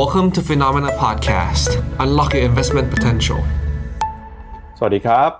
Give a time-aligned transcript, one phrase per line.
[0.00, 1.70] Welcome to Phenomena Podcast.
[2.04, 3.40] Unlock your investment potential.
[4.78, 5.30] สวัสดีครับ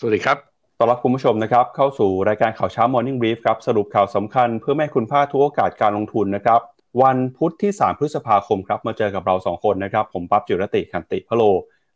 [0.00, 0.36] สวัสดีครับ
[0.78, 6.60] ต้อนรับคุณผู้ชมนะครับ เข้าสู่รายการข่าวเช้า Morning Brief ครับ สรุปข่าวสำคัญเพื่อไม่ให้คุณพลาดทุกโอกาสการลงทุนนะครับ
[7.02, 11.42] วันพุธที่ 3 พฤษภาคมครับ มาเจอกับเรา 2 คนนะครับ ผมปั๊บจิรติขันติพะโล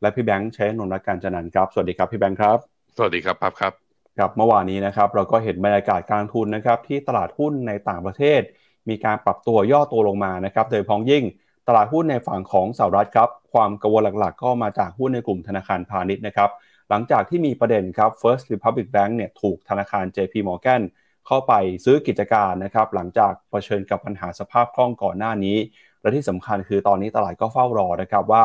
[0.00, 2.58] และพี่แบงค์ใช้นนท์รักการจันนันท์ครับ สวัสดีครับพี่แบงค์ครับ
[2.96, 3.72] สวัสดีครับปั๊บครับ
[4.18, 8.40] ครับเมื่อวานนี้นะครับเราก็เห็นบรรยากาศการลงทุนนะครับที่ตลาดหุ้นในต่างประเทศ
[8.88, 11.24] มีการปรับตัวย่อตัวลงมานะครับโดยเฉพ้องยิ่ง
[11.68, 16.50] ตลาดหุ้นในฝั่งของสหรัฐครับ ความกังวลหลักๆ ก็มาจากหุ้นในกลุ่มธนาคารพาณิชย์นะครับ
[16.90, 20.82] หลังจากที่มีประเด็นครับ First Republic Bank เนี่ยถูกธนาคาร JP Morgan
[21.26, 21.52] เข้าไป
[21.84, 25.56] ซื้อกิจการนะครับ หลังจากเผชิญกับปัญหาสภาพคล่องก่อนหน้านี้
[26.02, 28.44] และที่สำคัญคือตอนนี้ตลาดก็เฝ้ารอนะครับว่า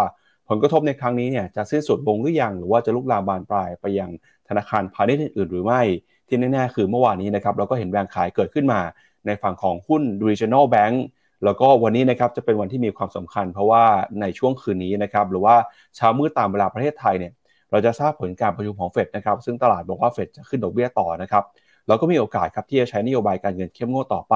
[0.50, 4.10] ผลกระทบในครั้งนี้เนี่ยจะสิ้นสุดลงหรือยัง หรือว่าจะลุกลามบานปลายไปยัง
[4.50, 5.82] ธนาคารพาณิชย์อื่นๆหรือไม่
[6.28, 8.80] ที่แน่ๆคือเมื่อวานนี้นะครับเราก็เห็นแรงขายเกิดขึ้นมา
[9.26, 10.96] ในฝั่งของหุ้น regional bank
[11.44, 13.84] แล้วก็วันนี้นะครับจะเป็นวันที่มีความสำคัญ เพราะว่า
[14.22, 15.56] ในช่วงคืนนี้นะครับหรือว่า
[15.96, 17.34] เช้ามืดตามเวลาประเทศไทยเนี่ย
[17.72, 21.44] เราจะทราบผลการประชุมของเฟดนะครับซึ่งตลาดบอกว่าเฟดจะขึ้นดอกเบี้ยต่อนะครับ
[21.88, 24.36] เราก็มีโอกาสครับที่จะใช้นโยบายการเงินเข้มงวดต่อไป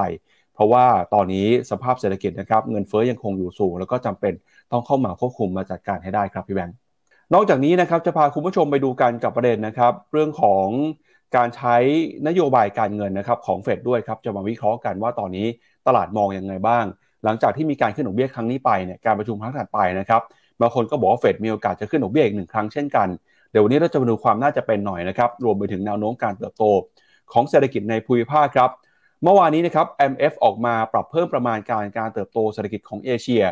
[0.54, 4.34] เพราะว่าตอนนี้สภาพเศรษฐกิจนะครับเงินเฟ้อยังคงอยู่สูง แล้วก็จำเป็น
[4.72, 6.76] ต้องเข้ามาควบคุมมาจัดการให้ได้ครับพี่แบงค์
[7.34, 10.66] นอกจากนี้นะครับจะพาคุณผู้ชมไปดูกันกับประเด็นนะครับเรื่องของ
[11.36, 11.76] การใช้
[12.28, 15.48] นโยบายการเงินนะครับของเฟดด้วยครับจะมาวิเคราะห์กันว่าตอนนี้
[15.88, 16.86] ตลาดมองยังไงบ้าง
[17.24, 20.22] หลังจากที่มีการขึ้นดอกเบี้ยครั้งนี้ไปเนี่ยการประชุมครั้งถัดไปนะครับ
[20.62, 23.08] บางคนก็บอกว่าเฟดมีโอกาสจะขึ้นดอกเบี้ยอีกหนึ่งครั้งเช่นกัน
[23.52, 26.64] เดี๋ยววันนี้เราจะมาดูความน่าจะเป็นหน่อยนะครับรวมไปถึงแนวโน้มการเติบโต
[27.34, 28.70] ของเศรษฐกิจในภูมิภาคครับ
[29.24, 33.44] เมื่อวานนี้นะครับ MF ออกมาปรับเพิ่มประมาณการการเติบโตเศรษฐกิจของเอเชีย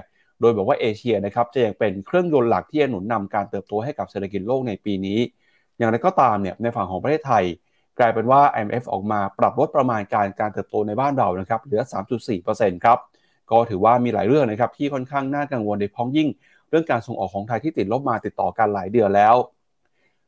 [0.41, 5.19] โดยบอกว่าเอเชียนะครับจะยังเป็นเครื่องยนต์หลักที่จะหนุนนำการเติบโตให้กับเศรษฐกิจโลกในปีนี้
[5.77, 7.43] อย่างไรก็ตามเนี่ยในฝั่งของประเทศไทย
[8.02, 11.81] กลายเป็นว่า IMF ออกมาปรับลดประมาณการการเติบโตในบ้านเรานะครับเหลือ
[12.33, 12.97] 3.4%ครับ
[13.52, 16.27] ก็ถือว่ามีหลายเรื่องนะครับที่ค่อนข้างน่ากังวลโดยเฉพ้องยิ่ง
[16.69, 19.35] เรื่องการส่งออกของไทยที่ติดลบมาติดต่อกันหลายเดือนแล้ว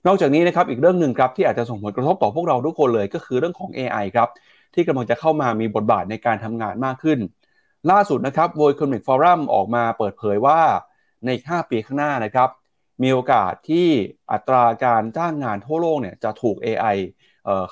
[0.08, 4.30] นอกจากนี้นะครับอีกเรื่องหนึ่งครับที่อาจจะส่งผลกระทบต่อพวกเราทุกคนเลยก็คือเรื่องของ AI ครับ
[4.74, 7.20] ที่กำลังจะเข้ามามีบทบาทในการทำงานมากขึ้น
[7.92, 10.60] ล่าสุดนะครับ World Economic Forum ออกมาเปิดเผยว่า
[11.24, 12.50] ในอีก5ปีข้างหน้านะครับ
[13.04, 13.88] มีโอกาสที่
[14.32, 16.98] อัตราการจ้างงานทั่วโลกเนี่ยจะถูก AI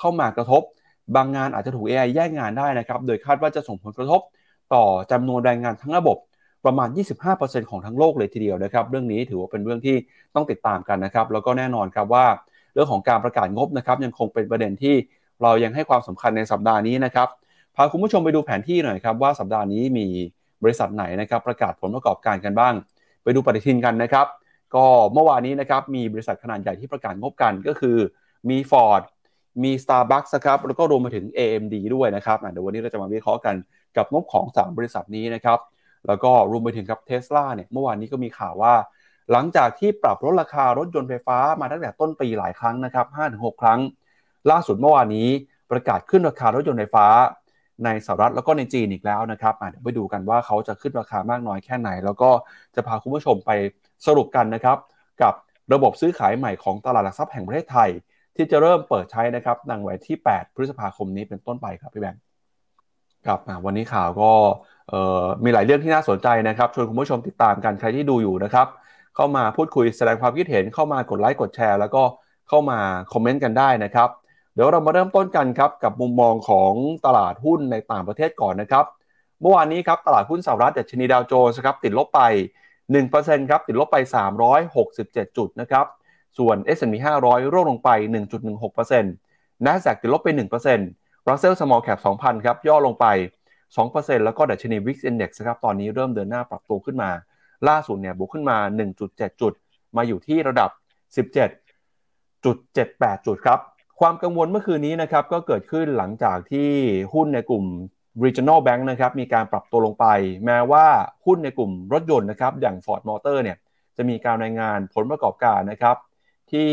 [0.00, 0.62] เข้ามากระทบ
[1.16, 4.20] บางงานอาจจะถูก AI แย่งงานได้นะครับ โดยคาดว่าจะส่งผลกระทบ
[4.74, 6.16] ต่อจำนวนแรงงานทั้งระบบ
[6.64, 6.88] ประมาณ
[7.28, 9.96] 25%ของทั้งโลกเลยทีเดียวนะครับ เรื่องนี้ถือว่าเป็นเรื่องที่
[10.34, 12.26] ต้องติดตามกันนะครับ แล้วก็แน่นอนครับว่า
[12.74, 14.94] เรื่องของการประกาศงบนะครับยังคงเป็นประเด็นที่
[15.42, 17.28] เรายังให้ความสำคัญในสัปดาห์นี้นะครับ
[17.76, 20.06] พาคุณผู้ชมไปดูแผนที่หน่อยครับว่าสัปดาห์นี้มี
[20.62, 22.74] บริษัทไหนนะครับประกาศผลประกอบการกันบ้าง
[23.22, 24.26] ไปดูปฏิทินกันนะครับ
[24.74, 27.96] ก็เมื่อวานนี้นะครับมีบริษัทขนาดใหญ่ที่ประกาศงบกันก็คือ
[28.50, 29.02] มี Ford
[29.62, 33.54] มี Starbucks นะครับแล้วก็รวมไปถึง AMD ด้วยนะครับเดี๋ยววันนี้เราจะมาวิเคราะห์กัน
[33.96, 35.58] กับงบของ 3 บริษัทนี้นะครับ
[36.06, 38.74] แล้วก็รวมไปถึงกับเทสลาเนี่ยเมื่อวานนี้ก็มีข่าวว่า
[39.32, 43.80] หลังจากที่ปรับลดราคารถยนต์ไฟฟ้ามาตั้งแต่ต้นปีหลายครั้งนะครับ5-6 ครั้ง
[44.50, 45.28] ล่าสุดเมื่อวานนี้
[45.70, 47.06] ประกาศขึ้นราคารถยนต์ไฟฟ้า
[47.84, 52.30] ในสหรัฐแล้วก็ในจีนอีกแล้วนะครับเดี๋ยวไปดูกันว่าเขาจะขึ้นราคามากน้อยแค่ไหน แล้วก็
[52.74, 53.50] จะพาคุณผู้ชมไป
[54.06, 54.78] สรุปกันนะครับ
[55.22, 55.34] กับ
[55.72, 57.90] ระบบซื้อขายใหม่ของตลาดหลักทรัพย์แห่งประเทศไทย
[58.36, 62.20] ที่จะเริ่มเปิดใช้นะครับดังไว้ที่ 8 พฤษภาคมนี้เป็นต้นไปครับพี่แบงค์
[63.26, 64.30] ครับวันนี้ข่าวก็
[65.44, 68.66] มีหลายเรื่องที่น่าสนใจนะครับชวนคุณผู้ชมติดตามกันใครที่ดูอยู่นะครับ
[69.16, 72.02] เข้ามาพูดคุยแสดงความคิดเห็นเข้ามากดไลค์กดแชร์ แล้วก็
[72.48, 72.78] เข้ามา
[73.12, 74.08] คอมเมนต์กันได้นะครับ
[74.54, 76.72] เดี๋ยวเรามาเริ่มต้นกันครับกับมุมมองของ
[77.06, 78.84] ตลาดหุ้นในต่างประเทศก่อนนะครับ
[79.40, 82.20] เมื่อวานนี้ครับตลาดหุ้นสหรัฐดัชนีดาวโจนส์ครับติดลบไป
[82.86, 83.96] 1%ครับติดลบไป
[84.66, 85.86] 367 จุดนะครับ
[86.38, 86.94] ส่วน S&P
[87.24, 87.90] 500 ร่วงลงไป
[88.60, 90.28] 1.16% NASDAQ ติดลบไป
[90.78, 93.06] 1% Russell Small Cap 2,000 ครับ ย่อลงไป
[93.66, 97.10] 2%แล้วก็ดัชนี Wix Index ครับ ตอนนี้เริ่มเดินหน้าปรับตัวขึ้นมา
[97.68, 98.58] ล่าสุดเนี่ยบวกขึ้นมา
[98.98, 99.52] 1.7 จุด
[99.96, 100.70] มาอยู่ที่ระดับ
[101.94, 103.58] 17.78 จุดครับ
[104.00, 106.70] ความกังวลเมื่อคืนนี้นะครับก็เกิดขึ้นหลังจากที่
[107.14, 107.64] หุ้นในกลุ่ม
[108.24, 110.06] regional bank นะครับมีการปรับตัวลงไป
[110.46, 110.86] แม้ว่า
[111.26, 113.56] หุ้นในกลุ่มรถยนต์นะครับอย่าง Ford Motor เนี่ย
[113.96, 115.96] จะมีการรายงานผลประกอบการนะครับ
[116.52, 116.70] ที่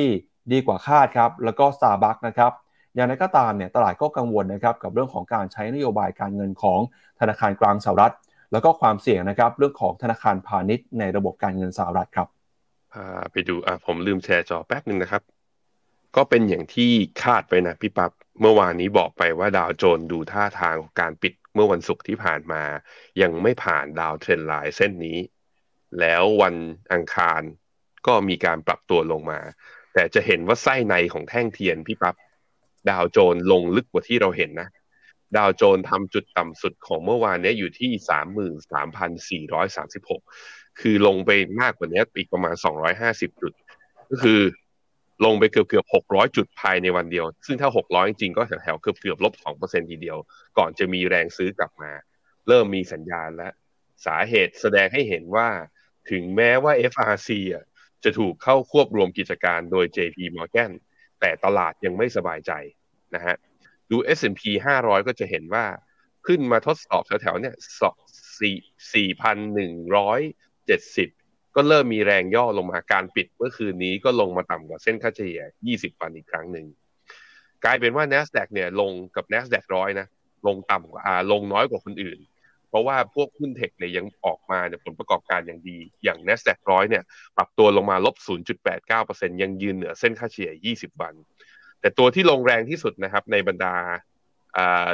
[0.51, 2.51] ดีกว่าคาดครับแล้วก็ Starbucks นะครับ
[2.95, 6.79] อย่างไรก็ตามเนี่ยตลาดก็กังวลนะครับกับเรื่องของการใช้นโยบายการเงินของ
[7.19, 8.13] ธนาคารกลางสหรัฐ
[8.51, 12.27] แล้วก็ความเสี่ยงนะครับเรื่องของธนาคารพาณิชย์ในระบบการเงินสหรัฐครับ
[13.31, 15.23] ไปดูอะผมลืมแชร์จอแป๊บหนึ่งนะครับ
[16.15, 16.91] ก็เป็นอย่างที่
[17.23, 18.11] คาดไปนะพี่ปับ๊บ
[18.41, 22.63] เมื่อวานนี้บอกไปว่าดาวโจนดูท่าทางของการปิดเมื่อวันศุกร์ที่ผ่านมา
[23.21, 25.17] ยังไม่ผ่านดาวเทรนไลน์เส้นนี้
[25.99, 26.55] แล้ววัน
[26.93, 27.41] อังคาร
[28.07, 29.39] ก็มีการปรับตัวลงมา
[29.93, 32.15] แต่จะเห็นว่าไส้ในของแท่งเทียนพี่ปับ๊บ
[32.89, 34.69] ดาวโจนลงลึกกว่าที่เราเห็นนะ
[35.37, 37.91] ดาวโจนทำจุดต่ำสุดของเมื่อวานนี้อยู่ที่
[39.99, 41.31] 33,436 คือลงไป
[41.61, 42.55] มากกว่านี้อีกประมาณ
[42.97, 43.53] 250 จุด
[44.09, 44.39] ก็คือ
[45.25, 50.17] ลงไปเกือบเกือบ600 จุดภายในวันเดียว ซึ่งถ้า 600 จริงก็แถวๆเกือบเกือบลบ2%ทีเดียว
[50.57, 51.91] ก่อนจะมีแรงซื้อกลับมา
[52.47, 53.53] เริ่มมีสัญญาณแล้ว
[54.05, 55.47] สาเหตุแสดงให้เห็นว่า
[56.11, 57.63] ถึงแม้ว่า FRC อะ
[58.03, 60.71] จะถูกเข้าควบรวมกิจการโดย JP Morgan
[61.19, 62.51] แต่ตลาดยังไม่สบายใจ
[63.15, 63.35] นะฮะ
[63.89, 64.41] ดู S&P
[64.79, 65.65] 500 ก็จะเห็นว่า
[66.27, 67.55] ขึ้นมาทดสอบแถวๆเนี่ย
[68.93, 70.19] สี่พันหนึ่งร้อย
[70.65, 71.09] เจ็ดสิบ
[71.55, 76.65] ก็เริ่มมีแรงย่อลงมาการปิดเมื่อคืนนี้ก็ลงมาต่ำกว่าเส้นค่าเฉลี่ย 20 วันอีกครั้งหนึ่ง
[77.63, 80.07] กลายเป็นว่า NASDAQ เนี่ยลงกับ NASDAQ ร้อยนะ
[80.47, 81.01] ลงต่ำกว่า
[81.31, 82.19] ลงน้อยกว่าคนอื่น
[82.69, 87.03] เพราะว่าพวกหุ้นเทคเนี่ยยังออกมาเนี่ยผลประกอบการอย่างดี อย่าง NASDAQ ร้อยเนี่ย
[87.37, 88.15] ปรับตัวลงมาลบ
[88.79, 91.13] 0.89%ยังยืนเหนือเส้นค่าเฉลี่ย 20 วัน
[91.81, 93.75] แต่ตัวที่ลงแรงที่สุดนะครับในบรรดา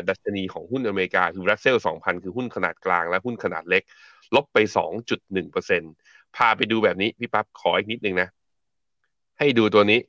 [0.10, 3.84] ดัชนีของหุ้นอเมริกาคือ Russell 2000 คือหุ้นขนาดกลางและหุ้นขนาดเล็ก
[4.36, 4.58] ลบไป
[5.28, 8.30] 2.1%พาไปดูแบบนี้ พี่ปั๊บขออีกนิดนึงนะ
[9.40, 10.00] ให้ดูตัวนี้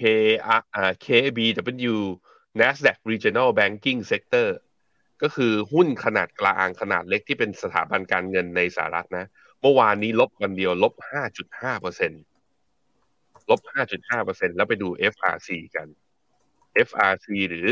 [0.00, 0.02] K
[1.04, 1.94] KBW
[2.60, 4.46] Nasdaq Regional Banking Sector
[5.22, 9.26] ก็คือหุ้นขนาดกลางขนาดเล็กที่เป็นสถาบันการเงินในสหรัฐนะ
[9.60, 10.94] เมื่อวานนี้ลบวันเดียวลบ
[11.82, 13.60] 5.5%ลบ
[14.08, 15.86] 5.5%แล้วไปดู FRC กัน
[16.88, 17.66] FRC หรือ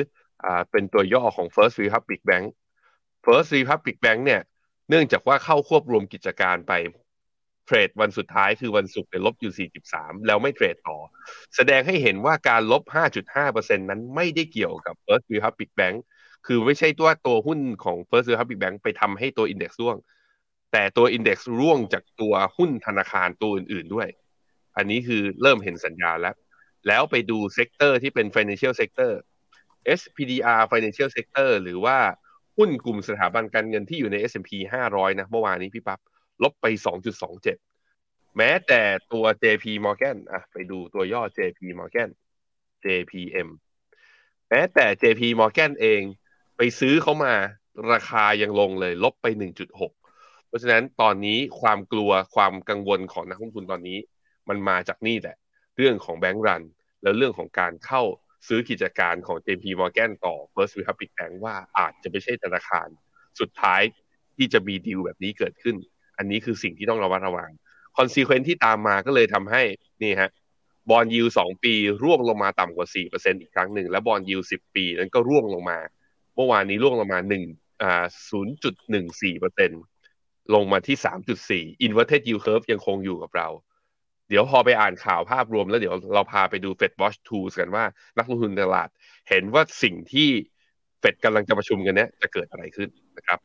[0.45, 2.47] อ่าเป็นตัวย่อของ First Republic Bank
[3.25, 4.43] First Republic Bank เนี่ย
[4.89, 6.73] เนื่องจากว่าเข้าควบรวมกิจการไป
[7.67, 10.99] เทรดวันสุดท้ายคือวันศุกร์เป็นลบอยู่ 43 แล้วไม่เทรดต่อ
[11.57, 12.83] แสดงให้เห็นว่าการลบ
[13.35, 15.97] 5.5%นั้นไม่ได้เกี่ยวกับ First Republic Bank
[16.47, 19.97] คือไม่ใช่ตัวตัวหุ้นของ First Republic Bank ไปทำให้ตัว Index ร่วง
[20.73, 24.09] แต่ตัว Index ร่วงจากตัวหุ้นธนาคารตัวอื่น ๆด้วย
[24.77, 26.37] อันนี้คือเริ่มเห็นสัญญาณแล้ว
[26.89, 29.13] แล้วไปดู sector ที่เป็น financial sector
[30.01, 31.99] SPDR Financial Sector หรือว่า
[32.57, 34.51] หุ้นกลุ่มสถาบันการเงินที่อยู่ใน S&P
[34.85, 36.01] 500 นะ เมื่อวานนี้พี่ปั๊บ
[36.43, 36.67] ลบไป
[37.53, 38.81] 2.27 แม้แต่
[39.13, 42.11] ตัว JP Morgan อะไปดูตัวย่อ JP Morgan
[42.85, 43.49] JPM
[44.49, 46.03] แม้แต่ JP Morgan เอง
[46.63, 47.35] ไปซื้อเขามา
[47.93, 49.27] ราคายังลงเลย ลบไป
[49.87, 53.99] 1.6 เพราะฉะนั้นตอนนี้ความกลัวความกังวลของนักลงทุนตอนนี้
[54.49, 55.37] มันมาจากนี่แหละ
[55.77, 56.63] เรื่องของแบงก์รัน
[57.03, 58.03] แล้วเรื่องของการเข้า
[58.49, 62.89] ซื้อกิจการของ JP Morgan ต่อ First Republic Bank ว่าอาจจะไม่ใช่ธนาคาร
[63.41, 63.83] สุดท้าย
[64.37, 65.77] ที่จะมีดีลแบบนี้เกิดขึ้น
[66.19, 67.51] อันนี้คือสิ่งที่ต้องระมัดระวัง
[67.97, 69.63] consequence ที่ตามมาก็เลยทำให้
[70.03, 70.31] นี่ฮะ
[70.91, 75.79] bond yield สองปีร่วงลงมาต่ำกว่า4%อีกครั้งหนึ่ง และ bond yield สิบปีนั้นก็ร่วงลงมา
[76.37, 78.05] เมื่อวานนี้ร่วงลงมา1อ่า
[79.65, 80.97] 0.14%ลงมาที่
[81.75, 83.49] 3.4 Inverted Yield Curve ยังคงอยู่กับเรา
[84.29, 87.85] เดี๋ยวพอไปอ่านข่าวภาพรวมแล้วเดี๋ยวเราพาไปดู Fed Watch Tools กันว่า
[88.19, 88.89] นักลงทุนตลาด
[89.29, 90.29] เห็นว่าสิ่งที่
[91.01, 93.39] เฟดกำลังจะประชุมกันเนี้ยจะเกิดอะไรขึ้นนะครับ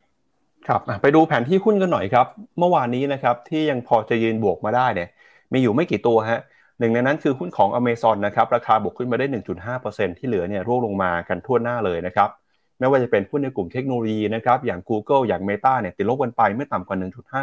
[0.68, 2.26] ครับไปดูแผนที่หุ้นกันหน่อยครับ
[2.58, 5.08] เมื่อวานนี้นะครับที่ยังพอจะยืนบวกมาได้เนี่ย
[5.52, 6.40] มีอยู่ไม่กี่ตัวฮะ
[6.78, 9.26] หนึ่งในนั้นคือหุ้นของ Amazon นะครับราคาบวกขึ้นมาได้
[9.72, 12.30] 1.5%ที่เหลือเนี่ยร่วงลงมากันทั่วหน้าเลยนะครับ
[12.78, 16.96] ไม่ว่าจะเป็นหุ้นในกลุ่มเทคโนโลยีนะครับอย่าง Google อย่าง Meta เนี่ยติดลบกันไปไม่ต่ำกว่า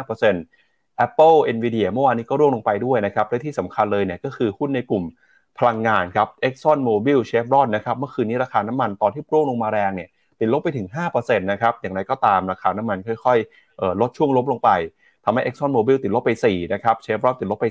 [0.08, 5.04] 1.5% Apple Nvidia เมื่อวานนี้ก็ร่วงลงไปด้วยนะครับและที่สำคัญเลยเนี่ยก็คือหุ้นในกลุ่ม
[5.58, 10.08] พลังงานครับ Exxon Mobil Chevron นะครับเมื่อคืนนี้ราคาน้ำมันตอนที่ร่วงลงมาแรงเนี่ย
[10.40, 14.70] ติดลบไปถึง 5%นะครับอย่างไรก็ตามราคาน้ำมันค่อยๆลดช่วงลบลงไป
[15.24, 17.66] ทำให้ Exxon Mobil ติดลบไป 4 นะครับ Chevron ติดลบไป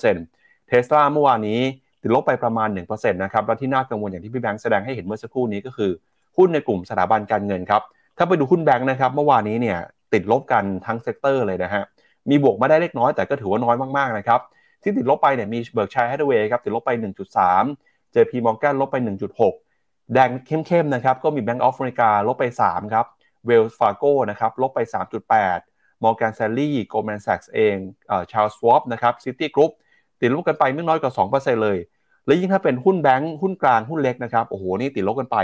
[0.00, 1.60] 4.3% Tesla เมื่อวานนี้
[2.02, 5.90] ติดลบไปประมาณ 1%นะครับ และที่น่ากังวลอย่างที่พี่แบงค์แสดงให้เห็นเมื่อสักครู่นี้ก็คือ
[6.38, 7.82] หุ้นในกลุ่มสถาบันการเงินครับ
[8.16, 9.78] ถ้าไปดูหุ้นแบงค์นะครับ เมื่อวานนี้เนี่ย
[10.12, 11.82] ติดลบกันทั้ง sector เลยนะฮะ
[12.30, 14.40] มีบวกมาได้เล็กน้อยแต่ก็ถือว่าน้อยมากๆนะครับ
[14.82, 16.90] ที่ติดลบไปเนี่ยมีเบิร์กชัยฮัตเวย์ครับติดลบไป
[17.54, 18.96] 1.3 JP Morgan ลบไป
[19.54, 23.06] 1.6 แดงเข้มๆนะครับก็มี Bank of America ลบไป 3 ครับ
[23.48, 24.80] Wells Fargo นะครับลบไป
[25.42, 27.76] 3.8 Morgan Stanley Goldman Sachs เอง
[28.08, 29.72] เอ่อ Charles Schwab นะครับ City Group
[30.20, 31.78] ติดลบกันไปไม่น้อยกว่า2%เลย
[32.26, 35.36] และยิ่งถ้าเป็นหุ้นแบงค์หุ้นกลางหุ้นเล็กนะครับโอ้โหนี่ติดลบกันไป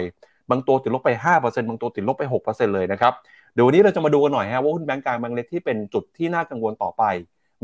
[0.51, 3.13] บางตัวติดลบไป 5%บางตัวติดลบไป 6%เลยนะครับ
[3.55, 7.03] เดี๋ยววันนี้เราจะมาดูกันหน่อยฮะว่าหุ้นแบงก์กลางแบงก์เล็กที่เป็นจุดที่น่ากังวลต่อไป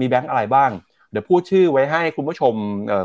[0.00, 0.70] มีแบงก์อะไรบ้าง
[1.10, 2.54] เดี๋ยวพูดชื่อไว้ให้คุณผู้ชม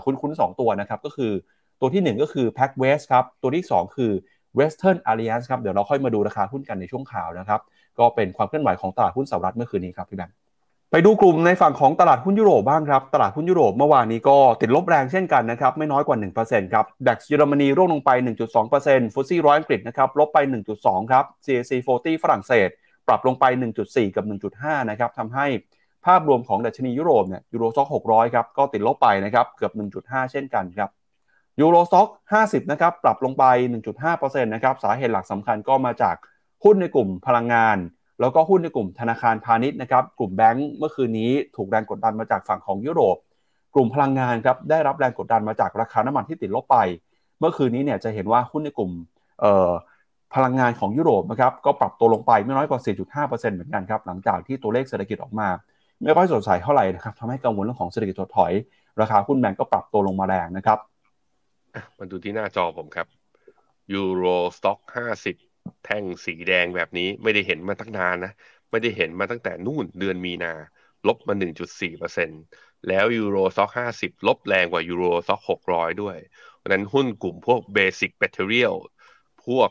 [0.06, 1.32] คุ้นๆสองตัวนะครับก็คือ
[1.80, 4.12] ตัวที่ 1 ก็คือ Pac West ครับตัวที่ 2 คือ
[4.60, 7.62] Western Alliance ครับเดี๋ยวเราค่อยมาดูราคาหุ้นกันในช่วงข่าวนะครับ
[8.00, 10.36] ก็เป็นความเคลื่อนไหวของตลาดหุ้นสหรัฐเมื่อคืนนี้ครับพี่แบงค์
[10.96, 18.12] ไปดูกลุ่มในฝั่งของตลาดหุ้นยุโรปบ้างครับ ตลาดหุ้นยุโรปเมื่อวานนี้ก็ติดลบแรงเช่นกันนะครับ ไม่น้อยกว่า 1%ครับดัคเยอรมนีร่วงลงไป
[18.64, 20.38] 1.2%ฟุตซี่ร้อยอังกฤษนะครับ ลบไป
[20.76, 21.72] 1.2 ครับ CAC
[22.02, 22.70] 40 ฝรั่งเศส
[23.08, 23.46] ปรับลงไป
[23.82, 24.26] 1.4 กับ
[24.58, 25.46] 1.5 นะครับทำให้
[26.06, 29.72] ภาพรวมของดัชนียุโรปเนี่ยยูโรซ็อก600 ครับ ก็ติดลบไปนะครับเกือบ
[30.02, 30.90] 1.5 เช่นกันครับ
[31.60, 32.08] ยูโรซ็อก
[32.42, 33.44] 50 นะครับ ปรับลงไป
[33.96, 36.16] 1.5%นะครับสาเหตุหลักสำคัญก็มาจาก
[36.64, 37.80] หุ้นในกลุ่มพลังงาน
[38.20, 43.18] แล้วก็หุ้นในกลุ่มธนาคารพาณิชย์นะครับ กลุ่มแบงก์เมื่อคืนนี้ถูกแรงกดดันมาจากฝั่งของยุโรป
[43.76, 46.78] กลุ่มพลังงานครับได้รับแรงกดดันมาจากราคาน้ำมันที่ติดลบไป
[47.40, 48.92] เมื่อคืนนี้เนี่ยจะเห็นว่าหุ้นในกลุ่ม
[50.36, 55.48] พลังงานของยุโรปนะครับก็ปรับตัวลงไปไม่น้อยกว่า 4.5%เหมือนกันครับหลังจากที่ตัวเลขเศรษฐกิจออกมา
[56.04, 58.54] ไม่ค่อยสดใสเท่าไหร่นะครับทำให้กังวลเรื่องของเศรษฐกิจถดถอย
[59.02, 60.80] ราคาหุ้นแบงก์ก็ปรับตัวลงมาแรงนะครับ
[61.98, 63.08] มาดูที่หน้าจอผมครับ
[63.94, 64.26] ยูโร
[64.58, 65.36] สต็อกห้าสิบ
[65.86, 68.32] แท่งสีแดงแบบนี้ไม่ได้เห็นมาตั้งนานนะ
[68.72, 70.54] ไม่ได้เห็นมาตั้งแต่นู่นเดือนมีนา
[71.08, 71.34] ลบมา
[71.90, 72.44] 1.4%
[72.88, 76.18] แล้ว Euro Stoxx 50 ลบแรงกว่า Euro Stoxx 600 ด้วย
[76.58, 78.64] เพราะนั้นหุ้นกลุ่มพวก basic material
[79.46, 79.70] พวก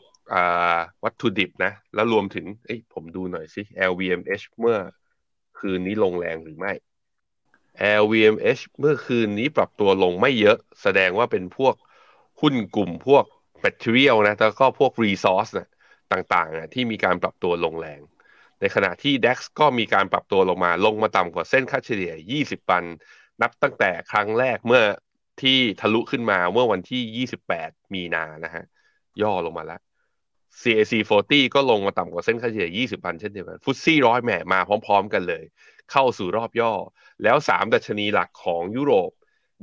[1.03, 2.45] วัตถุดิบนะ แล้วรวมถึง
[2.93, 4.77] ผมดูหน่อยสิ LVMH เมื่อ
[5.59, 6.73] คืนนี้ลงแรงหรือไม่
[8.01, 11.75] LVMH เมื่อคืนนี้ปรับตัวลงไม่เยอะ แสดงว่าเป็นพวก
[12.41, 13.23] หุ้นกลุ่มพวก
[13.59, 15.67] material นะ แล้วก็พวก resource นะ
[16.11, 18.01] ต่างๆที่มีการปรับตัวลงแรง
[18.61, 22.83] ในขณะที่ DAX ก็มีการปรับตัวลงมาลงมาต่ำกว่าเส้นค่าเฉลี่ย 20 วัน
[23.41, 24.83] นับตั้งแต่ครั้งแรกเมื่อ
[25.41, 28.63] ที่ทะลุขึ้นมาเมื่อวันที่ 28 มีนานะฮะ
[29.21, 29.81] ย่อลงมาแล้ว
[30.61, 30.93] CAC
[31.23, 35.43] 40 ก็ลงมาต่ำกว่าเส้นค่าเฉลี่ย 20 วันเช่นเดียวกันฟุตซี่ร้อยแหมมาพร้อม ๆ กันเลย
[35.91, 36.73] เข้าสู่รอบย่อ
[37.23, 39.11] แล้ว 3 ดัชนีหลักของยุโรป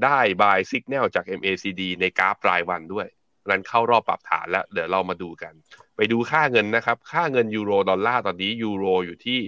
[0.04, 3.06] ได้ buy signal จาก MACD ในกราฟรายวันด้วย
[3.50, 5.52] นั้นเข้ารอบปรับฐานแล้ว เดี๋ยวเรามาดูกัน
[5.96, 9.38] ไปดูค่าเงินนะครับ ค่าเงินยูโรดอลลาร์ตอนนี้ยูโรอยู่ที่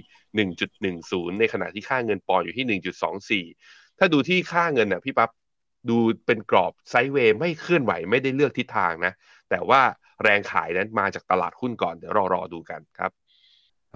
[0.71, 2.79] 1.10 ในขณะที่ค่าเงินปอนอยู่ที่
[3.51, 5.29] 1.24 ถ้าดูที่ค่าเงินน่ะพี่ปับ๊บ
[5.89, 9.13] ดูเป็นกรอบไซด์เวย์ไม่เคลื่อนไหวไม่ได้เลือกทิศทางนะ
[9.49, 9.81] แต่ว่า
[10.23, 13.11] แรงขายนั้นมาจากตลาดหุ้นก่อนเดี๋ยวรอรอดูกันครับ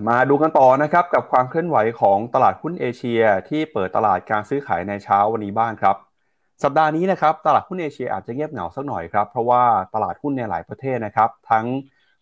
[0.10, 5.96] มาดูกันต่อนะครับกับความเคลื่อนไหวของตลาดหุ้นเอเชีย ที่เปิดตลาดการซื้อขายในเช้าวันนี้บ้างครับ
[6.64, 9.64] สัปดาห์นี้นะครับตลาดหุ้นเอเชียอาจจะเงียบเหงาสักหน่อยครับ เพราะว่า
[9.94, 11.66] ตลาดหุ้นในหลายประเทศนะครับ ทั้ง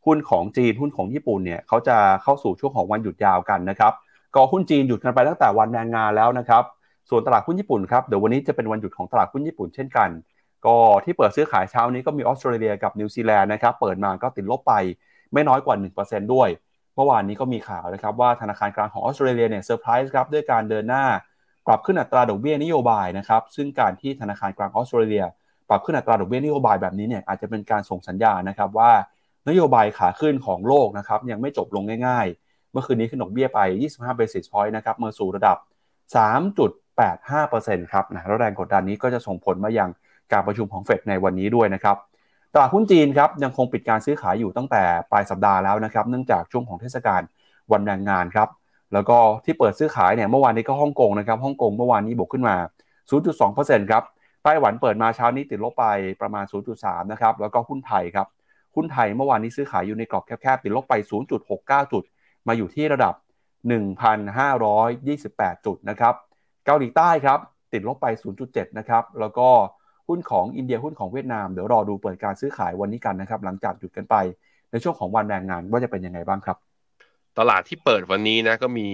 [0.06, 3.94] หุ้นของจีนหุ้นของญี่ปุ่นเนี่ยเขาจะเข้าสู่ช่วงของวันหยุดยาวกันนะครับ
[4.36, 6.64] ก็หุ้นจีนหยุดกันไปตั้งแต่วันแรงงานแล้วนะครับ
[7.10, 10.10] ส่วนตลาดหุ้นญี่ปุ่นครับเดี๋ยววันนี้จะเป็นวันหยุดของตลาดหุ้นญี่ปุ่นเช่นกัน
[10.66, 14.74] ก็ที่เปิดซื้อขายเช้านี้ก็มีออสเตรเลียกับนิวซีแลนด์นะครับเปิดมาก็ติดลบไป
[15.34, 16.50] ไม่น้อยกว่า 1%ด้วย
[16.96, 21.06] เมื่อวานนี้ก็มีข่าวนะครับว่าธนาคารกลางของออสเตรเลียเนี่ยเซอร์ไพรส์ครับด้วยการเดินหน้า
[21.68, 25.26] ปรับขึ้นอัตราดอกเบี้ยนโยบายนะครับซึ่งการที่ธนาคารกลางออสเตรเลีย
[25.70, 28.92] ปรับขึ้นอัตราดอกเบี้ยนโยบายแบบนี้เนี่ยอาจจะเป็นการส่งสัญญาณนะครับว่า
[29.50, 33.60] นโยบายขาขึ้นของโลกนะครับยังไม่จบลงง่ายๆ เมื่อคืนนี้ขึ้นดอกเบี้ยไป
[33.92, 35.58] 25 basis point นะครับเมื่อสู่ระดับ
[36.16, 39.90] 3.85%ครับนะแล้วแรงกดดันนี้ก็จะส่งผลมายัง
[40.32, 41.98] การประชุมของเฟดในวันนี้ด้วยนะครับ
[42.54, 47.22] ตลาดหุ้นจีนครับยังคงปิดการซื้อขายอยู่ตั้งแต่ปลายสัปดาห์แล้วนะครับเนื่องจากช่วงของเทศกาล
[47.72, 48.48] วันแรงงานครับ
[48.94, 52.56] แล้วก็ที่เปิดซื้อขายเนี่ยเมื่อวานนี้ก็ฮ่องกงนะครับฮ่องกงเมื่อวานนี้บวกขึ้นมา
[53.24, 54.04] 0.2%ครับ
[54.44, 55.86] ไต้หวันเปิดมาเช้านี้ติดลบไป
[56.22, 56.46] ประมาณ
[56.78, 58.28] 0.3 นะครับแล้วก็หุ้นไทยครับ
[58.76, 60.94] หุ้นไทยเมื่อวานนี้ซื้อขายอยู่ในกรอบแคบๆติดลบไป
[61.44, 62.04] 0.69 จุด
[62.48, 63.14] มาอยู่ที่ระดับ
[64.40, 66.14] 1,528 จุดนะครับ
[66.66, 67.40] เกาหลีใต้ครับ
[67.74, 68.08] ติดลบไป
[68.44, 69.50] 0.7 นะครับแล้วก็
[70.08, 74.16] หุ้นของอินเดียหุ้นของเวียดนามเดี๋ยวรอดูเปิดการซื้อขายวันนี้กันนะครับหลังจากหยุดกันไป
[74.72, 76.58] ในช่วงของวันแรงงานว่าจะเป็นยังไงบ้างครับ
[77.38, 78.90] ตลาดที่เปิดวันนี้นะก็มี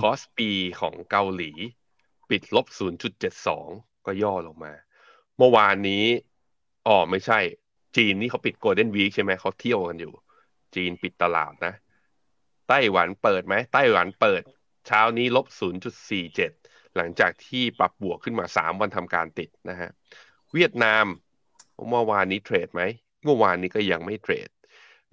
[0.00, 0.50] คอสปี
[0.80, 1.50] ของเกาหลี
[2.30, 2.66] ปิดลบ
[3.36, 4.72] 0.72 ก็ย่อลงมา
[5.38, 6.04] เมื่อวานนี้
[6.86, 7.40] อ๋อไม่ใช่
[7.96, 10.12] จีนนี่เขาปิดโกลเด้นวีคใช่ไหมเขาเที่ยวกันอยู่
[10.74, 11.74] จีนปิดตลาดนะ
[12.68, 14.42] ไต้หวันเปิดไหมไต้หวันเปิด
[14.86, 15.46] เช้านี้ลบ
[16.20, 19.90] 0.47 หลังจากที่ปรับบวกขึ้นมา 3 วันทำการติดนะฮะ
[20.52, 21.04] เวียดนาม
[21.90, 22.82] เมื่อวานนี้เทรดไหม
[23.24, 24.48] เมื่อวานนี้ก็ยังไม่เทรด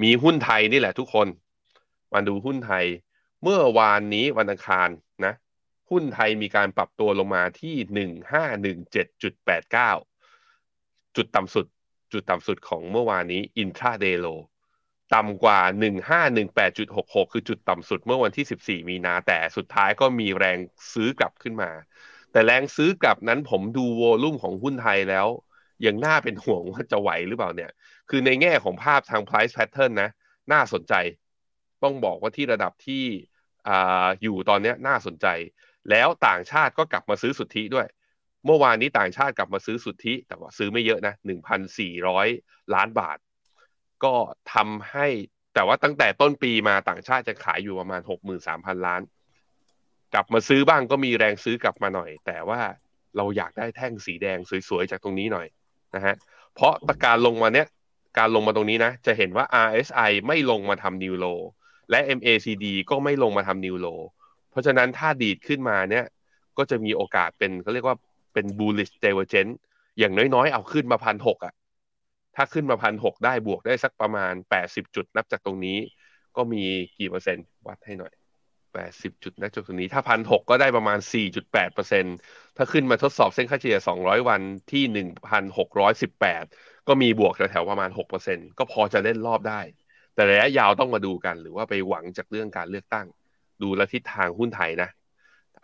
[0.03, 1.27] มีหุ้นไทยนี่แหละทุกคน
[2.13, 2.85] มาดูหุ้นไทย
[3.43, 4.89] เมื่อวานนี้วันอังคาร
[5.25, 5.33] นะ
[5.89, 9.91] หุ้นไทยมีการปรับตัวลงมาที่หนึ่งห้าหนึ่งเจ็ดจุดแปดเก้า
[11.15, 11.65] จุดต่ำสุด
[12.13, 14.27] จุดต่ำสุดของเมื่อวานนี้อินทราเดโล
[15.15, 20.57] ต่ำกว่าหนึ่งห้าหนึ่งแปดจุดหกหกคือจุดต่ำสุดเมื่อวันที่สิบสี่มีนา แต่สุดท้ายก็มีแรง
[20.93, 21.71] ซื้อกลับขึ้นมา
[22.31, 25.27] แต่แรงซื้อกลับนั้นผมดูโวลุ่มของหุ้นไทยแล้ว
[25.85, 27.71] ยังน่าเป็นห่วงว่าจะไหวหรือเปล่าเนี่ย
[28.09, 30.09] คือในแง่ของภาพทาง price pattern นะ
[30.51, 30.93] น่าสนใจ
[31.83, 33.03] ต้องบอกว่าที่ระดับที่
[33.67, 33.69] อ
[34.23, 35.27] อยู่ตอนนี้น่าสนใจ
[35.89, 37.87] แล้วต่างชาติก็กลับมาซื้อสุทธิด้วย
[38.45, 41.13] เมื่อวานนี้ต่างชาติกลับมาซื้อสุทธิ แต่ว่าซื้อไม่เยอะนะ
[41.93, 43.17] 1,400 ล้านบาท
[44.03, 44.13] ก็
[44.53, 45.07] ทำให้
[45.53, 48.01] แต่ว่าตั้งแต่ต้นปีมาต่างชาติจะขายอยู่ประมาณ
[48.43, 49.01] 63,000 ล้าน
[50.13, 52.59] กลับมาซื้อบ้างก็มีแรงซื้อกลับมาหน่อย แต่ว่า
[53.17, 54.37] เราอยากได้แท่งสีแดง
[54.69, 55.47] สวยๆ จากตรงนี้หน่อย
[55.95, 56.15] นะฮะ
[56.53, 57.67] เพราะตการลงมาเนี้ย
[58.17, 61.25] การลงมาตรงนี้นะ จะเห็นว่า RSI ไม่ลงมาทำนิวโล
[61.89, 63.87] และ MACD ก็ไม่ลงมาทำนิวโล
[64.51, 66.05] เพราะฉะนั้นถ้าดีดขึ้นมาเนี่ย
[66.57, 67.97] ก็จะมีโอกาสเป็นเขาเรียกว่า
[68.33, 69.53] เป็น bullish divergence
[69.99, 71.53] อย่างน้อยๆ เอาขึ้นมาพันหกอะ
[72.35, 75.77] ถ้าขึ้นมาพันหกได้บวกได้สักประมาณ 80 จุดนับจากตรงนี้
[76.35, 76.63] ก็มี
[76.97, 78.13] กี่เปอร์เซ็นต์ วัดให้หน่อย
[78.73, 82.05] แปดสิบจุดนะจุดตรงนี้ ถ้าพันหกก็ได้ประมาณสี่จุดแปดเปอร์เซ็น
[82.57, 84.41] ถ้าขึ้นมาทดสอบเส้นค่าเฉลี่ยสองร้อยวัน
[84.71, 86.43] ที่หนึ่งพันหกร้อยสิบแปด
[86.87, 89.61] ก็มีบวกแถวๆประมาณหกเปอร์เซ็นก็พอจะเล่นรอบได้
[90.17, 93.07] แต่ระยะยาวต้องมาดูกัน หรือว่าไปหวังจากเรื่องการเลือกตั้ง
[93.61, 94.89] ดูแลทิศทางหุ้นไทยนะ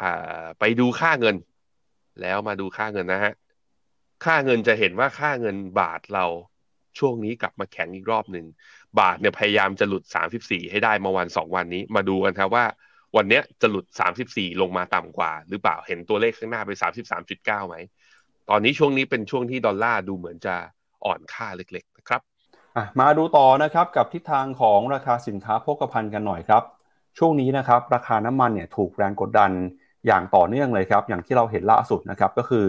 [0.01, 1.35] อ่าไปดูค่าเงิน
[2.21, 3.33] แล้วมาดูค่าเงินนะฮะ
[4.25, 6.25] ค่าเงินจะเห็นว่าค่าเงินบาทเรา
[6.99, 8.45] ช่วงนี้กลับมาแข็งอีกรอบหนึ่ง
[8.99, 10.03] บาทเนี่ยพยายามจะหลุด
[10.37, 12.65] 34 ให้ได้มาวันสองวันนี้ มาดูกันครับว่า
[13.15, 13.85] วันนี้จะหลุด
[14.23, 16.71] 34 ลงมาต่ำกว่า หรือเปล่าเห็นตัวเลขข้างหน้าไป
[17.19, 17.75] 33.9ไหม
[18.49, 20.55] ตอนนี้ช่วงนี้เป็นช่วงที่ดอลลาร์ดูเหมือนจะ
[21.05, 22.21] อ่อนค่าเล็กๆนะครับ
[22.99, 26.63] มาดูต่อนะครับกับทิศทางของราคาสินค้าโภคภัณฑ์กันหน่อยครับ
[27.17, 29.51] ช่วงนี้นะครับราคาน้ำมันเนี่ยถูกแรงกดดัน
[30.07, 32.65] อย่างต่อเนื่องเลยครับ อย่างที่เราเห็นล่าสุดนะครับก็คือ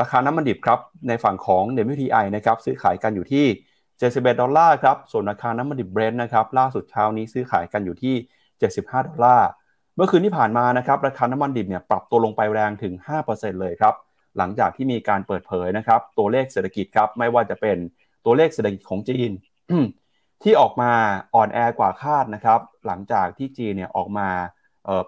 [0.00, 3.46] ราคาน้ำมันดิบครับในฝั่งของ WTI นะครับซื้อขายกันอยู่ที่
[3.90, 8.14] 71ดอลลาร์ครับส่วนราคาน้ำมันดิบเบรนท์นะครับล่าสุดเช้านี้ซื้อขายกันอยู่ที่
[8.60, 9.48] 75ดอลลาร์
[9.96, 12.94] เมื่อคืนที่ผ่านมานะครับราคาน้ำมันดิบเนี่ยปรับตัวลงไปแรงถึง
[13.28, 13.94] 5%เลยครับ
[14.38, 17.76] หลังจากที่มีการเปิดเผยนะครับตัวเลขเศรษฐกิจครับไม่ว่าจะเป็น
[18.24, 19.30] ตัวเลขเศรษฐกิจของจีน
[20.42, 20.92] ที่ออกมา
[21.34, 24.28] อ่อนแอกว่าคาดนะครับ หลังจากที่จีนเนี่ยออกมา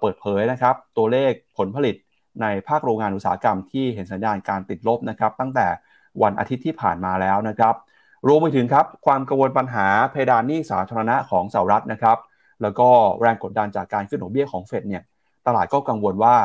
[0.00, 1.96] เปิดเผยนะครับ ตัวเลขผลผลิต
[2.42, 5.66] ในภาคโรงงานอุตสาหกรรมที่เห็นสัญญาณการติดลบนะครับ ตั้งแต่
[6.22, 7.74] วันอาทิตย์ที่ผ่านมาแล้วนะครับ
[8.26, 12.18] รวมไปถึงครับความกังวลปัญหาเพดานหนี้สาธารณะของสหรัฐนะครับ
[12.62, 12.88] แล้วก็
[13.20, 15.02] แรงกดดันจากการขึ้นดอกเบี้ยของเฟดเนี่ย
[15.46, 16.36] ตลาดก็กังวลว่า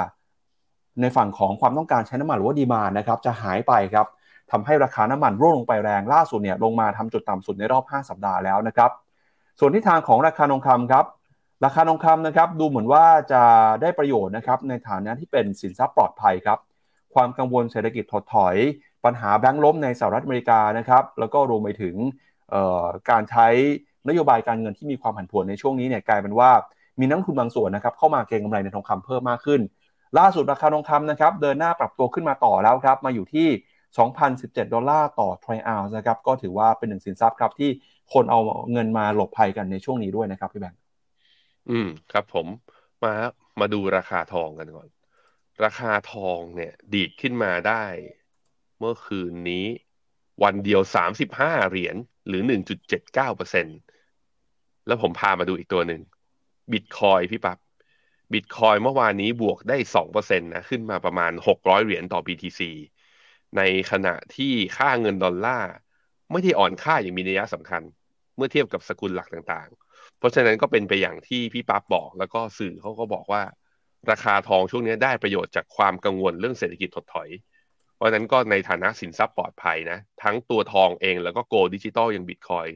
[1.02, 4.08] ในฝั่งของความต้องการใช้น้ำมันหรือว่าดีมานะครับจะหายไปครับ
[4.52, 8.92] ทำให้ราคาน้ำมันร่วงลงไปแรงล่าสุดเนี่ยลงมาทำจุดต่ำสุดในรอบ 5 สัปดาห์แล้วนะครับ
[9.60, 11.06] ส่วนที่ทางของราคาทองคำครับ
[11.66, 13.44] ราคาทองคำนะครับดูเหมือนว่าจะ
[13.82, 16.60] ได้ประโยชน์นะครับในฐานะที่เป็นสินทรัพย์ปลอดภัยครับ
[17.14, 18.56] ความกังวลเศรษฐกิจถดถอย
[19.06, 21.96] ปัญหาแบงก์ล้มในสหรัฐอเมริกานะครับแล้วก็รวมไปถึง
[23.10, 23.48] การใช้
[24.08, 26.52] นโยบายการเงินที่มีความผันผวนในช่วงนี้เนี่ยกลายเป็นว่า
[27.00, 29.62] มีนักทุนบางส่วนนะครับเข้ามาเก็งกำไรในทองคำเพิ่มมากขึ้น
[30.20, 33.48] ล่าสุดราคาทองคำนะครับเดินหน้าปรับตัวขึ้นมาต่อแล้วครับมาอยู่ที่
[33.98, 37.70] 2,017 ดอลลาร์ต่อทรัลออนซ์นะครับ ก็ถือว่าเป็นหนึ่งสินทรัพย์ครับที่
[38.14, 38.40] คนเอา
[38.72, 40.80] เงินมาหลบภัยกันในช่วงนี้ด้วยนะครับพี่แบงค์
[41.70, 42.48] อืม ครับผม
[43.04, 43.14] มา
[43.60, 44.88] มาดูราคาทองกันก่อน
[45.64, 47.84] ราคาทองเนี่ย ดีดขึ้นมาได้
[48.80, 49.66] เมื่อคืนนี้
[50.44, 51.96] วันเดียวสามสิบห้าเหรียญ
[52.28, 52.80] หรือหนึ่งจุด
[53.38, 53.68] เปอร์เซ็น
[54.88, 56.02] แล้วผมพามาดูอีกตัวหนึ่ง
[56.72, 57.58] บิตคอยพี่ปับ๊บ
[58.34, 62.62] บิตคอยเมื่อวานนี้บวกได้สองเปอร์เซ็นตนะ ขึ้นมาประมาณหกร้อยเหรียญต่อ BTC
[63.58, 63.62] ใน
[63.92, 65.72] ขณะที่ค่าเงินดอลลาร์
[66.32, 67.82] ไม่ได้อ่อนค่าอย่างมีนัยสำคัญ
[68.36, 73.44] เมื่อเทียบกับสกุลหลักต่างๆ เพราะฉะนั้นก็เป็นไปอย่างที่พี่ปั๊บบอก แล้วก็สื่อเขาก็บอกว่า
[74.12, 77.30] ราคาทองช่วงนี้ได้ประโยชน์จากความกังวลเรื่องเศรษฐกิจถดถอย
[77.96, 82.68] เพราะฉะนั้นก็ในฐานะสินทรัพย์ปลอดภัยนะ ทั้งตัวทองเองแล้วก็ gold digital อย่างบิตคอยน์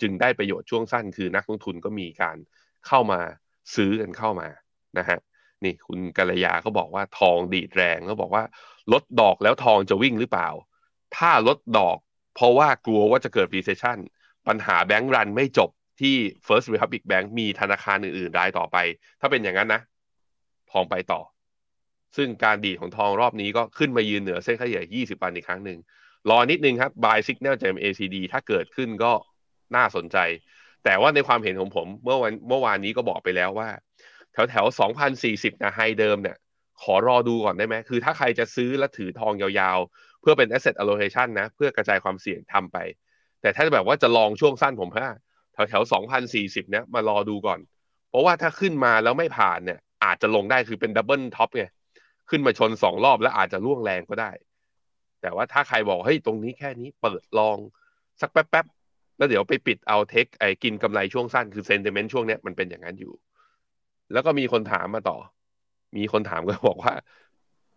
[0.00, 2.36] จึงได้ประโยชน์ช่วงสั้น คือนักลงทุนก็มีการ
[2.86, 3.20] เข้ามา
[3.74, 4.48] ซื้อกันเข้ามา
[4.98, 5.18] นะฮะ
[5.64, 8.44] นี่คุณกัลยาเขาบอกว่าทองดีดแรงเขาบอกว่า
[8.92, 10.48] ลดดอกแล้วทองจะวิ่งหรือเปล่า
[11.16, 11.98] ถ้าลดดอก
[12.34, 13.98] เพราะว่ากลัวว่าจะเกิด recession
[14.48, 16.14] ปัญหาแบงก์รันไม่จบที่
[16.46, 18.76] First Republic Bank มีธนาคารอื่นๆรายต่อไป
[19.20, 19.80] ถ้าเป็นอย่างนั้นนะ
[20.72, 21.20] ทองไปต่อ
[22.16, 25.78] ซึ่งการดีดของทองรอบนี้ก็ขึ้นมายืนเหนือเส้นค่าเฉลี่ย20 วันอีกครั้งหนึ่ง
[26.30, 29.12] รอนิดนึงครับ buy signal จาก ACD ถ้าเกิดขึ้นก็
[29.76, 30.16] น่าสนใจ
[30.84, 33.68] แต่ว่าในความเห็นของผมเมื่อวันเมื่อวานนี้ก็บอกไปแล้วว่า
[34.36, 34.66] แถวแถว
[35.14, 36.36] 2,040นะ high เดิมเนี่ย
[36.82, 42.78] ขอรอดูก่อนได้ไหม คือถ้าใครจะซื้อและถือทองยาวๆ เพื่อเป็น asset allocation นะ เพื่อกระจายความเสี่ยงทำไป
[43.40, 45.08] แต่ถ้าแบบว่าจะลองช่วงสั้นผมว่า
[45.52, 47.60] แถวแถวสองพันสี่สิบเนี่ยมารอดูก่อน
[48.10, 51.64] เพราะว่าถ้าขึ้นมาแล้วไม่ผ่านเนี่ย อาจจะลงได้คือเป็น double top ไง
[52.30, 54.30] ขึ้นมาชนสองรอบแล้วอาจจะร่วงแรงก็ได้
[55.22, 57.56] แต่ว่าถ้าใครบอกเฮ้ยตรงนี้แค่นี้เปิดลอง
[58.20, 63.12] สักแป๊บๆแล้วเดี๋ยวไปปิดเอา take ไอ้กินกำไรช่วงสั้นคือ sentiment ช่วงเนี้ยมันเป็นอย่างนั้นอยู่
[64.12, 65.18] แล้วก็มีคนถามมาต่อ
[65.96, 66.94] มีคนถามก็บอกว่า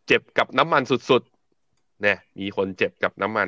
[0.08, 3.48] เจ็บกับน้ำมันสุดๆเนี่ยมีคนเจ็บกับน้ำมัน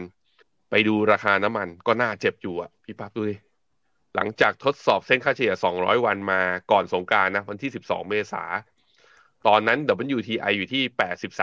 [0.69, 3.35] ไปดูราคาน้ำมันก็น่าเจ็บอยู่อะพี่ปั๊บดูดิ
[4.15, 6.41] หลังจากทดสอบเส้นค่าเฉลี่ย 200 วันมา
[6.71, 8.43] ก่อนสงกรานต์นะ วันที่ 12 เมษา
[9.47, 9.79] ตอนนั้น
[10.15, 10.83] WTI อยู่ที่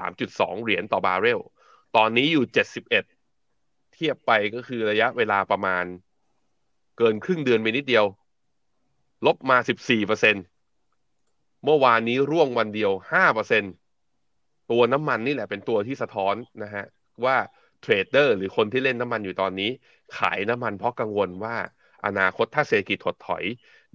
[0.02, 1.40] 83.2 เหรียญต่อบาร์เรล
[1.96, 5.84] ตอนนี้อยู่ 71 เทียบไปก็คือระยะเวลาประมาณ
[6.98, 8.04] เกินครึ่งเดือนไปนิดเดียว
[9.26, 10.44] ลบมา 14เปอร์เซ็นต์
[11.64, 13.64] เมื่อวานนี้ร่วงวันเดียวห้าเปอร์เซ็น
[14.70, 16.84] ตัวน้ำมันนี่แหละเป็นตัวที่สะท้อนนะฮะ
[17.24, 17.36] ว่า
[17.80, 19.70] เทรดเดอร์หรือคนที่เล่นน้ำมันอยู่ตอนนี้
[20.16, 21.56] ขายน้ำมันเพราะกังวลว่า
[22.06, 23.44] อนาคตถ้าเศรษฐกิจถดถอย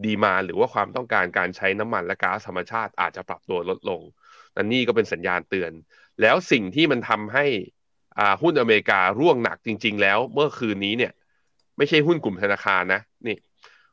[0.05, 4.01] ดีมาหรือว่าความต้องการการใช้น้ำมันและก๊าซธรรมชาติอาจจะปรับตัวลดลง
[4.55, 5.71] นั่นนี่ก็เป็นสัญญาณเตือน
[6.21, 7.45] แล้วสิ่งที่มันทำให้
[8.19, 11.11] อ่าหุ้นอเมริการ่วงหนักจริง ๆ แล้วเมื่อคืนนี้เนี่ย
[11.77, 13.37] ไม่ใช่หุ้นกลุ่มธนาคารนะนี่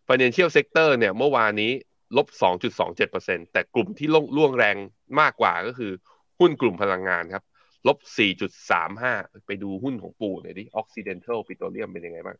[0.08, 1.72] financial sector เนี่ยเมื่อวานนี้
[2.16, 2.26] ลบ
[2.90, 4.76] 2.27%แต่กลุ่มที่ร่วงร่วงแรง
[5.20, 5.92] มากกว่าก็คือ
[6.40, 7.44] หุ้นกลุ่มพลังงานครับ
[7.86, 7.98] ลบ
[8.72, 12.38] 4.35 ไปดูหุ้นของปู่หน่อยดิ Occidental Petroleum เป็นยังไงบ้าง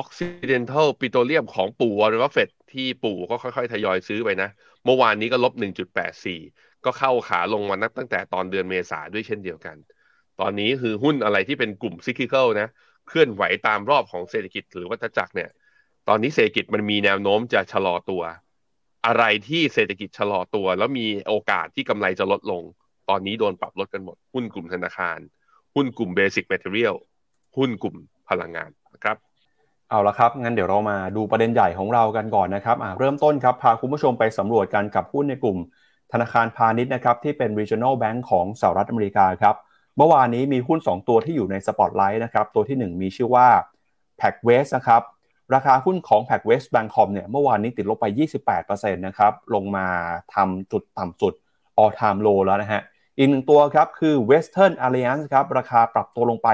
[0.00, 4.48] Occidental Petroleum ของปู่วอร์เรนบัฟเฟตที่ปู่ก็ค่อยๆ ทยอยซื้อไปนะ
[4.84, 5.52] เมื่อวานนี้ก็ลบ
[6.18, 9.76] 1.84 ก็เข้าขาลงมานับตั้งแต่ตอนเดือนเมษาด้วยเช่นเดียวกัน
[10.40, 12.68] ตอนนี้คือหุ้นอะไรที่เป็นกลุ่ม cyclical นะ
[13.08, 15.50] เคลื่อนไหวตามรอบของเศรษฐกิจหรือวัฏจักรเนี่ย
[16.08, 18.22] ตอนนี้เศรษฐกิจมันมีแนวโน้มจะชะลอตัว
[19.06, 22.62] อะไรที่เศรษฐกิจชะลอตัว แล้วมีโอกาสที่กำไรจะลดลง
[23.08, 25.18] ตอนนี้โดนปรับลดกันหมด หุ้นกลุ่มธนาคาร
[25.74, 26.94] หุ้นกลุ่ม basic material
[27.56, 27.96] หุ้นกลุ่ม
[28.28, 29.16] พลังงานนะครับ
[29.90, 35.58] เอาละครับ งั้นเดี๋ยวเรามาดูประเด็นใหญ่ของเรากันก่อนนะครับเริ่มต้นครับ พาคุณผู้ชมไปสำรวจกันกับหุ้นในกลุ่ม
[36.12, 39.56] ธนาคารพาณิชย์นะครับ ที่เป็น regional bank ของสหรัฐอเมริกาครับ
[39.96, 43.48] เมื่อวานนี้มีหุ้น 2 ตัวที่อยู่ในสปอตไลท์นะครับ ตัวที่ 1 มีชื่อว่า
[44.20, 45.02] p a c w e s t นะครับ
[45.54, 48.06] ราคาหุ้นของ p a c w e s t Bank เนี่ยเมื่อวานนี้ติดลบไป
[48.54, 49.86] 28%นะครับลงมา
[50.34, 51.34] ทำจุดต่ำสุด
[51.82, 52.82] all time low แล้วนะฮะ
[53.18, 56.48] อีกหนึ่งตัวครับคือ Western Alliance ครับราคาปรับตัวลงไป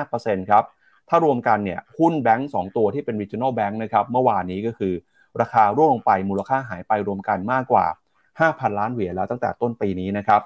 [0.00, 0.64] 15%ครับ
[1.08, 4.94] ถ้ารวมกันเนี่ยหุ้นแบงก์2ตัวที่เป็น regional bank นะครับเมื่อวานนี้ก็คือ
[5.40, 7.86] ราคาร่วงลงไปมูลค่าหายไปรวมกันมากกว่า
[8.30, 10.40] 5,000 ล้านเหรียญแล้วตั้งแต่ต้นปีนี้นะครับ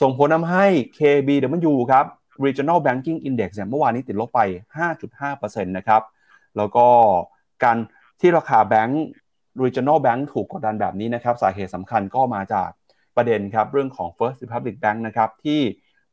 [0.00, 0.66] ส่งผลทำให้
[0.98, 2.04] KBW ครับ
[2.44, 4.40] Regional Banking Index เนี่ยเมื่อวานนี้ติดลบไป
[5.22, 6.02] 5.5%นะครับ
[6.56, 6.86] แล้วก็
[7.64, 7.76] การ
[8.20, 9.04] ที่ราคาแบงก์
[9.62, 12.68] Regional Bank ถูกกดดันแบบนี้นะครับ สาเหตุสำคัญก็มาจาก
[13.16, 15.60] ประเด็นครับ เรื่องของ First Republic Bank นะครับที่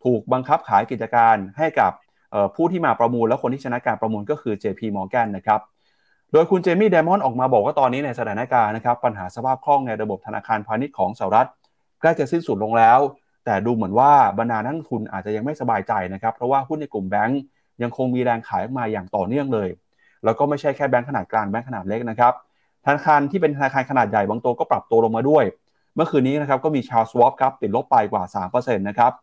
[0.05, 1.91] ถูกบังคับขายกิจการให้กับ
[2.55, 5.61] ผู้ที่มาประมูลและคนที่ชนะการประมูลก็คือ JP Morgan นะครับ
[6.33, 11.47] โดยคุณเจมี่เดมอนออกมาบอกว่าตอนนี้ในสถานการณ์นะครับปัญหาสภาพคล่องในระบบธนาคารพาณิชย์ของสหรัฐ
[11.99, 12.99] ใกล้จะสิ้นสุดลงแล้ว
[13.45, 17.41] แต่ดูเหมือนว่าบรรดานักทุนอาจจะยังไม่สบายใจนะครับ เพราะว่าหุ้นในกลุ่มแบงก์
[17.81, 19.69] ยังคงมีแรงขายออกมาอย่างต่อเนื่องเลย
[20.25, 22.33] แล้วก็ไม่ใช่แค่แบงก์ขนาดกลางแบงก์ขนาดเล็กนะครับ
[22.85, 25.45] ธนาคารที่เป็นธนาคารขนาดใหญ่บางตัวก็ปรับตัวลงมาด้วย
[25.95, 29.13] เมื่อคืนนี้นะครับก็มีชาวสวอปครับติดลบไปกว่า3%นะครับ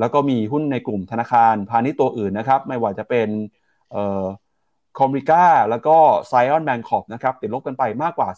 [0.00, 3.28] แล้วก็มีหุ้นในกลุ่มธนาคารพาณิชย์ตัวอื่นนะครับไม่ว่าจะเป็น
[3.90, 4.24] เอ่อ
[4.98, 5.96] คอมริก้าแล้วก็
[6.28, 8.28] ไซออนแบงคอ p นะครับติดลบกันไปมากกว่า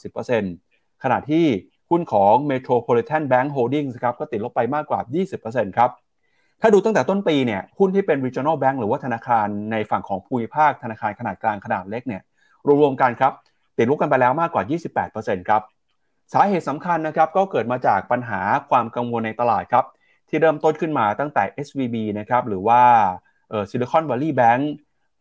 [0.47, 1.45] 10%ขณะที่
[1.91, 5.01] หุ้นของ Metropolitan Bank Holdings ครับก็ติดลบไปมากกว่า
[5.41, 5.91] 20%ครับ
[6.67, 12.23] ถ้าดูตั้งแต่ต้นปีเนี่ยหุ้นที่เป็น regional bank หรือว่าธนาคารในฝั่งของภูมิภาคธนาคารขนาดกลางขนาดเล็กเนี่ย
[12.81, 13.33] รวมๆกันครับ
[13.77, 14.63] ติดลบกันไปแล้วมากกว่า
[15.07, 15.63] 28%ครับ
[16.33, 19.85] สาเหตุสำคัญนะครับก็เกิดมาจากปัญหาความกังวลในตลาดครับ
[20.29, 22.81] ที่เริ่มต้นขึ้นมาตั้งแต่ SVB นะครับหรือว่า
[23.51, 24.63] เออ Silicon Valley Bank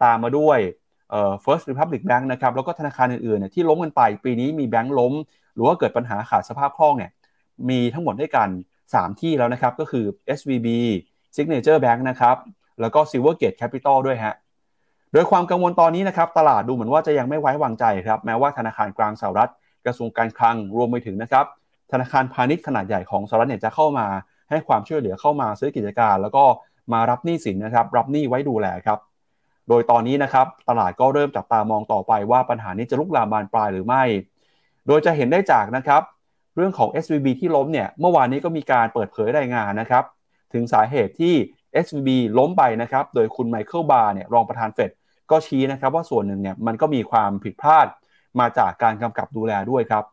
[0.03, 0.59] ตามมาด้วย
[1.09, 5.13] เอ่อ First Republic Bank นะครับแล้วก็ธนาคารอื่นๆเนี่ยที่ล้มกันไปปีนี้มีแบงค์ล้ม
[5.53, 7.11] หรือว่าเกิดปัญหาขาดสภาพคล่องเนี่ย
[7.69, 8.49] มีทั้งหมดด้วยกัน
[8.87, 10.05] 3 ที่แล้วนะครับก็คือ
[10.37, 10.67] SVB
[11.35, 12.35] Signature Bank นะครับ
[12.81, 14.35] แล้วก็ Silvergate Capital ด้วยฮะ
[15.13, 19.51] โดยความกังวลตอนนี้นะครับตลาดดูเหมือนว่าจะยังไม่ไว้วางใจครับแม้ว่าธนาคารกลางสหรัฐ
[19.85, 21.45] กระทรวงการคลังรวมไปถึงนะครับ
[21.91, 24.07] ธนาคารพาณิชย์ขนาดใหญ่ของสหรัฐเนี่ยจะเข้ามา
[24.49, 26.43] ให้ความช่วยเหลือเข้ามาซื้อกิจการ แล้วก็
[26.93, 28.99] มารับหนี้สินนะครับรับหนี้ไว้ดูแลครับ
[29.69, 34.03] โดยตอนนี้นะครับตลาดก็เริ่มจับตามองต่อไปว่าปัญหานี้จะลุกลามบานปลายหรือไม่
[34.87, 36.01] โดยจะเห็นได้จากนะครับ
[36.55, 40.03] เรื่องของ SVB ที่ล้มเนี่ยเมื่อวานนี้ก็มีการเปิดเผยรายงานนะครับ
[40.53, 41.33] ถึงสาเหตุที่
[41.85, 44.91] SVB ล้มไปนะครับโดยคุณไมเคิลบาร์เนี่ยรองประธานเฟด
[45.31, 47.87] ก็ชี้นะครับว่าส่วนหนึ่งเนี่ยมันก็มีความผิดพลาด
[48.39, 50.03] มาจากการกำกับดูแลด้วยครับ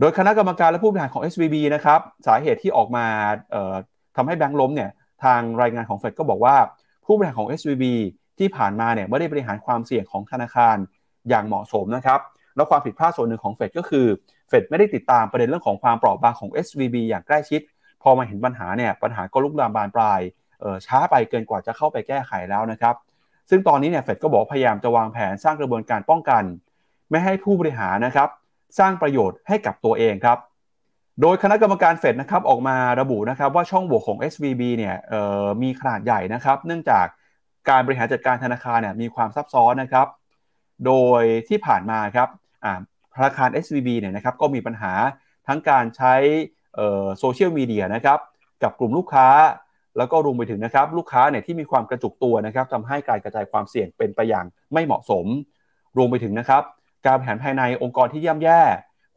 [0.00, 3.06] โดยคณะกรรมการและผู้บริหารของ SVB นะครับสาเหตุที่ออกมา
[4.16, 4.90] ทำให้แบงค์ล้มเนี่ย
[5.24, 6.56] ทางรายงานของเฟดก็บอกว่า
[7.04, 7.84] ผู้บริหารของ SVB
[8.38, 10.76] ที่ผ่านมาเนี่ยไม่ได้บริหารความเสี่ยงของธนาคาร
[11.28, 12.20] อย่างเหมาะสมนะครับ
[12.56, 14.06] แล้วความผิดพลาดส่วนหนึ่งของเฟดก็คือ
[14.48, 17.60] เฟดไม่ได้ติดตามประเด็นเรื่องของความเปราะบางของ SVB อย่างใกล้ชิด
[18.02, 20.20] พอมาเห็นปัญหาเนี่ยปัญหาก็ลุกลามบานปลาย
[20.86, 22.94] ช้าไปเกินกว่าจะเข้าไปแก้ไขแล้วนะครับ
[23.50, 26.42] ซึ่งตอนนี้เนี่ยเฟดก็บอกพยายามจะวางแผนสร้างกระบวนการป้องกัน
[27.10, 28.28] ไม่ให้ผู้บริหารนะครับ
[28.78, 30.38] สร้างประโยชน์ให้กับตัวเองครับ
[31.20, 34.96] โดยคณะกรรมการเฟดนะครับออกมาระบุนะครับว่าช่องโหว่ของ SVB เนี่ย
[35.62, 37.06] มีขนาดใหญ่นะครับ เนื่องจาก
[37.68, 40.06] การบริหารจัดการธนาคารเนี่ยมีความซับซ้อนนะครับ
[40.86, 42.28] โดยที่ผ่านมาครับ
[43.16, 44.92] ธนาคาร SVB เนี่ยนะครับก็มีปัญหา
[45.46, 46.14] ทั้งการใช้
[47.18, 48.18] โซเชียลมีเดียนะครับ
[48.62, 49.28] กับกลุ่มลูกค้า
[49.98, 55.26] แล้วก็รวมไปถึงนะครับลูกค้าเนี่ยที่มีความกระจุกตัวนะครับทำให้การกระจายความเสี่ยงเป็นไปอย่างไม่เหมาะสม
[55.96, 56.62] รวมไปถึงนะครับ
[57.06, 58.60] การบริหารภายในองค์กรที่ย่ำแย่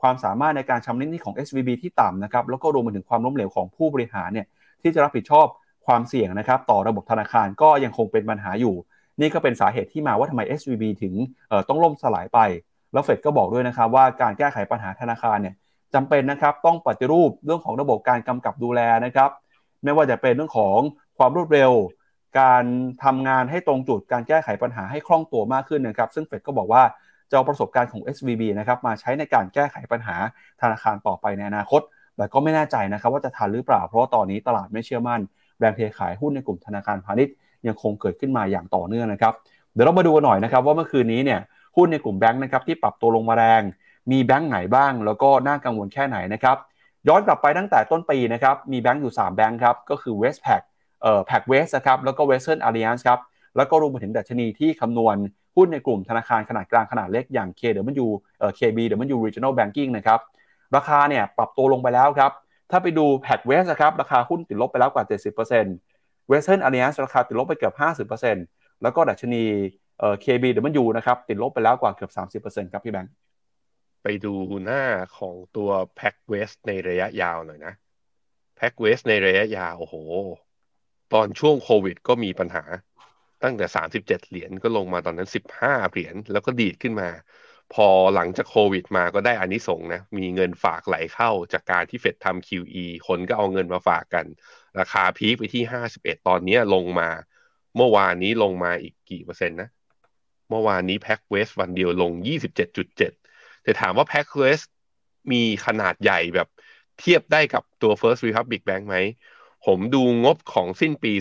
[0.02, 4.48] ความสามารถในการชำระหนี้ของ SVB ที่ต่ำนะครับแล้วก็รวมไปถึงความล้มเหลวของผู้บริหารเนี่ย
[4.82, 5.46] ที่จะรับผิดชอบ
[5.86, 8.76] ความเสี่ยงนะครับต่อระบบธนาคารก็ยังคงเป็นปัญหาอยู่
[9.20, 11.14] นี่ก็เป็นสาเหตุที่มาว่าทำไม SVB ถึง
[11.70, 12.40] ต้องล่มสลายไป
[12.94, 15.56] แล้วเฟดก็บอกด้วยนะครับว่าการแก้ไขปัญหาธนาคารเนี่ย
[15.94, 19.30] จำเป็นนะครับต้องปฏิรูปเรื่องของระบบการกำกับดูแลนะครับ
[19.84, 20.78] ไม่ว่าจะเป็นเรื่องของ
[21.18, 21.72] ความรวดเร็ว
[22.40, 22.64] การ
[23.04, 26.84] ทำงานให้ตรงจุดการแก้ไขปัญหาให้คล่องตัวมากขึ้นนะครับ ซึ่งเฟดก็บอกว่า
[27.30, 30.16] จะเอาประสบการณ์ของ SVB นะครับมาใช้ในการแก้ไขปัญหา
[30.62, 31.82] ธนาคารต่อไปในอนาคต
[32.18, 35.22] แต่ก็ไม่แน่ใจนะครับว่าจะทันหรือเปล่า เพราะตอนนี้ตลาดไม่เชื่อมั่น
[35.60, 37.34] แรงเทขายหุ้นในกลุ่มธนาคารพาณิชย์
[37.68, 39.34] ยังคงเกิดขึ้นมาอย่างต่อเนื่องนะครับ
[39.74, 41.40] เดี๋ยวเรามาดูกันหน่อยนะครับว่าเมื่อคืนนี้เนี่ย
[41.78, 43.62] หุ้นในกลุ่มแบงค์นะครับที่ปรับตัวลงมาแรง
[44.12, 46.58] มีแบงค์ไหนบ้าง แล้วก็น่ากังวลแค่ไหนนะครับ
[47.08, 50.62] ย้อนกลับไปตั้งแต่ต้นปีนะครับมีแบงค์อยู่ 3 แบงค์ครับก็คือ Westpac
[51.02, 53.20] เอ่อ Pac West ครับแล้วก็ Western Alliance ครับ
[53.58, 55.16] แล้วก็รวมไปถึงดัชนีที่คำนวณ
[55.56, 58.08] หุ้นในกลุ่มธนาคารขนาดกลางขนาดเล็กอย่าง KW
[58.40, 60.20] เอ่อ KBW Regional Banking นะครับ
[60.76, 62.32] ราคาเนี่ยปรับตัวลงไปแล้วครับ
[62.72, 65.04] ถ้าไปดู Pac West ครับราคาหุ้นติดลบไปแล้วกว่า
[65.68, 69.44] 70% Western Alliance ราคาติดลบไปเกือบ 50%แล้วก็ดัชนี
[70.00, 73.12] เอ่อ KBW นะครับติดลบไปแล้วกว่าเกือบ 30%ครับพี่แบงค์
[74.04, 74.34] ไปดู
[74.66, 74.84] หน้า
[75.18, 77.74] ของตัว Pack West ในระยะยาวหน่อยนะ
[78.58, 79.96] Pack West ในระยะยาวโอ้โห
[81.14, 82.64] ตอนช่วงโควิดก็มีปัญหา
[83.44, 87.10] ตั้งแต่ 37 เหรียญก็ลงมาตอนนั้น 15 เหรียญแล้วก็ดีดขึ้นมา
[87.74, 94.26] พอหลังจากโควิดมาก็ได้อานิสงนะ มีเงินฝากไหลเข้าจากการที่เฟดทำ QE คนก็เอาเงินมาฝากกัน
[94.80, 95.64] ราคาพีคไปที่
[95.96, 97.10] 51 ตอนนี้ลงมา
[97.76, 99.70] เมื่อวานนี้ลงมาอีกกี่เปอร์เซ็นต์นะ
[100.50, 102.12] เมื่อวานนี้ Pack West วันเดียวลง
[102.72, 103.23] 27.7
[103.64, 104.66] แต่ถามว่า Pack West
[105.32, 106.48] มีขนาดใหญ่แบบ
[107.00, 108.98] เทียบได้กับตัว First Republic Bank ไหม
[109.66, 111.14] ผมดูงบของสิ้นปี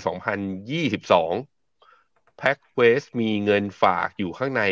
[1.57, 4.63] 2022 Pack West มีเงินฝากอยู่ข้างใน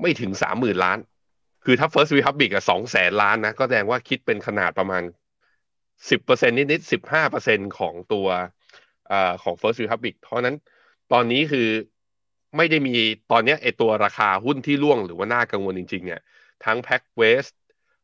[0.00, 0.98] ไม่ถึง 30,000 ล้าน
[1.64, 5.02] คือถ้า First Republic อะ2แสนล้านนะ ก็แสดงว่าคิดเป็นขนาดประมาณ
[6.08, 6.90] 10%นิดๆ
[7.30, 8.26] 15%ของตัว
[9.10, 10.56] อของ First Republic เพราะนั้น
[11.12, 11.68] ตอนนี้คือ
[12.56, 12.94] ไม่ได้มี
[13.32, 16.20] ตอนนี้ไอตัวราคาหุ้นที่ร่วงหรือว่าน่ากังวลจริงๆเนี่ย
[16.64, 17.54] ทั้ง Pac West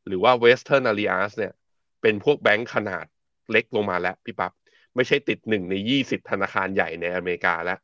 [0.07, 1.53] หรือว่า Western Alliance เนี่ย
[2.03, 3.07] เป็นพวกแบงค์ขนาด
[3.51, 4.53] เล็กลงมาแล้วพี่ปับ๊บ
[4.97, 7.79] ไม่ใช่ติดหนึ่งใน 20 ธนาคารใหญ่ในอเมริกาแล้ว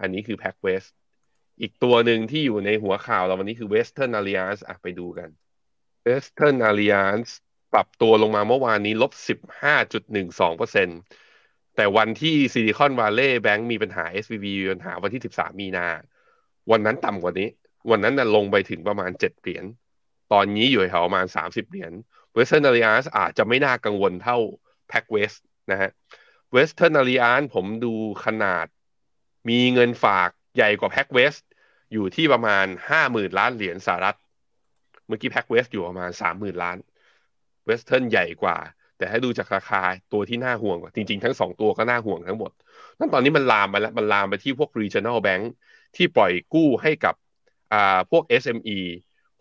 [0.00, 0.88] อันนี้คือ Pac West
[1.60, 5.28] อีกตัวหนึ่งที่อยู่ในหัวข่าวเราวันนี้คือ Western Alliance อะไปดูกัน
[6.06, 7.30] Western Alliance
[7.72, 9.12] ปรับตัวลงมาเมื่อวานนี้ลบ
[10.04, 15.88] 15.12%แต่วันที่ Silicon Valley Bank มีปัญหา SVB มีปัญหาวันที่ 13 มีนา
[16.70, 17.48] วันนั้นต่ำกว่านี้
[17.90, 19.64] วันนั้นน่ะลงไปถึงประมาณ 7 เหรียญ
[20.32, 21.92] ตอนนี้อยู่แถวประมาณ 30 เหรียญ
[22.36, 24.36] Western Alliance อาจจะไม่น่ากังวลเท่า
[24.90, 25.40] Pac West
[25.70, 25.90] นะฮะ
[26.56, 28.66] Western Alliance ผมดูขนาด
[29.48, 31.42] มีเงินฝากใหญ่กว่า Pac West
[31.92, 32.66] อยู่ที่ประมาณ
[33.00, 34.16] 50,000 ล้านเหรียญสหรัฐ
[35.06, 36.76] เมื่อกี้ Pac West อยู่ประมาณ 30,000 ล้าน
[37.68, 38.58] Western ใหญ่กว่า
[38.98, 42.50] แต่ให้ดูจากราคาตัวที่น่าห่วงกว่า จริง ๆ ทั้งสองตัวก็น่าห่วงทั้งหมด
[42.98, 45.44] นั่นตอนนี้มันลามไปแล้ว มันลามไปที่พวก regional bank
[45.96, 47.14] ที่ปล่อยกู้ให้กับ
[47.72, 48.78] อ่าพวก SME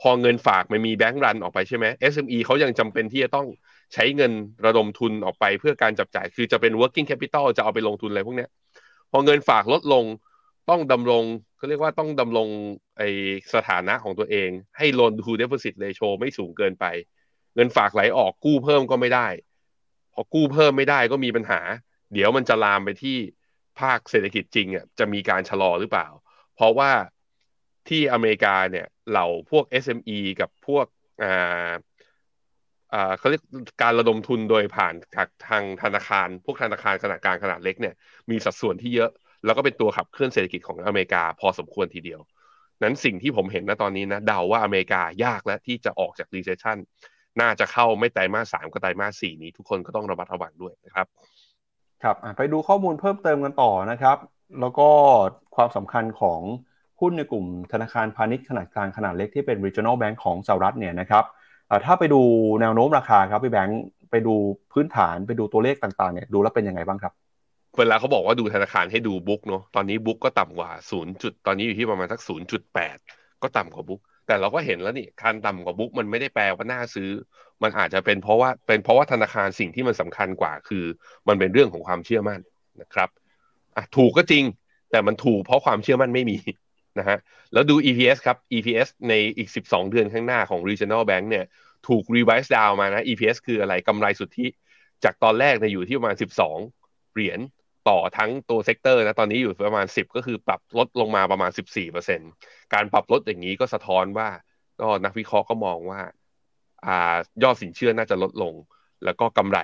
[0.01, 3.47] พอเงินฝากมันมีแบงก์รันออกไปใช่ไหม SME เขายังจำเป็นที่จะต้อง
[3.93, 4.31] ใช้เงิน
[4.65, 8.49] ระดมทุนออกไปเพื่อการจับจ่าย คือจะเป็น working capital จะเอาไปลงทุนอะไรพวกเนี้ย
[9.11, 10.05] พอเงินฝากลดลง
[10.69, 11.23] ต้องดำรง
[11.59, 12.47] ก็เรียกว่าต้องดำรง
[12.97, 13.03] ไอ
[13.53, 16.85] สถานะของตัวเอง ให้ loan to deposit ratio ไม่สูงเกินไป
[17.55, 19.27] เงินฝากไหลออกกู้เพิ่มก็ไม่ได้
[20.13, 21.59] พอกู้เพิ่มไม่ได้ก็มีปัญหา
[22.13, 23.17] เดี๋ยวมันจะลามไปที่
[23.79, 26.07] ภาคเศรษฐกิจจริงอะจะมีการชะลอหรือเปล่า
[26.55, 26.91] เพราะว่า
[27.89, 30.85] ที่อเมริกาเนี่ยเหล่าพวก SME กับพวก
[31.23, 31.71] อ่า
[32.93, 33.43] อ่าเขาเรียก
[33.81, 37.95] การระดมทุนโดยผ่านจากทางธนาคาร พวกธนาคารขนาดกลางขนาดเล็กเนี่ย
[38.29, 39.09] มีสัดส่วนที่เยอะ
[39.45, 42.21] แล้วก็เป็นตัวขับเคลื่อนเศรษฐกิจของอเมริกาพอสมควรทีเดียว
[42.83, 46.77] นั้นสิ่งที่ผมเห็นนะตอนนี้นะเดาว่าอเมริกายากแล้วที่จะออกจาก recession
[47.41, 51.07] น่าจะเข้าไม่ไตรมาสสามก็ไตรมาสสี่นี้ทุกคนก็ต้องระมัดระวังด้วยนะครับ
[52.03, 54.17] ครับไปดูข้อมูลเพิ่มเติมกันต่อนะครับ
[54.61, 54.89] แล้วก็
[55.55, 56.39] ความสำคัญของ
[56.99, 61.25] หุ้นในกลุ่มธนาคารพาณิชย์ขนาดกลางขนาดเล็กที่เป็น regional bank ของสหรัฐเนี่ยนะครับ
[61.85, 62.21] ถ้าไปดู
[62.61, 63.81] แนวโน้มราคาครับพี่แบงค์
[64.11, 64.33] ไปดู
[64.73, 67.13] พื้นฐานไปดูตัวเลขต่างๆเนี่ยดูแล้วเป็นยังไงบ้างครับ
[67.77, 72.19] เวลาเขาบอกว่าดูธนาคารให้ดูบุ๊กเนาะตอนนี้บุ๊กก็ต่ำกว่า0จุดตอนนี้อยู่ที่ประมาณสัก
[72.81, 77.09] 0.8ก็ต่ำกว่าบุ๊กแต่เราก็เห็นแล้วนี่การต่ำกว่าบุ๊กมันไม่ได้แปลว่าน่าซื้อ
[77.63, 80.85] มันอาจจะเป็นเพราะว่าเป็นเพราะว่าธนาคารสิ่งที่มันสำคัญกว่า คือ
[81.27, 82.39] มันเป็นเรื่องของความเชื่อมั่น
[82.81, 83.09] นะครับ
[83.75, 84.43] อะถูกก็จริง
[84.91, 86.37] แต่มันถูกเพราะความเชื่อมั่นไม่มี
[86.97, 87.17] นะฮะ
[87.53, 91.45] แล้วดู EPS ครับ EPS ในอีก 12 เดือนข้างหน้าของ regional bank เนี่ย
[91.87, 94.47] ถูก revise down มานะ EPS คืออะไรกำไรสุทธิ
[95.03, 96.15] จากตอนแรกเนี่ยอยู่ที่ประมาณ
[96.63, 97.39] 12 เหรียญ
[97.89, 101.51] ต่อทั้งตัว sector นะตอนนี้อยู่ประมาณ 10 ก็คือปรับลดลงมาประมาณ
[102.11, 104.29] 14%การปรับลดอย่างนี้ก็สะท้อนว่า
[104.81, 106.01] ก็นักวิเคราะห์ก็มองว่า
[106.85, 108.53] อ่ายอดสินเชื่อน่าจะลดลง
[109.05, 109.59] แล้วก็กำไร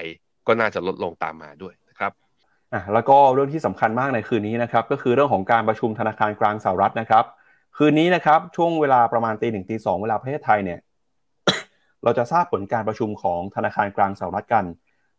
[0.47, 2.11] ก็น่าจะลดลงตามมาด้วยนะครับ
[2.75, 7.25] อะแล้วก็เรื่องที่สำคัญมากในคืนนี้นะครับก็คือเรื่องของการประชุมธนาคารกลางสหรัฐนะครับ
[7.77, 10.79] คืนนี้นะครับช่วงเวลาประมาณตีหนึ่งตีสองเวลาประเทศไทยเนี่ย
[12.03, 14.65] เราจะทราบผลการประชุมของธนาคารกลางสหรัฐกัน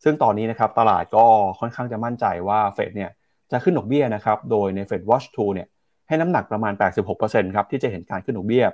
[0.05, 1.27] ซึ่งตอนนี้นะครับตลาดก็
[1.61, 3.11] ค่อนข้างจะมั่นใจว่าเฟดเนี่ย
[3.53, 5.69] จะขึ้นดอกเบี้ยนะครับโดยใน Fed Watch 2เนี่ย
[6.09, 6.73] ให้น้ำหนักประมาณ
[7.15, 8.65] 86%ครับที่จะเห็นการขึ้นดอกเบี้ย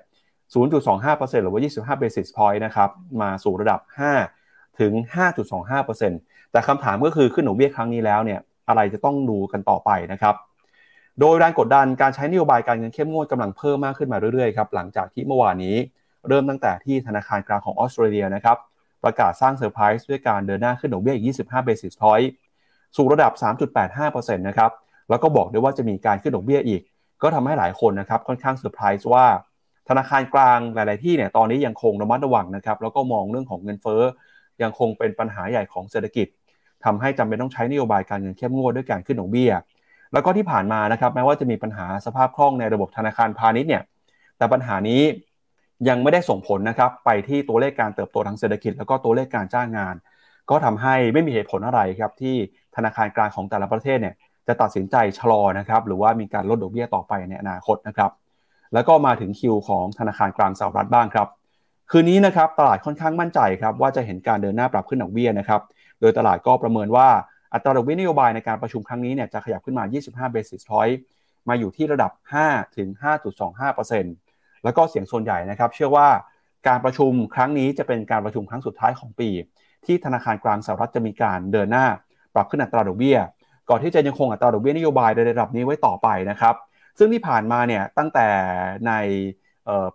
[0.62, 2.90] 0.25%หรือว่า 25 basis point นะครับ
[3.20, 3.80] มาสู่ระดับ
[4.28, 4.92] 5 ถึง
[5.72, 10.34] 5.25%แต่คำถามก็คือขึ้นหนกเบี้ยครั้งนี้แล้วเนี่ย อะไรจะต้องดูกันต่อไปนะครับ
[11.20, 15.76] โดยแรงกดดันการใช้นโยบายการเงินเข้มงวดกำลังเพิ่มมากขึ้นมาเรื่อยๆครับหลังจากที่เมื่อวานนี้
[16.28, 18.56] เริ่มตั้งแต่ที่ธนาคารกลางของออสเตรเลียนะครับ
[19.04, 22.28] ประกาศสร้างเซอร์ไพรส์ด้วยการเดินหน้าขึ้นดอกเบี้ยอีก 25 basis point
[22.96, 23.32] สู่ระดับ
[23.88, 24.70] 3.85%นะครับ
[25.10, 26.80] แล้วก็บอกด้วยว่าจะมีการขึ้นดอกเบี้ยอีก
[27.22, 29.26] ก็ทำให้หลายคนนะครับค่อนข้างเซอร์ไพรส์ว่า
[29.88, 34.02] ธนาคารกลางหลาย ๆ ที่เนี่ยตอนนี้ยังคงระมัดระวังนะครับแล้วก็มองเรื่องของเงินเฟ้อ
[34.62, 36.26] ยังคงเป็นปัญหาใหญ่ของเศรษฐกิจ
[36.84, 39.52] ทำให้จำเป็นต้องใช้นโยบายการเงินเข้มงวดด้วยการขึ้นดอกเบี้ย
[40.12, 43.82] แล้วก็ที่ผ่านมานะครับแม้ว่าจะมีปัญหาสภาพคล่องในระบบธนาคารพาณิชย์เนี่ย
[44.38, 45.02] แต่ปัญหานี้
[45.88, 49.94] ยังไม่ได้ส่งผลนะครับไปที่ตัวเลขการเติบโตทางเศรษฐกิจ แล้วก็ตัวเลขการจ้างงาน
[50.50, 52.34] ก็ทำให้ไม่มีเหตุผลอะไรครับที่
[52.76, 54.14] ธนาคารกลางของแต่ละประเทศเนี่ย
[54.46, 58.10] จะตัดสินใจชะลอนะครับหรือว่ามีการลดดอกเบี้ยต่อไปในอนาคตนะครับ
[58.74, 61.28] แล้วก็มาถึงคิวของธนาคารกลางสหรัฐบ้างครับ
[61.90, 65.60] คืนนี้นะครับตลาดค่อนข้างมั่นใจครับว่าจะเห็นการเดินหน้าปรับขึ้นดอกเบี้ยนะครับ
[66.02, 67.08] โดยตลาดก็ประเมินว่า
[67.54, 70.96] อัตราดอกเบี้ยนโยบายในการประชุมครั้งนี้เนี่ยจะขยับขึ้นมา 25 basis point
[71.48, 72.12] มาอยู่ที่ระดับ
[72.44, 72.88] 5 ถึง
[73.56, 76.08] 5.25%แล้วก็เสียงส่วนใหญ่นะครับ เชื่อว่า
[76.68, 79.30] การประชุมครั้งนี้จะเป็นการประชุมครั้งสุดท้ายของปี
[79.86, 81.86] ที่ธนาคารกลางสหรัฐจะมีการเดินหน้า
[82.34, 83.18] ปรับขึ้นอัตราดอกเบี้ย
[83.70, 86.54] ก่อนที่จะยังคงอัตราดอกเบี้ยนโยบายในระดับนี้ไว้ต่อไปนะครับ
[86.98, 88.28] ซึ่งที่ผ่านมาเนี่ยตั้งแต่
[88.86, 88.92] ใน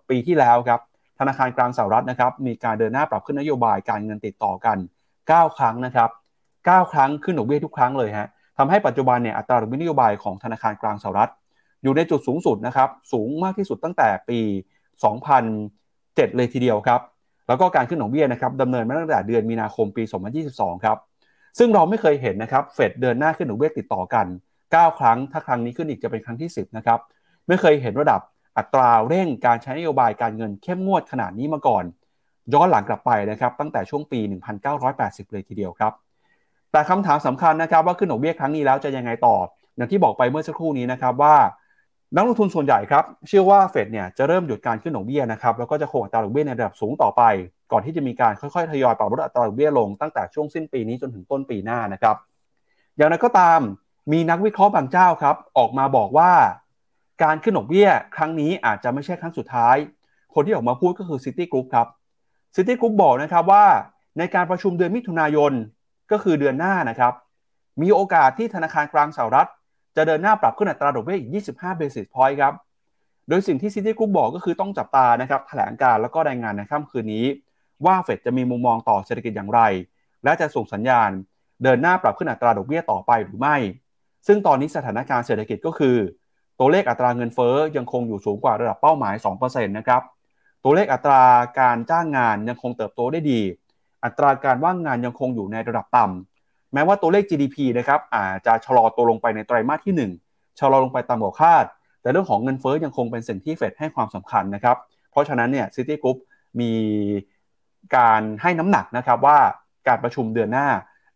[0.10, 0.80] ปีที่แล้วครับ
[1.20, 4.78] ธนาคารกลางสหรัฐนะครับมีการเดินหน้าปรับขึ้นนโยบายการเงินติดต่อกัน
[5.32, 6.10] 9 ครั้งนะครับ
[6.52, 11.32] 9 ครั้งขึ้นดอกเบี้ยทุกครั้งเลยฮะทำให้ปัจจุบันเนี่ยอัตราดอกเบี้ยนโยบายของธนาคารกลางสหรัฐ
[11.84, 14.40] อยู่ในจุดสูงสุดนะครับ สูงมากที่สุดตั้งแต่ปี
[15.38, 17.02] 2007 เลยทีเดียวครับ
[17.48, 20.04] แล้วก็การขึ้นดอกเบี้ยนะครับดำเนินมาตั้งแต่เดือนมีนาคมปี
[20.44, 20.98] 2022 ครับ
[21.58, 24.26] ซึ่งเราไม่เคยเห็นนะครับเฟดเดินหน้าขึ้นดอกเบี้ยติดต่อกัน
[24.64, 27.00] 9 ครั้ง ถ้าครั้งนี้ขึ้นอีกจะเป็นครั้งที่ 10 นะครับ
[27.48, 28.22] ไม่เคยเห็นระดับ
[28.58, 31.84] อัตราเร่งการใช้นโยบายการเงินเข้มงวดขนาดนี้มาก่อน
[32.54, 34.20] ย้อนหลังกลับไปนะครับตั้งแต่ช่วงปี
[34.76, 35.94] 1980 เลยทีเดียวครับ
[36.72, 39.36] แต่คำถามสำคัญนะครับว่าขึ้นดอกเบี้ยครั้งนี้แล้วจะยังไงต่อ
[39.78, 41.36] อย่างที่บอกไปเมื่อสักครู่นี้นะครับว่า
[42.16, 47.22] นักลงทุนส่วนใหญ่ครับเชื่อว่าเฟดเนี่ยจะเริ่มหยุดการขึ้นดอกเบี้ยนะครับแล้วก็จะคงอัตราดอกเบี้ยในระดับสูงต่อไป
[47.72, 52.16] ก่อนที่จะมีการค่อยๆทยอยปรับลดอัตราดอกเบี้ยลงตั้งแต่ช่วงสิ้นปีนี้จนถึงต้นปีหน้านะครับ
[52.98, 53.60] อย่างไรก็ตาม
[54.12, 56.32] มีนักวิเคราะห์บางเจ้าครับ ออกมาบอกว่า
[57.24, 59.76] การขึ้นดอกเบี้ย ครั้งนี้อาจจะไม่ใช่ครั้งสุดท้าย
[60.34, 61.88] คนที่ออกมาพูดก็คือซิตี้กรุ๊ปครับ
[62.56, 63.66] ซิตี้กรุ๊ปบอกนะครับว่า
[64.18, 65.54] ในการประชุมเดือนมิถุนายน
[66.12, 67.14] ก็คือเดือนหน้านะครับ
[67.82, 69.50] มีโอกาสที่ธนาคารกลางสหรัฐ
[69.96, 72.54] จะเดินหน้าปรับขึ้นอัตราดอกเบี้ยอีก 25 basis point ครับ
[73.30, 77.26] โดยสิ่งที่ซิตี้กรุ๊ปบอกก็คือต้องจับตานะครับแถลงการณ์แล้วก็รายงานในค่ำคืนนี้
[77.86, 79.62] ว่าเฟดจะมีมุมมองต่อเศรษฐกิจอย่างไร
[80.24, 81.10] และจะส่งสัญญาณ
[81.64, 83.56] เดินหน้าปรับขึ้นอัตราดอกเบี้ยต่อไปหรือไม่
[84.28, 85.98] ซึ่งตอนนี้สถานการณ์เศรษฐกิจก็คือ
[86.60, 90.02] ตัวเลขอัตราเงินเฟ้อยังคงอยู่สูงกว่าระดับเป้าหมาย 2%นะครับ
[90.64, 91.24] ตัวเลขอัตรา
[91.60, 93.42] การจ้างงานยังคงเติบโตได้ดี
[94.06, 101.66] อัตราการว่างงานยังคงอยู่ในระดับต่ำแม้ว่าตัวเลข GDP นะครับอาจจะชะลอตัวลงไปในไตรมาสที่ 1ชะลอลงไปต่ำกว่าคาด
[102.02, 104.78] แต่เรื่องของเงินเฟ้อยังคงเป็นสิ่งที่เฟดให้ความสำคัญนะครับ
[105.12, 106.18] เพราะฉะนั้นเนี่ยซิตี้กรุ๊ป
[106.60, 106.72] มี
[107.96, 109.38] การให้น้ำหนักนะครับว่า
[109.88, 110.68] การประชุมเดือนหน้า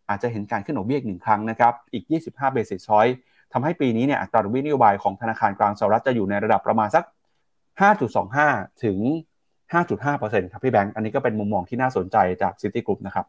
[0.08, 3.14] อาจจะเห็นการขึ้นดอกเบี้ยอีกหนึ่งครั้งนะครับ อีก 25 basis point
[3.52, 7.04] ทำให้ปีนี้เนี่ยอัตราดอกเบี้ยนโยบายของธนาคารกลางสหรัฐจะอยู่ในระดับประมาณสัก
[7.92, 8.98] 5.25 ถึง
[9.72, 13.26] 5.5%ครับพี่แบงค์อันนี้ก็เป็นมุมมองที่น่าสนใจจากซิตี้กรุ๊ปนะครับ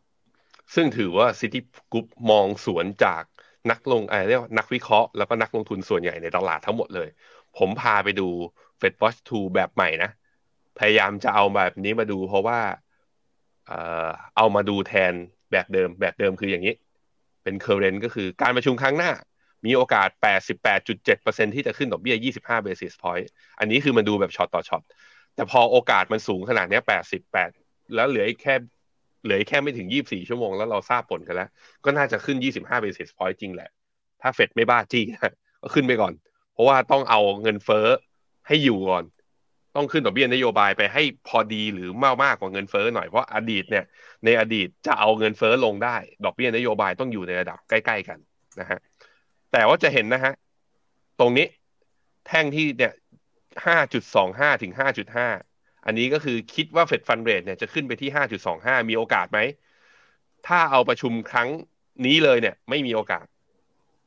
[0.76, 3.24] ซึ่งถือว่าซิตี้กรุ๊ปมองสวนจาก
[3.72, 7.10] นักลงอะไรเรียกว่านักวิเคราะห์แล้วก็นักลงทุนส่วนใหญ่ในตลาดทั้งหมดเลย
[7.58, 8.28] ผมพาไปดู
[8.80, 10.10] Fed Watch 2 แบบใหม่นะ
[10.80, 12.60] พยายามจะเอาแบบนี้มาดูเพราะว่า
[13.68, 15.14] เอ่อเอามาดูแทน
[15.52, 16.76] แบบเดิมแบบเดิมคืออย่างนี้
[17.44, 19.12] เป็นเคอร์เรนก็คือการประชุมครั้งหน้า
[19.66, 20.10] มีโอกาส
[20.82, 23.28] 88.7%ที่จะขึ้นดอกเบี้ย 25 basis point
[23.60, 24.84] อันนี้คือมันดูแบบช็อตต่อช็อต
[25.36, 27.50] แต่พอโอกาสมันสูงขนาดนี้88แปด
[27.96, 28.56] แล้วเหลือแค่
[29.24, 31.50] เหลือแค่ไม่ถึง24ชั่วโมงแล้วเราทราบผลกันแล้ว
[31.86, 33.70] ก็น่าจะขึ้น25 basis point จริงแหละ
[34.22, 35.04] ถ้าเฟดไม่บ้าจี้
[35.62, 36.14] ก็ขึ้นไปก่อน
[36.54, 37.88] เพราะว่าต้องเอาเงินเฟ้อ
[38.48, 39.04] ให้อยู่ก่อน
[39.76, 43.86] ต้องขึ้นดอกเบี้ยนโยบายไปให้พอดีหรือมากมากกว่าเงินเฟ้อหน่อย เพราะอดีตเนี่ย
[44.26, 48.20] ในอดีตจะเอาเงินเฟ้อลงได้ ดอกเบี้ยนโยบายต้องอยู่ในระดับใกล้ ๆ กัน
[48.60, 48.80] นะฮะ
[49.52, 50.34] แต่ว่าจะเห็นนะฮะ
[51.20, 51.48] ตรงนี้
[52.28, 52.94] แท่งที่เนี่ย
[53.66, 55.28] ห้าจุดสองห้าถึงห้าจุดห้า
[55.86, 59.40] อันนี้ก็คือคิดว่าเฟดฟันเรทเนี่ยจะขึ้นไปที่ห้าจุดสองห้ามีโอกาสไหม
[60.48, 61.50] ถ้าเอาประชุมครั้ง
[62.06, 63.26] นี้เลยเนี่ย ไม่มีโอกาส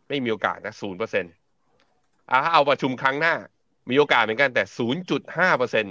[0.08, 3.34] ไม่มีโอกาสนะศูนเปอร์เซ็นต์าเอาประชุมครั้งหน้า
[3.90, 5.86] มีโอกาสเหมือนกันแต่ศูนย์จุดห้าเปอร์เซ็น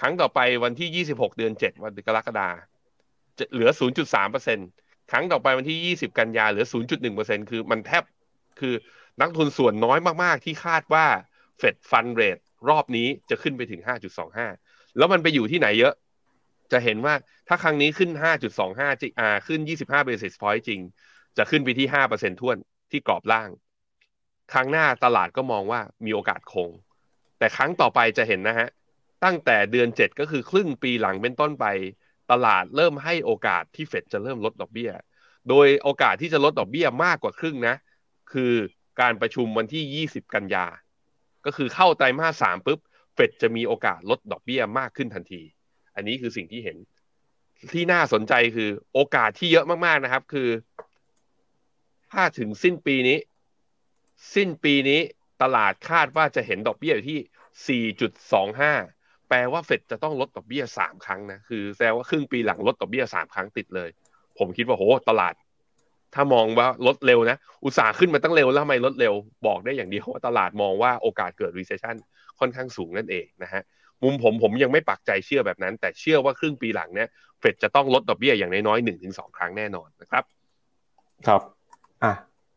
[0.00, 2.48] ครั้งต่อไปวันที่ยี่สิบหกเดือนเจ็ดวันกรกฎา
[3.38, 4.58] จะเหลือศูนจุดสามเปอร์เซ็น
[5.10, 8.04] ครั้งต่อไปวันที่ยี่สิบกันยาเหลือศูนย์จุดหนึ่งเปอร์เซ็นคือมันแทบ
[8.60, 8.74] คือ
[9.20, 11.06] นักทุนส่วนน้อยมาก ๆ ที่คาดว่า
[11.58, 12.38] เฟดฟันเรท
[12.68, 13.80] รอบนี้จะขึ้นไปถึง
[14.38, 15.94] 5.25 แล้วมันไปอยู่ที่ไหนเยอะ
[16.72, 17.14] จะเห็นว่า
[17.48, 18.10] ถ้าครั้งนี้ขึ้น
[18.56, 20.80] 5.25จริงอ่าขึ้น 25 basis point จริง
[21.36, 22.56] จะขึ้นไปที่ 5%ท่วน
[22.90, 23.50] ที่กรอบล่าง
[24.52, 26.70] ครั้งหน้าตลาดก็มองว่ามีโอกาสคง
[27.38, 28.68] แต่ครั้งต่อไปจะเห็นนะฮะ
[29.24, 31.66] ตั้งแต่เดือน 7 ก็คือครึ่งปีหลังเป็นต้นไป
[32.30, 34.90] ตลาดเริ่มให้โอกาสที่เฟดจะเริ่มลดดอกเบี้ย
[35.48, 37.74] โดยโอกาสที่จะลดดอกเบี้ยมากกว่าครึ่งนะ
[38.32, 38.52] คือ
[39.00, 40.66] การประชุมวันที่ 20 กันยา
[41.44, 42.80] ก็คือเข้าไตรมาสสามปุ๊บ
[43.14, 45.42] เฟดจะมีโอกาสลดดอกเบี้ยมากขึ้นทันที
[45.94, 46.76] อันนี้คือสิ่งที่เห็น
[47.72, 50.48] ที่น่าสนใจคือโอกาสที่เยอะมากๆนะครับ คือ
[52.12, 53.18] ถ้าถึงสิ้นปีนี้
[54.34, 55.00] สิ้นปีนี้
[55.42, 63.90] ตลาดคาดว่าจะเห็นดอกเบี้ยอยู่ที่ 4.25 แปลว่าเฟดจะต้องลดดอกเบี้ยสามครั้งนะ คือแสดงว่าครึ่งปีหลังลดดอกเบี้ยสามครั้งติดเลย
[64.38, 65.34] ผมคิดว่าโห ตลาด
[66.14, 69.14] ถ้ามองว่าลดเร็วนะ อุตสาห์ขึ้นมาตั้งเร็วแล้วทำไมลดเร็ว
[69.46, 71.96] บอกได้อย่างเดียวว่าตลาดมองว่าโอกาสเกิด recession
[72.40, 73.62] ค่อนข้างสูงนั่นเองนะฮะ
[74.02, 77.08] มุมผมผมยังไม่ปักใจเชื่อแบบนั้น แต่เชื่อว่าครึ่งปีหลังเนี่ย
[77.40, 80.24] เฟดจะต้องลดดอกเบี้ยอย่างน้อยๆหนึ่งถึงสองครั้งแน่นอนนะครับ
[81.26, 81.42] ครับ
[82.04, 82.14] อะ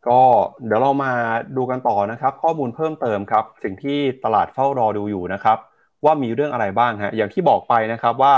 [0.08, 0.20] ก็
[0.66, 1.12] เดี๋ยวเรามา
[1.58, 5.58] ดูกันต่อนะครับ ข้อมูลเพิ่มเติมครับ สิ่งที่ตลาดเฝ้ารอดูอยู่นะครับ
[6.06, 8.34] ว่ามีเรื่องอะไรบ้างฮะ อย่างที่บอกไปนะครับว่า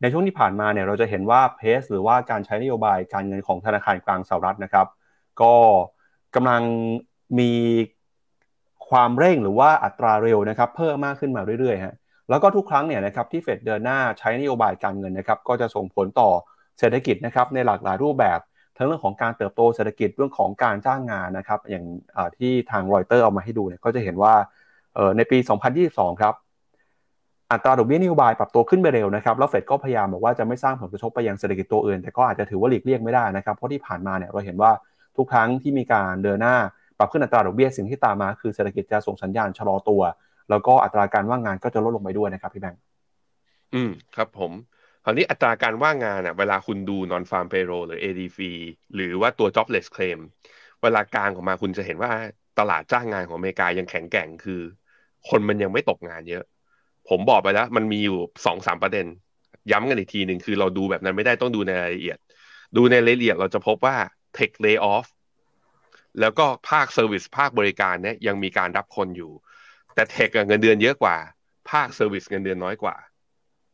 [0.00, 4.86] ในช่วงที่ผ่านมาเนี่ยเราจะเห็นว่าเพสหรือว่าการใช้นโยบายการเงินของธนาคารกลางสหรัฐนะครับ
[5.42, 5.54] ก็
[6.34, 6.62] กำลัง
[7.38, 7.52] มี
[8.90, 11.94] ความเร่งหรือว่าอัตราเร็วนะครับ เพิ่มมากขึ้นมาเรื่อยๆฮะ
[12.30, 16.30] แล้วก็ทุกครั้งเนี่ยนะครับที่เฟดเดินหน้าใช้นโยบายการเงินนะครับก็จะส่งผลต่อ
[16.78, 18.40] เศรษฐกิจนะครับในหลากหลายรูปแบบ
[18.76, 21.84] ทั้งเรื่องของการเติบโตเศรษฐกิจเรื่องของการจ้างงานนะครับ อย่าง
[22.38, 24.34] ที่ทางรอยเตอร์เอามาให้ดูเนี่ยก็จะเห็นว่า
[25.16, 25.38] ในปี
[25.80, 26.34] 2022 ครับ
[27.52, 34.70] อัตราดอกเบี้ยนโยบายปรับตัวขึ้นไปเร็วนะครับแล้วเฟดก็พยายามบอกว่าจะไม่สร้างผลกระทบไปยังเศรษฐกิจตัวอื่น แต่ก็อาจจะถือว่าหลีกเลี่ยงไม่ได้นะครับเพราะที่ผ่านมาเนี่ยเราเห็นว่า
[35.16, 36.56] ทุกครั้งที่มีการเดินหน้า
[36.98, 40.02] ปรับขึ้นอัตราดอกเบี้ยสิ่งที่ตามมาคือเศรษฐกิจจะส่งสัญญาณชะลอตัว
[40.50, 42.80] แล้วก็อัตราการว่างงานก็จะลดลงไปด้วยนะครับพี่แบงค์
[43.74, 44.52] อืมครับผม
[45.04, 48.38] คราวนี้อัตราการว่างงานอะเวลาคุณดู non farm payroll หรือ ADP
[48.94, 50.18] หรือว่าตัว jobless claim
[50.82, 52.10] เวลากลางออกมาคุณจะเห็นว่า
[52.58, 54.60] ตลาดจ้างงานของอเมริกายังแข็งแกร่งคือ
[55.28, 56.44] คนมันยังไม่ตกงานเยอะ
[57.08, 59.06] ผมบอกไปแล้ว มันมีอยู่สองสามประเด็น
[59.70, 62.18] ย้ำกันอีกทีหนึ่งคือเราดูแบบนั้นไม่ได้ต้องดูในรายละเอียด
[62.76, 63.96] ดูในรายละเอียดเราจะพบว่า
[64.36, 65.06] tech lay off
[66.20, 69.32] แล้วก็ภาค service ภาคบริการเนี่ยยังมีการรับคนอยู่
[69.94, 71.16] แต่ tech เงินเดือนเยอะกว่า
[71.70, 72.96] ภาค service เงินเดือนน้อยกว่า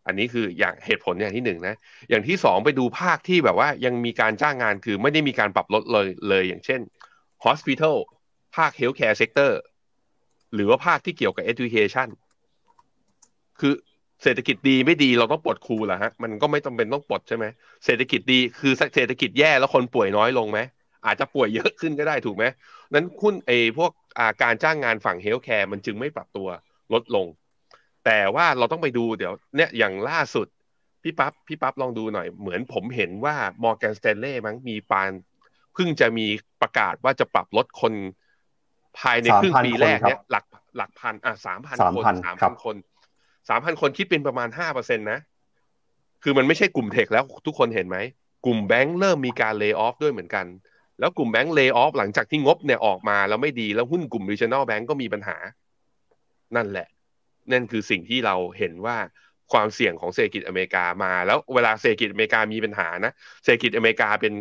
[0.07, 1.76] อันนี้คืออย่างเหตุผลอย่างที่หนึ่งนะ
[2.11, 6.80] อย่างที่สองไปดูภาคที่แบบว่ายังมีการจ้างงานคือไม่ได้มีการปรับลดเลยเลยอย่างเช่น
[7.45, 7.97] hospital
[8.57, 9.53] ภาค healthcare sector
[10.55, 12.09] หรือว่าภาคที่เกี่ยวกับ education
[13.62, 13.74] คือ
[14.22, 17.44] เศรษฐกิจดีไม่ดีเราต้องปลดครูแหละฮะมันก็ไม่จำเป็นต้องปลดใช่ไหม
[17.84, 20.60] เศรษฐกิจดีคือเศรษฐกิจแย่แล้วคนป่วยน้อยลงไหม
[21.06, 22.44] อาจจะป่วยเยอะขึ้นก็ได้ถูกไหม
[22.94, 26.48] นั้นคุณไอพวกอาการจ้างงานฝั่ง healthcare มันจึงไม่ปรับตัว
[26.92, 27.26] ลดลง
[28.04, 30.46] แต่ว่าเราต้องไปดูเดี๋ยวเนี่ยอย่างล่าสุด
[31.02, 35.11] พี่ปับ๊บพี่ปั๊บลองดูหน่อย เหมือนผมเห็นว่า Morgan Stanley มั้งมี plan
[35.74, 36.26] เพิ่งจะมี
[36.62, 37.92] ประกาศว่าจะปรับลดคน
[38.98, 40.44] ภายในครึ่งปีแรกเนี่ยหลัก
[40.76, 42.76] หลักพันอะสามพันคนสามพันคน
[43.49, 45.18] สามพันคนคิดเป็นประมาณห้าเปอร์เซ็นต์นะ
[46.22, 47.99] คือมันไม่ใช่กลุ่ม tech แล้วทุกคนเห็นไหม
[48.47, 50.47] กลุ่มแบงก์เริ่มมีการ layoff ด้วยเหมือนกัน
[51.01, 55.36] แล้วกลุ่มแบงก์ layoff หลังจากที่งบเนี่ยออกมาแล้วไม่ดีแล้วหุ้นกลุ่ม regional bank ก็มีปัญหา
[56.57, 56.88] นั่นแหละ
[57.53, 58.97] นั่นคือสิ่งที่เราเห็นว่า
[59.53, 63.12] ความเสี่ยงของเศรษฐกิจอเมริกามา แล้วเวลาเศรษฐกิจอเมริกามีปัญหานะ
[63.45, 64.34] เศรษฐกิจอเมริกาเป็น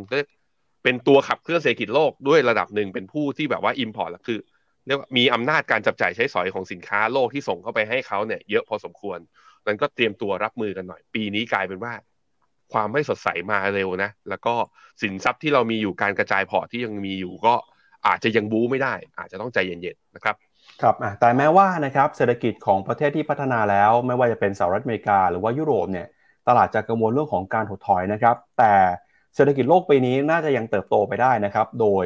[0.83, 4.39] เป็นตัวขับเคลื่อนเศรษฐกิจโลกด้วยระดับหนึ่งเป็นผู้ที่แบบว่า import คือ
[4.85, 9.19] เรียกว่ามีอำนาจการจับจ่ายใช้สอยของสินค้าโลกที่ส่งเข้าไปให้เขาเนี่ยเยอะพอสมควร
[9.67, 11.93] นั้นก็เตรียมตัวรับมือกันหน่อย ปีนี้กลายเป็นว่า
[12.73, 14.53] ความไม่สดใสมาเร็วนะ แล้วก็
[15.01, 17.53] สินทรัพย์ที่เรามีอยู่การกระจายพอร์ตที่ยังมีอยู่ก็
[18.07, 20.35] อาจจะยังบู๊ไม่ได้ อาจจะต้องใจเย็นๆนะครับ
[20.81, 26.07] ครับแต่แม้ว่านะครับเศรษฐกิจของประเทศที่พัฒนาแล้ว ไม่ว่าจะเป็นสหรัฐอเมริกาหรือว่ายุโรปเนี่ย
[26.47, 28.73] ตลาดจะกังวลเรื่องของการถดถอยนะครับ แต่
[29.35, 32.05] เศรษฐกิจโลกปีนี้น่าจะยังเติบโตไปได้นะครับ โดย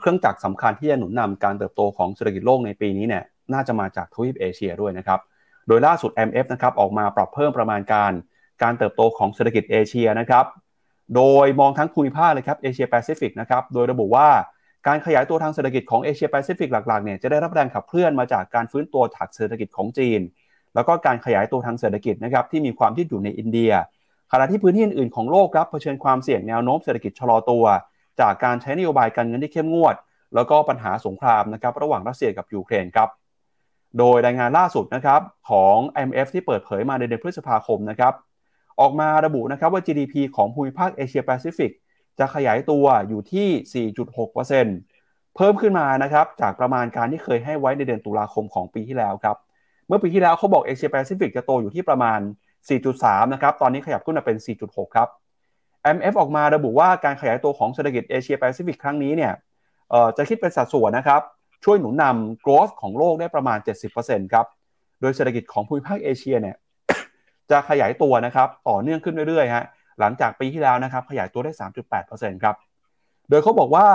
[0.00, 5.20] เครื่องจักรสำคัญที่จะหนุนนำการเติบโตของเศรษฐกิจโลกในปีนี้เนี่ยน่าจะมาจากทวีปเอเชียด้วยนะครับ
[5.68, 8.12] โดยล่าสุด IMF นะครับออกมาปรับเพิ่มประมาณการ
[8.62, 10.44] การเติบโตของเศรษฐกิจเอเชียนะครับ
[11.16, 14.28] โดยมองทั้งภูมิภาคเลยครับเอเชียแปซิฟิกนะครับ โดยระบุว่า
[14.86, 20.20] การขยายตัวทางเศรษฐกิจของเอเชียแปซิฟิกหลักๆเนี่ยจะได้รับแรงขับเคลื่อนมาจากการฟื้นตัวทางเศรษฐกิจของจีน
[20.74, 23.72] แล้วก็การขยายตัวทางเศรษฐกิจนะครับที่มีความยืดหยุ่นในอินเดีย
[24.32, 27.64] ขณะที่พื้นที่อื่นๆของโลกครับเผชิญความเสี่ยงแนวโน้มเศรษฐกิจชะลอตัว
[28.20, 29.96] จากการใช้นโยบายการเงินที่เข้มงวด
[30.34, 33.08] แล้วก็ปัญหาสงครามนะครับระหว่างรัสเซียกับยูเครนครับ
[33.98, 38.14] โดยรายงานล่าสุดนะครับของ IMF ที่เปิดเผยมาในเดือนพฤษภาคมนะครับ
[38.80, 41.72] ออกมาระบุนะครับว่า GDP ของภูมิภาคเอเชียแปซิฟิก
[42.18, 49.36] จะขยายตัวอยู่ที่ 4.6%เพิ่มขึ้นมานะครับจากประมาณการที่เคยให้ไว้ในเดือนตุลาคมของปีที่แล้วครับ
[49.86, 52.20] เมื่อปีที่แล้วเขาบอกเอเชียแปซิฟิกจะโตอยู่ที่ประมาณ
[52.76, 54.36] 4.3 นะครับ ตอนนี้ขยับขึ้นมาเป็น
[54.66, 55.08] 4.6 ครับ
[55.96, 59.32] IMF ออกมาระบุว่าการขยายตัวของเศรษฐกิจเอเชียแปซิฟิกครั้งนี้เนี่ย
[60.16, 61.20] จะคิดเป็นสัดส่วนนะครับ
[61.64, 63.58] ช่วยหนุนนำ growth ของโลกได้ประมาณ
[63.96, 64.46] 70%ครับ
[65.00, 66.56] โดยเศรษฐกิจของภูมิภาคเอเชียเนี่ย
[67.50, 69.64] จะขยายตัวนะครับต่อเนื่องขึ้นเรื่อยๆฮะ
[70.00, 71.52] หลังจากปีที่แล้วนะครับขยายตัวได้
[71.98, 72.54] 3.8%ครับ
[73.30, 73.86] โดยเขาบอกว่า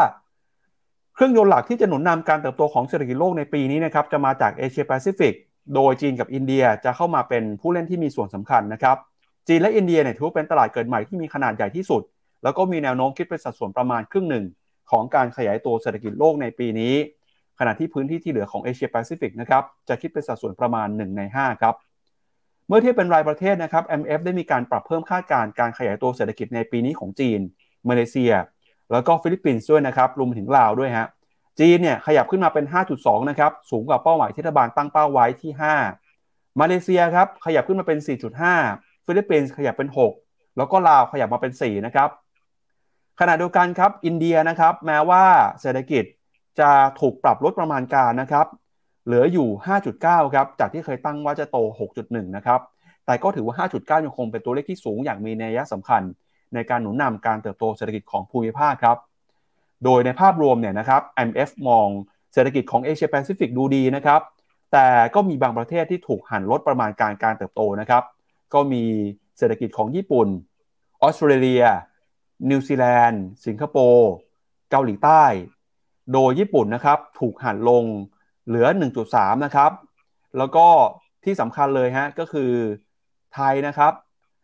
[1.16, 5.34] เครื่องยนต์หลักที่จะหนุนนำการเติบโตของเศรษฐกิจโลกในปีนี้นะครับจะมาจากเอเชียแปซิฟิก
[5.76, 8.98] โดยจีนกับอินเดียจะเข้ามาเป็นผู้เล่นที่มีส่วนสำคัญนะครับ
[9.48, 12.02] จีนและอินเดียเนี่ยถือว่าเป็นตลาดเกิดใหม่ที่มีขนาดใหญ่ที่สุด
[12.44, 14.46] แล้วก็มีแนวโน้มคิดเป็นสัดส่วนประมาณครึ่งหนึ่ง
[14.92, 16.94] ของการขยายตัวเศรษฐกิจโลกในปีนี้
[17.60, 21.76] ขณะที่พื้นที่ที่เหลือของเอเชียแปซิฟิกนะครับจะคิดเป็นสัดส่วนประมาณ 1 ใน 5 ครับ
[22.68, 27.40] เมื่อเทียบเป็นรายประเทศนะครับ IMF ได้มีการปรับเพิ่มคาดการณ์การขยายตัวเศรษฐกิจในปีนี้ของจีน
[27.90, 28.34] มาเลเซีย
[28.92, 31.08] แล้วก็ฟิลิปปินส์ด้วยนะครับรวมถึงลาวด้วยฮะ
[31.60, 32.66] จีนเนี่ยขยับขึ้นมาเป็น
[32.98, 35.52] 5.2 นะครับสูงกว่าเป้าหมายที่รัฐบาลตั้งเป้าไว้ที่
[36.06, 38.00] 5 มาเลเซียครับขยับขึ้นมาเป็น
[38.62, 39.90] 4.5 ฟิลิปปินส์ขยับเป็น
[40.24, 42.10] 6 แล้วก็ลาวขยับมาเป็น4นะครับ
[43.20, 45.24] ขณะเดียวกันครับอินเดียนะครับแม้ว่า
[45.62, 46.04] เศรษฐกิจ
[46.60, 48.48] จะถูกปรับลดประมาณการนะครับ
[49.06, 49.50] เหลืออยู่
[49.92, 51.58] 5.9 ครับจากที่เคยตั้งว่าจะโต
[51.98, 52.60] 6.1 นะครับ
[53.06, 56.02] แต่ก็ถือว่า 5.9 ยังคงเป็นตัวเลขที่สูงอย่างมีนัยสำคัญ
[56.54, 58.98] ในการหนุนนำการเติบโตเศรษฐกิจของภูมิภาคครับ
[59.84, 61.88] โดยในภาพรวมเนี่ยนะครับ IMF มอง
[62.34, 64.22] เศรษฐกิจของเอเชียแปซิฟิกดูดีนะครับ
[64.72, 68.04] แต่ก็มีบางประเทศที่ถูกหั่นลดประมาณการการเติบโตนะครับ
[68.54, 68.84] ก็มี
[69.38, 70.28] เศรษฐกิจของญี่ปุ่น
[71.02, 71.64] ออสเตรเลีย
[72.50, 74.12] นิวซีแลนด์ สิงคโปร์
[74.72, 75.24] เกาหลีใต้
[76.14, 77.84] โดยญี่ปุ่นนะครับถูกหั่นลง
[78.48, 78.68] เหลือ
[79.06, 79.72] 1.3 นะครับ
[80.38, 80.68] แล้วก็
[81.24, 82.52] ที่สำคัญเลยฮะก็คือ
[83.36, 83.94] ไทยนะครับ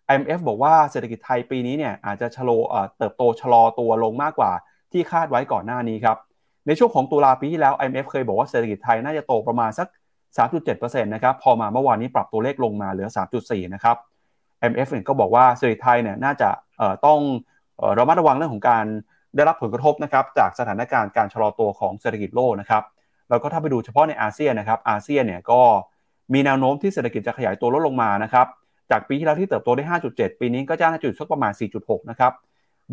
[0.09, 4.51] IMF บอกว่าเศรษฐกิจไทยปีนี้เนี่ยอาจจะชะลอเติบโตชะลอตัวลงมากกว่า
[4.91, 6.17] ที่คาดไว้ก่อนหน้านี้ครับ
[6.67, 9.87] ในช่วงของตุลาปีที่แล้ว IMF เคยบอกว่าเศรษฐกิจไทยน่าจะโตประมาณสัก
[10.35, 13.09] 3.7%นะครับพอมาเมื่อวานนี้ปรับตัวเลขลงมาเหลือ
[13.41, 13.97] 3.4 นะครับ
[14.71, 16.49] MF ก็บอกว่าเศรษฐกิจไทยเนี่ยน่าจะ
[17.05, 17.19] ต้อง
[17.99, 18.85] ระมัดระวังเรื่องของการ
[19.35, 22.83] ได้รับผลกระทบนะครับจากสถานการณ์การชะลอตัวของเศรษฐกิจโลกนะครับ
[23.29, 25.61] แล้วก็ถ้าไปดูเฉพาะในอาเซียนนะครับอาเซียนเนี่ยก็
[26.33, 28.47] มีแนวโน้มที่เศรษฐกิจจะขยายตัวลดลงมานะครับ
[28.91, 31.51] จากปีที่แล้วที่เติบโตได้ 5.7 ปีนี้ก็จะน่าจะอยู่สักประมาณ
[31.81, 32.33] 4.6 นะครับ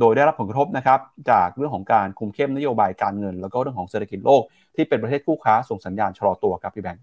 [0.01, 4.43] โดยได้รับผลกระทบนะครับจากเรื่องของการคุมเข้มนโยบายการเงิน แล้วก็เรื่องของเศรษฐกิจโลก
[4.75, 7.03] ที่เป็นประเทศคู่ค้าส่งสัญญาณชะลอตัวครับพี่แบงค์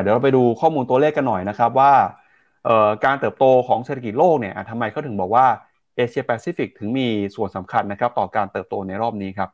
[0.00, 1.92] เดี๋ยวเราไปดูข้อมูลตัวเลขกันหน่อยนะครับว่า
[3.04, 5.46] การเติบโตของเศรษฐกิจโลกเนี่ยทำไมเขาถึงบอกว่า
[5.96, 9.50] เอเชียแปซิฟิกถึงมีส่วนสำคัญนะครับต่อการเติบโตในรอบนี้ครับ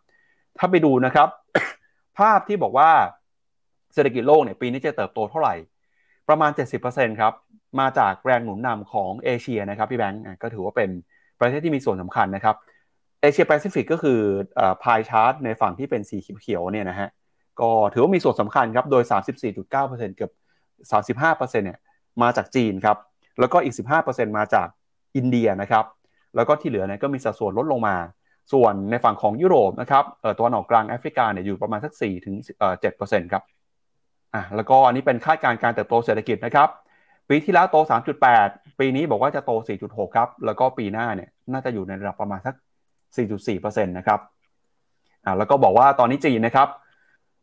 [0.59, 1.29] ถ้าไปดูนะครับ
[2.19, 2.91] ภาพที่บอกว่า
[3.95, 5.55] เศรษฐกิจโลกเนี่ยปีนี้จะเติบโตเท่าไหร่
[6.29, 6.51] ประมาณ
[6.87, 7.33] 70%ครับ
[7.81, 10.91] มาจากแรงหนุนนำของเอเชียนะครับพี่แบงก์ก็ถือว่าเป็น
[11.41, 12.57] ประเทศที่มีส่วนสำคัญนะครับ
[13.21, 14.21] เอเชียแปซิฟิกก็คือ
[14.83, 17.09] พายชาร์ตในฝั่งที่เป็นสีเขียวเนี่ยนะฮะ
[17.61, 19.03] ก็ถือว่ามีส่วนสำคัญครับ โดย
[19.41, 20.33] 34.9%เกือบ
[21.13, 21.79] 35%เนี่ย
[22.23, 22.97] มาจากจีนครับ
[23.41, 23.75] แล้วก็อีก
[24.07, 24.67] 15%มาจาก
[25.17, 25.85] อินเดียนะครับ
[26.37, 27.97] แล้วก็ที่เหลือเนี่ยก็มีสัดส่วนลดลงมา
[28.53, 30.05] ส่วนในฝั่งของยุโรปนะครับ
[30.39, 33.43] ตัวหนออกกลางแอฟริกาเนี่ยอยู่ประมาณสัก4ถึงเอ่อ7%ครับ
[34.35, 36.69] อะแล้วก็อันนี้เป็นคาดการณ์การเติบโตเศรษฐกิจนะครับ
[37.29, 37.77] ปีที่แล้วโต
[38.29, 39.51] 3.8 ปีนี้บอกว่าจะโต
[39.85, 42.55] 4.6 ครับ แล้วก็ปีหน้าเนี่ยน่าจะอยู่ในระดับประมาณสัก
[43.17, 44.21] 4.4%นะครับ
[45.25, 46.69] อ่า แล้วก็บอกว่าตอนนี้จีนนะครับ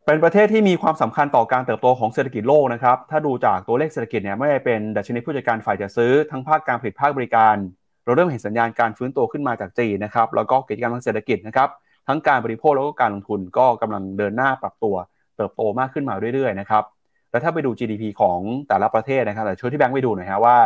[0.07, 7.55] เป็นประเทศที่มีความสำคัญต่อการเติบโตของเศรษฐกิจโลกนะครับ ถ้าดูจากตัวเลขเศรษฐกิจเนี่ยไม่ได้เป็นดัชนีผู้จัดการฝ่ายจัดซื้อทั้งภาคการผลิตภาคบริการ
[8.03, 11.69] เราเริ่มเห็นสัญญาณการฟื้นตัวขึ้นมาจากจีนนะครับ แล้วก็กิจกรรมทางเศรษฐกิจนะครับ
[12.07, 14.95] ทั้งการบริโภคแล้วก็การลงทุนก็กำลังเดินหน้าปรับตัว
[15.37, 16.83] เติบโตมากขึ้นมาเรื่อยๆนะครับ
[17.31, 20.57] แล้วถ้าไปดู GDP ของแต่ละประเทศนะครับแต่ช่วยที่แบงค์ไปดูหน่อยฮะว่า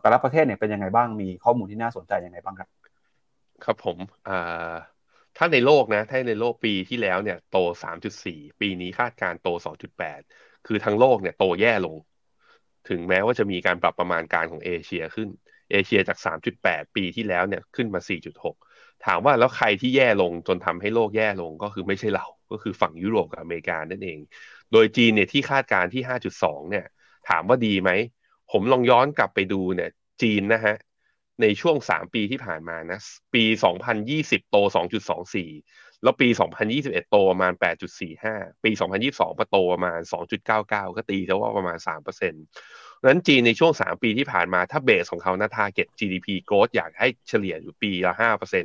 [0.00, 2.68] แต่ละประเทศเนี่ยเป็นยังไงบ้าง มีข้อมูลที่น่าสนใจยังไงบ้างครับ
[3.64, 3.96] ครับผม
[5.36, 10.20] ถ้าในโลกนะ ถ้าในโลกปีที่แล้วเนี่ย โต 3.4 ปีนี้คาดการโต 2.8
[10.66, 11.96] คือทั้งโลกเนี่ยโตแย่ลง
[12.88, 15.28] ถึงแม้ว่าจะมีการปรับประมาณการของเอเชียขึ้น
[15.70, 16.18] เอเชียจาก
[16.56, 18.00] 3.8 ปีที่แล้วเนี่ยขึ้นมา
[18.48, 18.54] 4.6
[19.06, 24.18] ถามว่าแล้วใครที่แย่ลงจนทำให้โลกแย่ลงก็คือไม่ใช่เรา ก็คือฝั่งยุโรปกับอเมริกานั่นเอง
[24.72, 26.02] โดยจีนเนี่ยที่คาดการที่
[26.42, 26.84] 5.2 เนี่ย
[27.28, 27.90] ถามว่าดีไหม
[28.50, 29.90] ผมลองย้อนกลับไปดูเนี่ย
[30.22, 30.76] จีนนะฮะ
[31.40, 33.00] ในช่วง 3 ปีที่ผ่านมานะ
[33.34, 33.44] ปี
[33.98, 34.56] 2020 โต
[35.30, 36.28] 2.24 แล้วปี
[36.70, 37.52] 2021 โตประมาณ
[38.08, 38.70] 8.45 ปี
[39.10, 48.14] 2022โตประมาณ 2.99 ก็ตีซะว่าประมาณ 3%นั้นจีนในช่วง 3 ปีที่ผ่านมาถ้าเบสของเขานะทาร์เก็ต GDP growth อยากให้เฉลี่ยอยู่ปีละ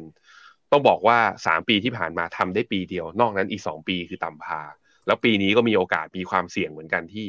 [0.09, 4.61] 5%ต้องบอกว่า 3 ปีที่ผ่านมาทำได้ปีเดียว นอกนั้นอีก 2 ปีคือต่ำพา
[5.07, 7.27] แล้วปีนี้ก็มีโอกาสมีความเสี่ยงเหมือนกันที่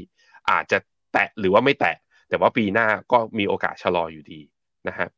[0.50, 0.78] อาจจะ
[1.12, 1.96] แตะหรือว่าไม่แตะ
[2.28, 4.40] แต่ว่าปีหน้าก็มีโอกาสชะลออยู่ดี
[4.88, 5.08] นะฮะ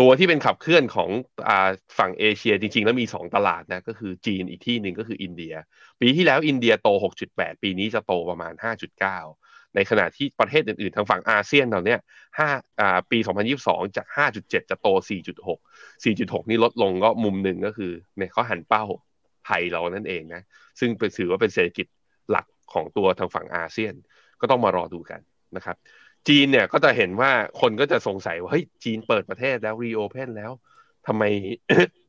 [0.00, 1.10] ตัวที่เป็นขับเคลื่อนของ
[1.48, 1.50] อ
[1.98, 5.54] ฝั่งเอเชียจริง ๆ แล้วมี 2 ตลาดนะก็คือจีนอีกที่หนึ่งก็คืออินเดีย
[6.00, 6.88] ปีที่แล้วอินเดียโต
[7.26, 8.52] 6.8 ปีนี้จะโตประมาณ
[9.14, 12.00] 5.9 ในขณะที่ประเทศอื่น ๆ ทางฝั่งอาเซียนเราเนี่ย
[12.38, 12.48] ห้า
[12.80, 13.18] อ่าปี
[13.56, 14.06] 2022 จาก
[14.38, 14.88] 5.7 จะโต
[15.46, 18.84] 4.6 4.6 นี่ลดลงก็มุมหนึ่งก็คือเนี่ยเขาหันเป้า
[19.46, 20.42] ไทยเรานั่นเองนะ
[20.80, 21.86] ซึ่งเป็นถือว่าเป็นเศรษฐกิจ
[22.30, 23.94] หลักของตัวทางฝั่งอาเซียน
[24.40, 25.20] ก็ต้องมารอดูกัน
[25.56, 25.76] นะครับ
[26.28, 30.52] จีนเนี่ยก็จะเห็นว่าคนก็จะสงสัยว่าเฮ้ยจีนเปิดประเทศแล้วรีโอเพนแล้ว
[31.06, 31.22] ทำไม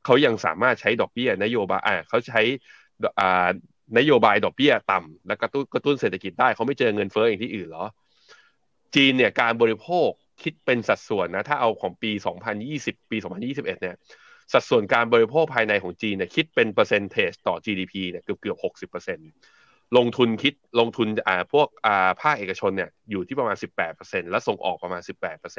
[0.05, 2.41] เขายังสามารถใช้ดอกเบี้ยนโยบายอ่าเขาใช้
[3.19, 3.47] อ่า
[3.97, 7.85] นโยบายดอกเบี้ยต่ำแล้วกระตุ้นกระตุ้นเศรษฐกิจได้เขาไม่เจอเงินเฟ้ออย่างที่อื่นเหรอ
[8.95, 10.09] จีนเนี่ยการบริโภค
[10.43, 12.11] คิดเป็นสัดส่วนนะ ถ้าเอาของปี
[12.61, 13.95] 2020 ปี 2021 เนี่ย
[14.53, 18.57] สัดส่วนการบริโภคภายในของจีนเนี่ยคิดเป็นเปอร์เซนเทจต่อ GDP เนี่ยเกือบเกือบ
[18.91, 19.17] 60%
[19.97, 23.57] ลงทุนคิดลงทุนอ่าพวกอ่าภาคเอกชนเนี่ยอยู่ที่ประมาณ
[23.93, 25.01] 18%แล้วส่งออกประมาณ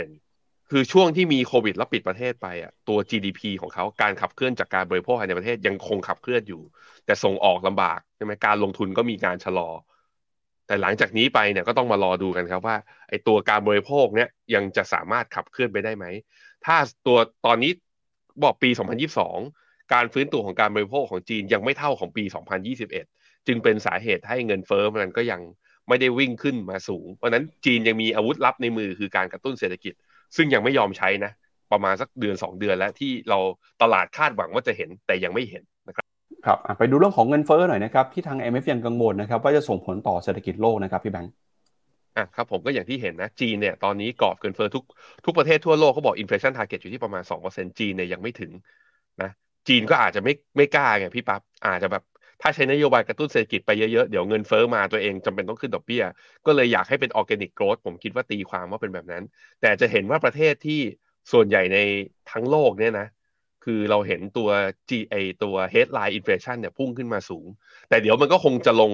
[0.05, 6.62] 18%คือช่วงที่มีโควิดแล้วปิดประเทศไปอะตัว GDP ของเขาการขับเคลื่อนจากการบริโภคภายในประเทศยังคงขับเคลื่อนอยู่
[7.07, 9.70] แต่ส่งออกลำบากใช่ไหมการลงทุนก็มีการชะลอ
[10.66, 12.76] แต่หลังจากนี้ไปเนี่ยก็ต้องมารอดูกันครับว่า
[13.09, 16.07] ไอ้ตัวการบริโภคเนี่ยยังจะสามารถขับเคลื่อนไปได้ไหม
[16.64, 16.76] ถ้า
[17.07, 17.72] ตัวตอนนี้
[18.43, 18.70] บอกปี
[19.30, 22.24] 2022 การฟื้นตัวของการบริโภคของจีนยังไม่เท่าของปี
[22.74, 25.40] 2021 จึงเป็นสาเหตุให้เงินเฟ้อมันก็ยัง
[25.88, 29.95] ไม่ได้วิ่งขึ้นมาสูง เพราะนั้นจีนยังมีอาวุธลับในมือคือการกระตุ้นเศรษฐกิจ
[30.36, 31.32] ซึ่งยังไม่ยอมใช้นะ
[31.72, 33.38] ประมาณสักเดือน 2 เดือนแล้วที่เรา
[33.82, 36.07] ตลาดคาดหวังว่าจะเห็นแต่ยังไม่เห็นนะครับ
[36.47, 41.32] ครับไปดูเรื่องของเงินเฟ้อหน่อยนะครับที่ทาง MF ยังกังวลนะครับว่าจะส่งผลต่อเศรษฐกิจโลกนะครับพี่แบงค์
[42.16, 44.84] อะครับผมก็อย่างที่เห็นนะจีนเนี่ยตอนนี้กรอบเงินเฟ้อทุก
[45.24, 48.53] ทุกประเทศทั่วโลกเขาบอก inflation target อยู่ที่ประมาณ2%จีนเนี่ยยังไม่ถึง
[49.22, 49.30] นะ
[49.68, 52.03] จีนก็อาจจะไม่ไม่กล้าไงพี่ปับ๊บอาจจะแบบ
[52.43, 56.05] ถ้าใช้นโยบายกระตุ้นเศรษฐกิจไปเยอะๆ เดี๋ยวเงินเฟ้อมาตัวเองจำเป็นต้องขึ้นดอกเบี้ย
[56.47, 59.24] ก็เลยอยากให้เป็นออร์แกนิกโกรดผมคิดว่าตีความว่าเป็นแบบนั้น
[59.61, 60.80] แต่จะเห็นว่าประเทศที่
[61.32, 61.78] ส่วนใหญ่ใน
[62.30, 63.09] ทั้งโลกเนี่ยนะ
[63.64, 64.51] คือเราเห็นตัว
[64.91, 67.47] GA ตัว headline inflation เนี่ยพุ่งขึ้นมาสูง
[67.89, 68.93] แต่เดี๋ยวมันก็คงจะลง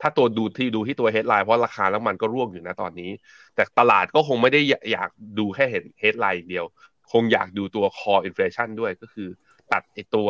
[0.00, 3.10] ถ้าตัวดูที่ดูที่ตัว headline เพราะราคาแล้วมันก็ร่วงอยู่นะตอนนี้
[3.54, 4.60] แต่ตลาดก็คงไม่ได้
[4.92, 6.66] อยากดูแค่เห็น headline อย่างเดียว
[7.12, 9.28] คงอยากดูตัว core inflation ด้วยก็คือ
[9.72, 10.28] ตัดไอตัว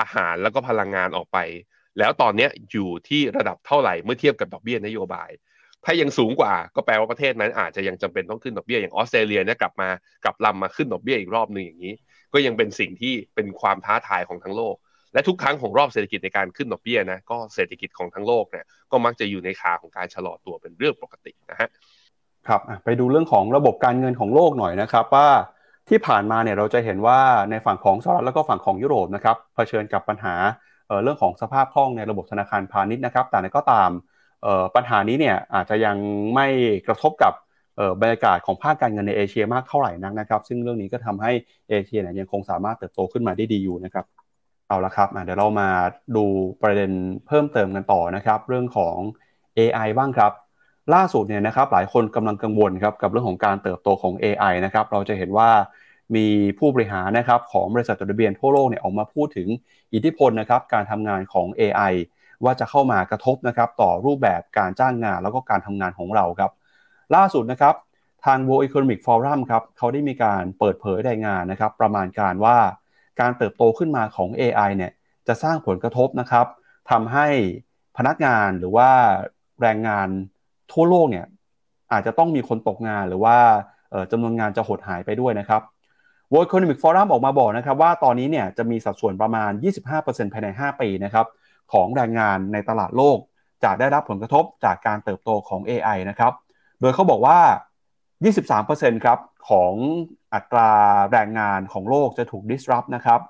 [0.00, 1.38] อาหารแล้วก็พลังงานออกไป
[1.98, 5.30] แล้วตอนนี้อยู่ที่ระดับเท่าไหร่เมื่อเทียบกับดอกเบี้ยนโยบาย
[5.84, 9.88] ถ้ายังสูงกว่าก็แปลว่าประเทศนั้นอาจจะยังจำเป็นต้องขึ้นดอกเบี้ยอย่างออสเตรเลียเนี่ยกลับมา
[10.24, 11.94] กลับลำมาขึ้นดอกเบี้ยอีกรอบหนึ่งอย่างนี้
[12.32, 14.76] ก็ยังเป็นสิ่งที่เป็นความท้าทายของทั้งโลก
[15.12, 21.68] และทุกครั้งของรอบเศรษฐกิจในการขึ้นดอกเบี้ยนะก็เศรษฐกิจของทั้งโลกเนี่ยก็มักจะอยู่ในขาของการชะลอตัวเป็นเรื่องปกตินะฮะ
[22.48, 25.28] ครับไปดูเรื่องของระบบการเงินของโลกหน่อยนะครับว่า
[25.88, 27.20] ที่ผ่านมาเนี่ยเราจะเห็นว่า
[27.50, 30.34] ในฝั่งของสหรัฐแล้วก็ฝั่งของยุโรปนะครับเผชิญกับปัญหา
[31.02, 33.90] เรื่องของสภาพคล่องในระบบธนาคารพาณิชย์นะครับ แต่ก็ตาม
[34.74, 35.96] ปัญหานี้เนี่ยอาจจะยัง
[36.34, 36.46] ไม่
[36.86, 37.32] กระทบกับ
[38.00, 41.32] บรรยากาศของภาคการเงินในเอเชียมากเท่าไหร่นักนะครับ ซึ่งเรื่องนี้ก็ทำให้
[41.70, 44.04] เอเชียเนี่ยยังคงสามารถเติบโตขึ้นมาได้ดีอยู่นะครับ
[44.68, 45.68] เอาละครับเดี๋ยวเรามา
[46.16, 46.24] ดู
[46.62, 46.90] ประเด็น
[47.26, 48.96] เพิ่มเติมกันต่อนะครับ เรื่องของ
[49.58, 50.32] AI บ้างครับ
[50.94, 55.50] ล่าสุดเนี่ยนะครับหลายคนกำลังกังวลครับกับเรื่องของการเติบโตของ AI นะครับเราจะเห็นว่า
[56.14, 56.26] มี
[56.58, 59.48] ผู้บริหารนะครับของบริษัทจดทะเบียนทั่วโลกเนี่ยออกมาพูดถึง
[59.94, 61.92] อิทธิพลนะครับการทำงานของ AI
[62.44, 66.50] ว่าจะเข้ามากระทบนะครับต่อรูปแบบการจ้างงานแล้วก็การทำงานของเราครับ
[67.14, 67.74] ล่าสุดนะครับ
[68.24, 72.56] ทาง World Economic Forum ครับเขาได้มีการเปิดเผยรายงานนะครับ ประมาณการว่า
[73.20, 74.92] การเติบโตขึ้นมาของ AI เนี่ย
[75.28, 76.46] จะสร้างผลกระทบนะครับ
[76.90, 77.26] ทำให้
[77.96, 78.90] พนักงานหรือว่า
[79.62, 80.08] แรงงาน
[80.72, 81.26] ทั่วโลกเนี่ย
[81.92, 83.36] อาจจะต้องมีคนตกงานหรือว่า
[84.10, 85.62] จำนวนงานจะหดหายไปด้วยนะครับ
[86.32, 89.50] World Economic Forum ออกมาบอกนะครับว่าตอนนี้เนี่ยจะมีสัดส่วนประมาณ
[89.92, 91.26] 25%ภายใน 5 ปีนะครับ
[91.72, 93.18] ของแรงงานในตลาดโลก
[93.64, 96.32] จะได้รับผลกระทบจากการเติบโตของ AI นะครับ
[96.80, 97.38] โดยเขาบอกว่า
[98.20, 99.18] 23%ครับ
[99.48, 99.72] ของ
[100.34, 100.70] อัตรา
[101.12, 103.20] แรงงานของโลกจะถูก disrupt นะครับ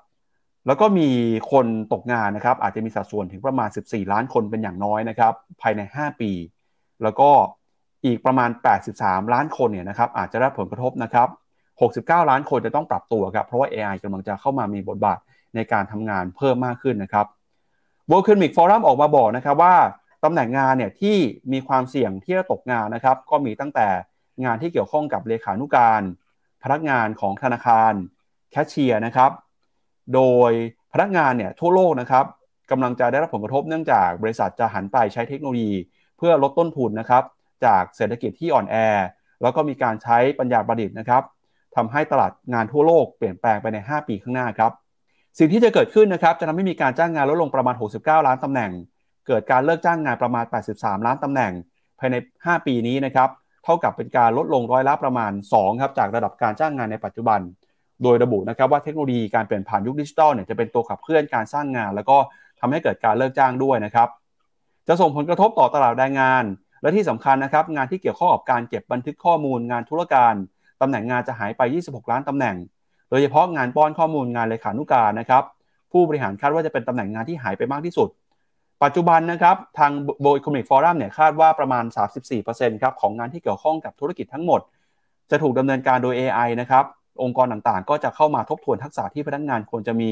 [0.67, 1.09] แล้วก็มี
[1.51, 6.31] คนตกงานนะครับอาจจะมีสัดส่วนถึงประมาณ 14 ล้านคนเป็นอย่างน้อยนะครับภายใน 5 ปี
[7.03, 7.29] แล้วก็
[8.05, 8.49] อีกประมาณ
[8.91, 11.29] 83 ล้านคนเนี่ยนะครับอาจจะได้ผลกระทบนะครับ
[11.81, 15.19] 69 ล้านคนจะต้องปรับตัวครับ เพราะว่า AI กำลังจะเข้ามามีบทบาท
[15.55, 17.25] ในการทำงานเพิ่มมากขึ้นนะครับ
[18.09, 19.75] World Economic Forum ออกมาบอกนะครับว่า
[20.23, 21.17] ตำแหน่งงานเนี่ยที่
[21.53, 23.87] มีความเสี่ยงที่จะตกงานนะครับ ก็มีตั้งแต่
[24.43, 26.01] งานที่เกี่ยวข้องกับเลขานุการ
[26.63, 27.93] พนักงานของธนาคาร
[28.51, 29.31] แคชเชียร์นะครับ
[30.15, 30.51] โดย
[30.93, 32.25] พนักงานเนี่ยทั่วโลกนะครับ
[32.71, 35.73] กำลังจะได้รับผลกระทบเนื่องจากบริษัทจะหันไปใช้เทคโนโลยี
[36.17, 37.23] เพื่อลดต้นทุนนะครับ
[37.65, 38.75] จากเศรษฐกิจที่อ่อนแอ
[39.41, 41.23] แล้วก็มีการใช้ปัญญาประดิษฐ์นะครับ
[41.75, 44.71] ทำให้ตลาดงานทั่วโลกเปลี่ยนแปลงไปใน 5 ปีข้างหน้าครับ
[45.39, 48.71] สิ่งที่จะเกิดขึ้นนะครับจะทำให้มีการจ้างงานลดลงประมาณ 69 ล้านตำแหน่ง
[49.27, 50.45] เกิดการเลิกจ้างงานประมาณ
[50.75, 51.51] 83 ล้านตำแหน่ง
[51.99, 53.29] ภายใน 5 ปีนี้นะครับ
[53.63, 57.39] เท่ากับเป็นการลดลงร้อยละประมาณ2ครับจากระดับการจ้างงานในปัจจุบัน
[58.03, 62.17] โดยระบุนะครับว่าเทคโนโลยีการเปลี่ยนผ่านยุคดิจิทัลเนี่ยจะเป็นตัวขับเคลื่อนการสร้างงาน แล้วก็
[62.59, 64.09] ทำให้เกิดการเลิกจ้างด้วยนะครับ
[64.87, 66.43] จะส่งผลกระทบต่อตลาดแรงงาน
[66.81, 70.33] และที่สำคัญนะครับงานที่เกี่ยวข้องกับการเก็บบันทึกข้อมูลงานธุรการ
[70.83, 72.55] ตำแหน่งงานจะหายไป 26 ล้านตำแหน่ง
[73.09, 75.43] โดยเฉพาะงานป้อนข้อมูลงานเลขานุการนะครับ
[75.91, 78.09] ผู้บริหารคาดว่าจะเป็นตำแหน่งงานที่หายไปมากที่สุด
[78.83, 81.83] ปัจจุบันนะครับทาง World Economic Forum เนี่ยคาดว่าประมาณ
[82.33, 84.61] 34%ครับของงานที่เกี่ยวข้องกับธุรกิจทั้งหมด
[85.31, 86.83] จะถูกดำเนินการโดย AI นะครับ
[87.23, 90.11] องค์กรต่างๆ ก็จะเข้ามาทบทวนทักษะที่พนักงานควรจะมี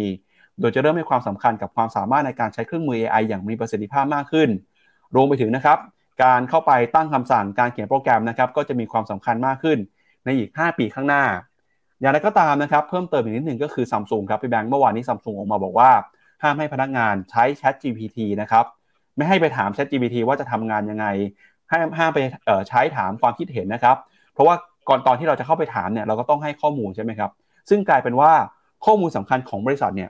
[0.60, 4.50] โดยจะเริ่มให้ความสำคัญกับความสามารถในการใช้เครื่องมือ AI อย่างมีประสิทธิภาพมากขึ้น
[5.16, 5.80] รวมไปถึงนะครับ
[6.24, 9.78] การเข้าไปตั้งคำสั่งการเขียนโปรแกรมนะครับ ก็จะมีความสำคัญมากขึ้น
[10.26, 11.24] ในอีก 5 ปีข้างหน้า
[12.00, 15.90] อย่างไรก็ตามนะครับเพิ่มเติมอีกนิดหนึ่งก็คือซัมซุงครับพี่แบงค์เมื่อวานนี้ซัมซุงออกมาบอกว่า
[16.44, 18.66] ห้ามให้พนักงานใช้ Chat GPT นะครับ
[19.18, 21.06] ไม่ให้ไปถาม Chat GPT ว่าจะทำงานยังไง
[21.70, 22.20] ให้ห้ามไป
[22.70, 23.98] ใช้ถามความคิดเห็นนะครับ
[24.34, 24.56] เพราะว่า
[24.90, 27.32] ก่อนตอนที่เราจะเข้าไปถามเนี่ยเราก็ต้องให้ข้อมูลใช่ไหมครับ
[27.70, 28.32] ซึ่งกลายเป็นว่า
[28.86, 30.10] ข้อมูลสำคัญของบริษัทเนี่ย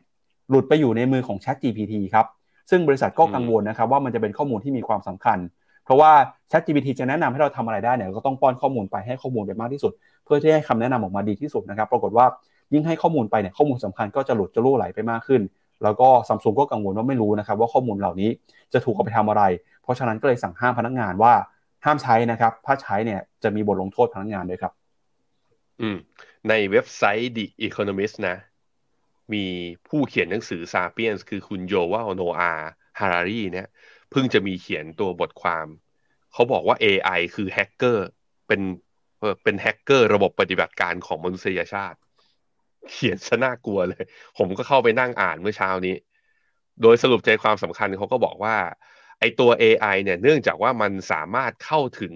[0.49, 2.25] หลุดไปอยู่ในมือของ Chat GPT ครับ
[2.69, 6.11] ซึ่งบริษัทก็กังวลนะครับว่ามันจะเป็นข้อมูลที่มีความสำคัญเราะว่า
[6.51, 9.91] Chat GPT จะแนะนำให้เราทำอะไรได้เนี่ยก็ต้องป้อนข้อมูลไปให้ข้อมูลไปมากที่สุด
[10.25, 12.25] เพื่อที่ให้คำแนะนำออกมาดีที่สุดนะครับ ปรากฏว่า
[12.73, 15.41] ยิ่งให้ข้อมูลไปเนี่ยข้อมูลสำคัญก็จะหลุดจะลู่ไหลไปมากขึ้น
[15.83, 18.29] แล้วก็ซัมซุงก็กังวลว่าไม่รู้นะครับว่าข้อมูลเหล่านี้
[18.73, 19.43] จะถูกเอาไปทำอะไร
[19.83, 21.33] เพราะฉะนั้นก็เลยสั่งห้ามพนักงานว่า
[21.85, 24.73] ห้ามใช้นะครับ ถ้าใช้เนี่ยจะมีบทลงโทษพนักงานด้วยครับ
[25.81, 25.97] อืม
[26.49, 28.37] ในเว็บไซต์ The Economist นะ
[29.33, 29.45] มี
[29.87, 32.53] ผู้เขียนหนังสือ Sapiens คือคุณโยวาโนอา
[32.99, 33.67] ฮารารีเนี่ย
[34.11, 35.67] เพิ่งจะมีเขียนตัวบทความ
[36.33, 38.07] เขาบอกว่า AI คือแฮกเกอร์
[38.47, 38.61] เป็น
[39.43, 41.97] เป็นแฮกเกอร์ระบบปฏิบัติการของมนุษยชาติ
[42.91, 44.03] เขียนซะน่ากลัวเลย
[44.37, 45.95] ผมก็เข้าไปนั่งอ่านเมื่อเช้านี้
[46.81, 48.55] โดยสรุปใจความสำคัญเขาก็บอกว่า
[49.19, 52.13] ไอตัว AI เนี่ยเนื่องจากว่ามันสามารถเข้าถึง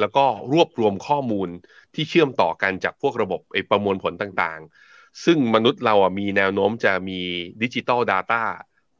[0.00, 1.48] แล้วก็รวบรวมข้อมูล
[1.94, 7.20] ที่เชื่อมต่อกันจากพวกระบบไอประมวลผลต่างๆ ซึ่งมนุษย์เราอะมีแนวโน้มจะมี
[7.62, 8.42] ดิจิตอล Data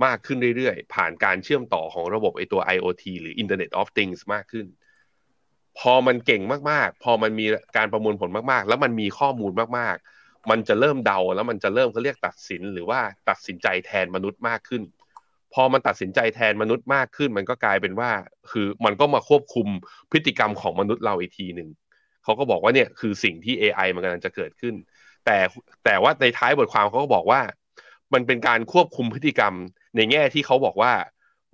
[0.05, 4.67] มากขึ้นเรื่อยๆ ผ่านการเชื่อมต่อของระบบไอตัว IoT หรือ Internet of Things มากขึ้น
[5.79, 14.83] พอมันเก่งมากๆ พอมันมีการประมวลผลมากๆ แล้วมันมีข้อมูลมากๆ มันจะเริ่มเดาแล้วมันจะเริ่มเขาเรียกตัดสินหรือว่าตัดสินใจแทนมนุษย์มากขึ้น
[15.55, 18.11] พอมันตัดสินใจแทนมนุษย์มากขึ้น มันก็กลายเป็นว่า
[18.51, 19.67] คือมันก็มาควบคุม
[20.11, 21.69] พฤติกรรมของมนุษย์เราอีกทีหนึ่ง
[22.25, 24.75] เขาก็บอกว่าเนี่ยคือสิ่งที่ AI มันกำลังจะเกิดขึ้น
[25.27, 25.39] แต่
[25.85, 27.41] แต่ว่าในท้ายบทความเขาก็บอกว่า
[28.15, 29.55] มันเป็นการควบคุมพฤติกรรม
[29.97, 30.93] ในแง่ที่เขาบอกว่า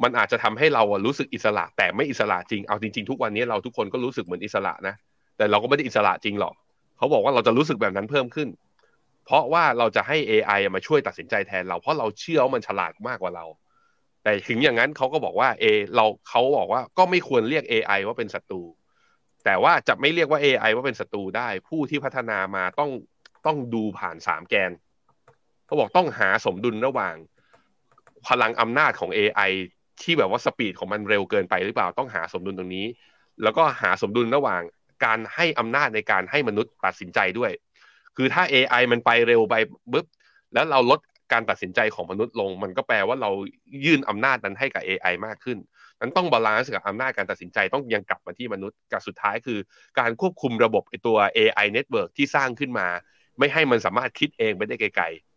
[0.03, 4.95] มันอาจจะทำให้เรารู้สึกอิสระ แต่ไม่อิสระจริงเอาจริง ๆ ทุกวันนี้เราทุกคนก็รู้สึกเหมือนอิสระนะ
[5.37, 6.55] แต่เราก็ไม่ได้อิสระจริงหรอก
[6.99, 8.49] เขาบอกว่าเราจะรู้สึกแบบนั้นเพิ่มขึ้น
[9.27, 13.45] เพราะว่าเราจะให้ AI มาช่วยตัดสินใจแทนเราเพราะเราเชื่อว่ามันฉลาดมากกว่าเรา
[14.23, 15.65] แต่ถึงอย่างนั้นเขาก็บอกว่าเอ
[15.97, 18.63] เราเขาบอกว่าก็ไม่ควรเรียก AI ว่าเป็นศัตรู
[19.45, 22.91] แต่ว่าจะไม่เรียกว่า AI ว่าเป็นศัตรูได้ ผู้ที่พัฒนามาต้อง
[23.47, 24.71] ต้องดูผ่านสามแกน
[25.67, 27.15] เขาบอกต้องหาสมดุลระหว่าง
[28.29, 29.51] พลังอำนาจของ AI
[30.03, 32.87] ที่แบบว่าสปีดของมันเร็วเกินไปหรือเปล่าต้องหาสมดุลตรงนี้
[33.43, 34.63] แล้วก็หาสมดุลระหว่าง
[35.05, 37.53] การให้อำนาจในการให้มนุษย์ตัดสินใจด้วย
[38.17, 39.55] คือถ้า AI มันไปเร็วไป
[39.93, 40.07] บึ๊บ
[40.55, 41.01] แล้วเราลด
[41.33, 43.31] การตัดสินใจของมนุษย์ลง มันก็แปลว่าเรา
[43.85, 45.59] ยื่นอำนาจนั้นให้กับ AI มากขึ้น
[46.01, 49.59] นั้นต้อง balance กับอำนาจการตัดสินใจต้องยังกลับมาที่มนุษย์กับสุดท้ายคือ
[49.99, 52.89] การควบคุมระบบตัว AI network ที่สร้างขึ้นมา
[53.39, 55.30] ไม่ให้มันสามารถคิดเองไปได้ไกลๆ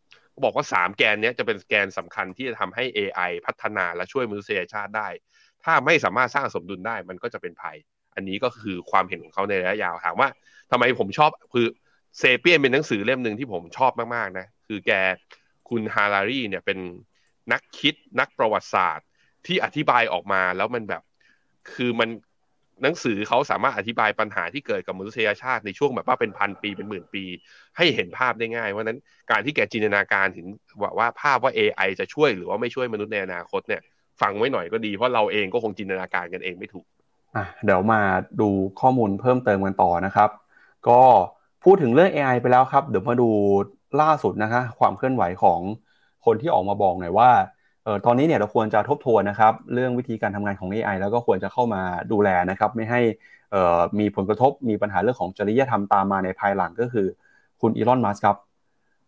[0.43, 5.07] บอกว่า 3 แกนนี้จะเป็นแกนสำคัญที่จะทำให้ AI พัฒนาและช่วยมนุษยชาติได้
[5.63, 7.77] ถ้าไม่สามารถสร้างสมดุลได้มันก็จะเป็นภัย
[8.15, 10.29] อันนี้ก็คือความเห็นของเขาในระยะยาวถามว่า
[10.71, 11.67] ทำไมผมชอบคือ
[12.17, 14.91] เซเปียนเป็นหนังสือเล่มหนึ่งที่ผมชอบมากๆนะคือแก
[15.69, 16.79] คุณฮารารีเนี่ยเป็น
[17.51, 19.07] นักคิดนักประวัติศาสตร์
[19.45, 21.03] ที่อธิบายออกมาแล้วมันแบบ
[21.73, 22.09] คือมัน
[22.83, 27.23] หนังสือเขาสามารถอธิบายปัญหาที่เกิดกับมนุษยชาติในช่วงแบบว่าเป็นพันปีเป็นหมื่นปี
[27.77, 28.99] ให้เห็นภาพได้ง่ายว่านั้น
[29.31, 30.45] การที่แกจินตนาการถึง
[30.81, 33.81] ว่าว่าภาพว่า AI จะช่วยหรือว่าไม่ช่วยมนุษย์ในอนาคตเนี่ย
[34.21, 36.85] ฟังไว้หน่อยก็ดีเพราะเราเองก็คงจินตนาการกันเองไม่ถูก
[37.35, 38.01] อะเดี๋ยวมา
[38.41, 38.49] ดู
[38.81, 40.29] ข้อมูลเพิ่มเติมกันต่อนะครับ
[40.89, 41.01] ก็
[41.63, 43.29] พูดถึงเรื่อง AI ไปแล้วครับ เดี๋ยวมาดู
[44.01, 45.59] ล่าสุดนะคะความเคลื่อนไหวของ
[46.25, 47.29] คนที่ออกมาบอกหน่อยว่า
[47.83, 51.81] เอ่อตอนนี้เนี่ยเราควรจะทบทวนนะครับเรื่องวิธีการทำงานของ AI แล้วก็ควรจะเข้ามา
[52.11, 53.01] ดูแลนะครับไม่ให้
[53.51, 57.07] เอ่อมีผลกระทบมีปัญหาเรื่องของจริยธรรมตามมาในภายหลังก็คือ
[57.61, 58.37] คุณอีลอนมัสก์ครับ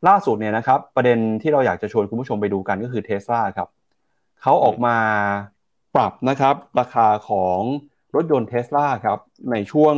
[0.07, 3.69] ล่าสุดเนี่ยนะครับประเด็นที่เราอยากจะชวนคุณผู้ชมไปดูกันก็คือเทสลาครับ
[4.41, 4.97] เขาออกมา
[5.95, 7.59] ปรับนะครับราคาของ
[8.15, 9.19] รถยนต์เทสลาครับ
[9.51, 9.95] ในช่วง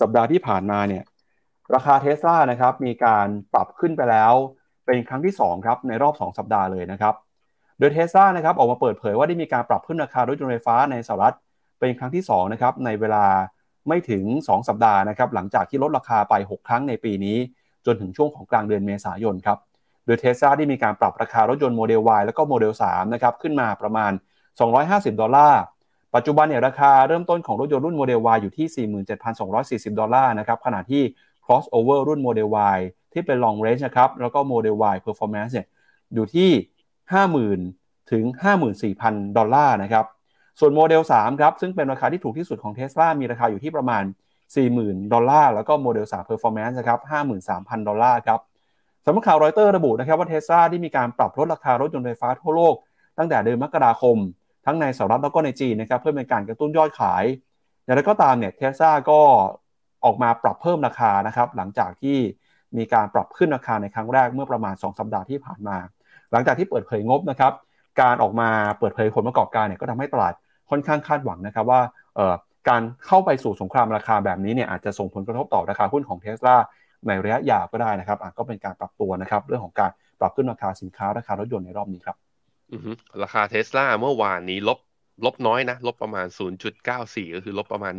[0.00, 1.04] สัปดาห์ที่ผ่านมาเนี่ย
[1.74, 4.32] ราคาเทสลานะครับมีการปรับขึ้นไปแล้ว
[4.86, 7.14] เป็นครั้งที่2ครับในรอบ 2 สัปดาห์เลยนะครับ
[7.78, 11.34] โดยเทสลานะครับออกมาเปิดเผยว่าได้มีการปรับขึ้นราคารถยนต์ไฟฟ้าในสหรัฐ
[11.80, 13.24] เป็นครั้งที่2นะครับในเวลา
[13.88, 17.38] ไม่ถึง 2 สัปดาห์นะครับหลังจากที่ลดราคาไป 6 ครั้งในปีนี้
[17.86, 19.58] จนถึงช่วงของกลางเดือนเมษายนครับ
[20.06, 24.12] โดยเทสลาที่มีการปรับราคารถยนต์โมเดล Y แล้วก็โมเดล3นะครับขึ้นมาประมาณ
[24.66, 25.62] 250 ดอลลาร์
[26.14, 28.88] ปัจจุบันเนี่ยราคาเริ่มต้นของรถยนต์รุ่นโมเดล Y อยู่ที่
[29.88, 31.02] 47,240 ดอลลาร์นะครับขณะที่
[31.44, 32.78] crossover รุ่นโมเดล Y
[33.12, 35.66] ที่เป็น long range นะครับแล้วก็โมเดล Y performance เนี่ย
[36.14, 36.50] อยู่ที่
[37.20, 38.24] 50,000 ถึง
[38.80, 40.06] 54,000 ดอลลาร์นะครับ
[40.60, 44.04] ส่วนโมเดล 3 ครับ ซึ่งเป็นราคาที่ถูกที่สุดของ Tesla มีราคาอยู่ที่ประมาณ
[44.58, 47.00] 40,000 ดอลลาร์ แล้วก็โมเดล 3 performance นะครับ
[47.42, 48.40] 53,000 ดอลลาร์ครับ
[49.04, 52.74] สำนักข่าวรอยเตอร์ระบุนะครับว่าเทสลาที่มีการปรับลดราคารถยนต์ไฟฟ้าทั่วโลก
[53.18, 54.16] ตั้งแต่เดือนมกราคม
[54.66, 57.24] ทั้งในสหรัฐแล้วก็ในจีนนะครับ เพื่อเป็นการกระตุ้นยอดขาย
[57.84, 59.20] อย่างไรก็ตามเนี่ยเทสลาก็
[60.04, 62.16] ออกมาปรับเพิ่มราคานะครับ หลังจากที่
[62.76, 65.76] มีการปรับขึ้นราคาในครั้งแรกเมื่อประมาณ 2 สัปดาห์ที่ผ่านมา
[66.32, 67.52] หลังจากที่เปิดเผยงบนะครับ
[68.00, 70.34] การออกมาเปิดเผยผลประกอบการเนี่ยก็ทำให้ตลาด
[70.70, 71.80] ค่อนข้างคาดหวังนะครับว่า
[72.68, 76.56] การเข้าไปสู่สงครามราคาแบบนี้เนี่ยอาจจะส่งผลกระทบต่อราคาหุ้นของเทสลา
[77.06, 82.16] ในระยะยาวก็ได้นะครับก็เป็นการปรับตัวนะครับเรื่องของการปรับขึ้นราคาสินค้าราคารถยนต์ในรอบนี้ครับ
[83.22, 84.78] ราคาเทสลาเมื่อวานนี้ลบ
[85.24, 86.26] ลบน้อยนะ ลบประมาณ
[86.80, 87.94] 0.94 ก็คือลบประมาณ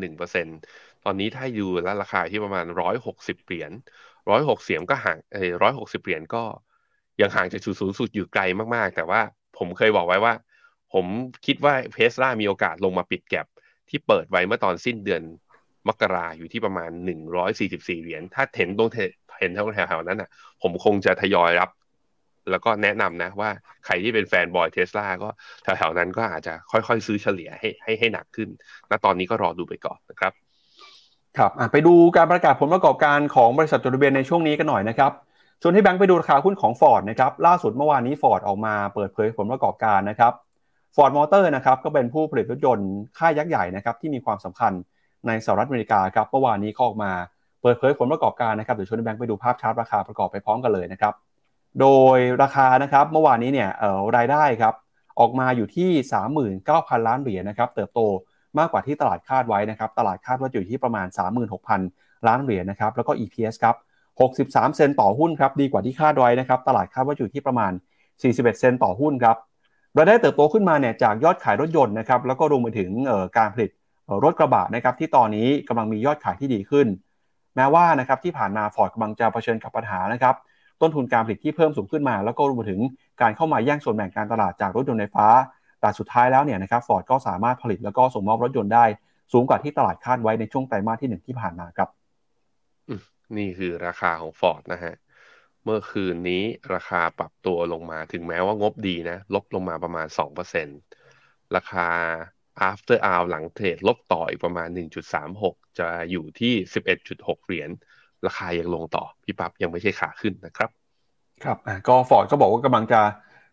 [0.49, 2.65] 1%ตอนนี้ถ้าอยู่แล้วราคาที่ประมาณ
[3.05, 3.71] 160 เหรียญ
[4.17, 5.43] 106เสียงก็ห่างเอ้
[5.75, 6.43] 160 เหรียญก็
[7.21, 8.43] ยังห่างจากจุดสูงสุดอยู่ไกล
[8.75, 9.21] มากๆ แต่ว่า
[9.57, 10.33] ผมเคยบอกไว้ว่า
[10.93, 11.05] ผม
[11.45, 13.45] คิดว่าเทสลามีโอกาสลงมาปิดแก็บ
[13.89, 15.21] ที่เปิดไว้เมื่อตอนสิ้นเดือน
[15.87, 16.89] มกราอยู่ที่ประมาณ
[17.47, 18.89] 144 เหรียญ ถ้าเห็นตรง
[19.39, 20.29] เห็นแถวๆนั้นอะ
[20.61, 21.69] ผมคงจะทยอยรับ
[22.51, 23.49] แล้วก็แนะนำนะว่า
[23.85, 25.29] ใครที่เป็นแฟนบอยเทสลาก็
[25.63, 28.49] แถวๆนั้นก็อาจจะค่อยๆ ซื้อเฉลี่ยให้ให้ให้หนักขึ้น
[28.89, 30.33] ณ ตอนนี้ก็รอดูไปก่อนนะครับ
[31.37, 35.11] ครับไปดูการประกาศผลประกอบการของบริษัทจดทะเบียนในช่วงนี้กันหน่อยนะครับ
[35.65, 40.33] ชวนให้แบงค์ไปดูราคาหุ้นของฟอร์ดนะครับล่าสุดเมื่อวานนี้ฟอร์ดออกมาเปิดเผยผลประกอบการนะครับ
[40.95, 44.71] ฟอร์ดมอเตอร์นะครับก็เป็นผู้ผลิตรถยนต์ค่ายยักษ์ใหญ่นะครับที่มีความสำคัญ
[45.27, 47.11] ในสหรัฐอเมริกาครับเมื่อวานนี้เขาออกมา
[47.61, 51.13] เปิดเผยผลประกอบการนะครับเดี๋ยวชวนแบงค์ไปดูภาพชาร์ตราคาประกอบไปพร้อมกันเลยนะครับ
[51.81, 53.69] โดยราคานะครับเมื่อวานนี้เนี่ย
[54.17, 54.73] รายได้ครับ
[55.19, 55.89] ออกมาอยู่ที่
[56.49, 57.99] 39,000 ล้านเหรียญนะครับเติบโต
[58.59, 61.07] มากกว่าที่ตลาดคาดไว้นะครับตลาดคาดว่าอยู่ที่ประมาณ
[61.67, 63.75] 36,000 ล้านเหรียญนะครับแล้วก็ EPS ครับ
[64.21, 67.71] 63 เซนต์ต่อหุ้นครับดีกว่าที่คาดไว้นะครับตลาดคาดว่าอยู่ที่ประมาณ
[68.13, 69.37] 41 เซนต์ต่อหุ้นครับ
[69.97, 72.89] รายได้เติบโตขึ้นมาเนี่ยจากยอดขายรถยนต์นะครับแล้วก็รวมไปถึง
[73.37, 73.71] การผลิต
[74.23, 76.87] รถกระบะนะครับที่ตอนนี้กำลังมียอดขายที่ดีขึ้น
[77.55, 80.35] แม้ว่านะครับที่ผ่านมาฟอร์ดกำลังจะเผชิญกับปัญหานะครับ
[80.81, 82.81] ต้นทุนการผลิตที่เพิ่มสูงขึ้นมา แล้วก็รวมไปถึง
[83.21, 85.27] การเข้ามาแย่งส่วนแบ่งการตลาดจากรถยนต์ไฟฟ้า
[85.81, 88.85] แต่สุดท้ายแล้วเนี่ยนะครับฟอร์ดก็สามารถผลิตแล้วก็ส่งมอบรถยนต์ได้
[89.33, 91.89] สูงกว่าที่ตลาดคาดไว้ในช่วงไตรมาสที่หนึ่งที่ผ่านมาครับ
[93.37, 94.95] นี่คือราคาของฟอร์ดนะฮะ
[95.63, 96.43] เมื่อคืนนี้
[96.73, 100.07] ราคาปรับตัวลงมาถึงแม้ว่างบดีนะ ลบลงมาประมาณ
[100.81, 101.87] 2%ราคา
[102.69, 104.67] after hour หลังเทรดลบต่ออีกประมาณ
[105.23, 106.53] 1.36 จะอยู่ที่
[106.99, 107.69] 11.6 เหรียญ
[108.25, 110.69] ราคายังลงต่อ พี่ปั๊บยังไม่ใช่ขาขึ้นนะครับ
[111.43, 111.57] ครับ
[111.87, 113.01] ก็ฟอร์ดก็บอกว่ากำลังจะ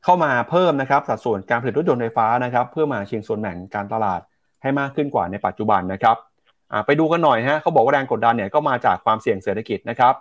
[0.04, 4.20] เข้ามาเพิ่มนะครับสัดส่วนการผลิตรถยนต์ไฟฟ้านะครับ เพื่อมาชิงส่วนแบ่งการตลาด
[4.62, 6.16] ให้มากขึ้นกว่าในปัจจุบันนะครับ
[6.86, 10.14] ไปดูกันหน่อยฮะเขาบอกว่าแรงกดดันเนี่ยก็มาจากความเสี่ยงเศรษฐกิจนะครับ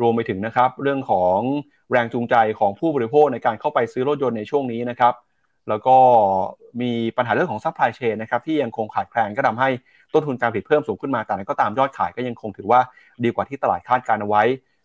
[0.00, 1.38] รวมไปถึงนะครับเรื่องของ
[1.90, 5.14] แรงจูงใจของผู้บริโภคในการเข้าไปซื้อรถยนต์ในช่วงนี้นะครับ
[5.68, 5.96] แล้วก็
[6.80, 9.68] มีปัญหาเรื่องของ supply chain นะครับที่ยังคงขาดแคลนก็ทำให้
[10.12, 12.80] ต้นทุนการผลิตเพิ่มสูงขึ้นมาแต่ก็ตามยอดขายก็ยังคงถือว่า
[13.24, 14.42] ดีกว่าที่ตลาดคาดการณ์เอาไว้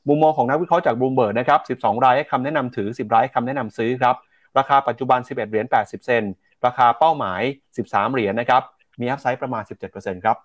[0.07, 4.15] มุมมองของนักวิเคราะห์จากบลูเบิร์ดนะครับ 12 รายให้คำแนะนำถือ 10 รายให้คำแนะนำซื้อครับ
[4.57, 6.23] ราคาปัจจุบัน 11 เหรียญ 80 เซนต์
[6.65, 7.41] ราคาเป้าหมาย
[7.77, 8.61] 13 เหรียญนะครับ
[8.99, 10.37] มี upside ประมาณ 17%ครับ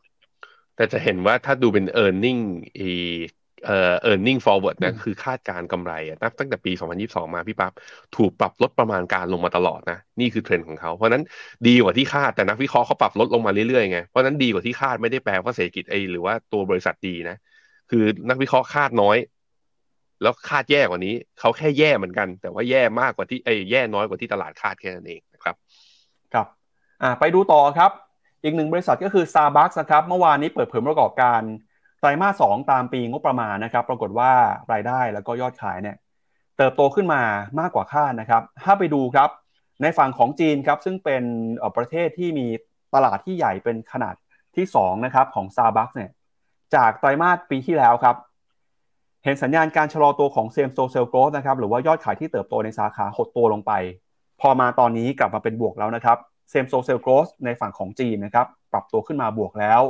[0.79, 2.43] แต่จะเห็นว่าถ้าดูเป็น e a r n i n g
[3.67, 7.73] เอ่อ earning forward นะคือคาดการณ์กำไรอะนับตั้งแต่ปี 2022 มาพี่ปั๊บ
[8.17, 11.23] ถูกปรับลดประมาณการลงมาตลอดนะ นี่คือเทรนด์ของเขา เพราะนั้น
[11.67, 17.37] ดีกว่าที่คาดแต่นักวิเคราะห์เขาปรับลดลงมาเรื่อยๆไงเพราะนั้นดีกว่าที่คาดไม่ได้แปลว่าเศรษฐกิจไอหรือว่าตัวบริษัทดีนะ
[17.91, 19.17] คือนักวิเคราะห์คาดน้อย
[20.23, 25.55] แล้วคาดแย่กว่านี้ เขาแค่แย่เหมือนกัน แต่ว่าแย่มากกว่าที่ไอแย่น้อยกว่าที่ตลาดคาดแค่นั้นเองนะครับ
[26.35, 26.47] ครับ
[27.03, 27.93] อ่าไปดูต่อครับ
[28.45, 31.41] อีกหนึ่งบริษัทก็คือ Starbucks นะครับ เมื่อวานนี้เปิดเผยประกอบการ
[32.01, 34.33] ไตรมาสสตามปีงบประมาณนะครับ ปรากฏว่า
[34.73, 35.97] รายได้แล้วก็ยอดขายเนี่ย
[36.59, 37.23] เติบโตขึ้นมา
[37.61, 39.31] มากกว่าคาดนะครับ ถ้าไปดูครับ
[39.83, 41.25] ในฝั่งของจีนครับซึ่งเป็น
[41.77, 42.47] ประเทศที่มี
[42.95, 44.15] ตลาดที่ใหญ่เป็นขนาด
[44.57, 46.11] ที่2นะครับของ Starbucks เนี่ย
[46.75, 48.17] จากไตรมาสปีที่แล้วครับ
[49.25, 53.73] เห็นสัญญาณการชะลอตัวของ Same Store Sales Growth นะครับหรือว่ายอดขายที่เติบโตในสาขาหดตัวลงไป
[54.41, 56.19] พอมาตอนนี้กลับมาเป็นบวกแล้วนะครับ
[56.53, 59.83] Same Store Sales Growth ในฝั่งของจีนนะครับปรับตัวขึ้นมาบวกแล้ว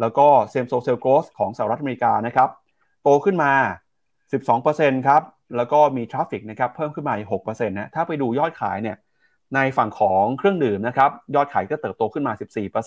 [0.00, 2.48] แล้วก็ Same Store Sales Growth ของสหรัฐอเมริกานะครับ
[3.02, 3.52] โตขึ้นมา
[4.30, 5.22] 12%ครับ
[5.56, 8.96] แล้วก็มี traffic นะครับเพิ่มขึ้นมาอีก6%นะถ้าไปดูยอดขายเนี่ย
[9.54, 12.32] ในฝั่งของเครื่องดื่มนะครับยอดขายก็เติบโตขึ้นมา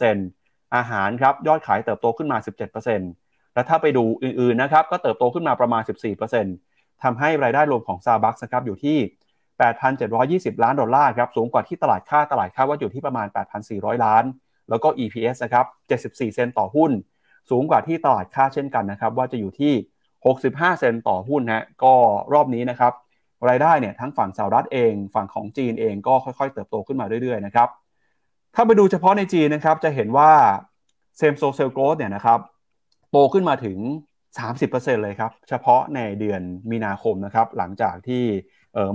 [0.10, 2.38] 14%อาหารครับยอดขายเติบโตขึ้นมา
[2.96, 8.98] 17%และถ้าไปดูอื่นๆนะครับก็เติบโตขึ้นมาประมาณ 14%ทำให้รายได้รวมของ Starbucks นะครับอยู่ที่
[9.62, 13.28] 8,720 ล้านดอลลาร์ครับสูงกว่าที่ตลาดคาดตลาดคาดว่าอยู่ที่ประมาณ
[13.66, 14.24] 8,400 ล้าน
[14.70, 15.66] แล้วก็ EPS นะครับ
[16.02, 16.92] 74 เซนต์ต่อหุ้น
[17.50, 19.74] สูงกว่าที่ตลาดคาดเช่นกันนะครับว่าจะอยู่ที่
[20.28, 21.94] 65 เซนต์ต่อหุ้นฮะก็
[22.34, 22.94] รอบนี้นะครับ
[23.50, 27.70] รายได้เนี่ยทั้งฝั่งสหรัฐเอง ฝั่งของจีนเองก็ค่อยๆ เติบโตขึ้นมาเรื่อยๆนะครับ
[28.56, 30.32] ถ้าไปดูเฉพาะในจีนนะครับจะเห็นว่า
[31.18, 32.40] Same Store Sales Growth เนี่ยนะครับ
[33.12, 33.78] โตขึ้นมาถึง
[34.40, 36.42] 30%เลยครับ เฉพาะในเดือน
[36.72, 38.24] มีนาคมนะครับ หลังจากที่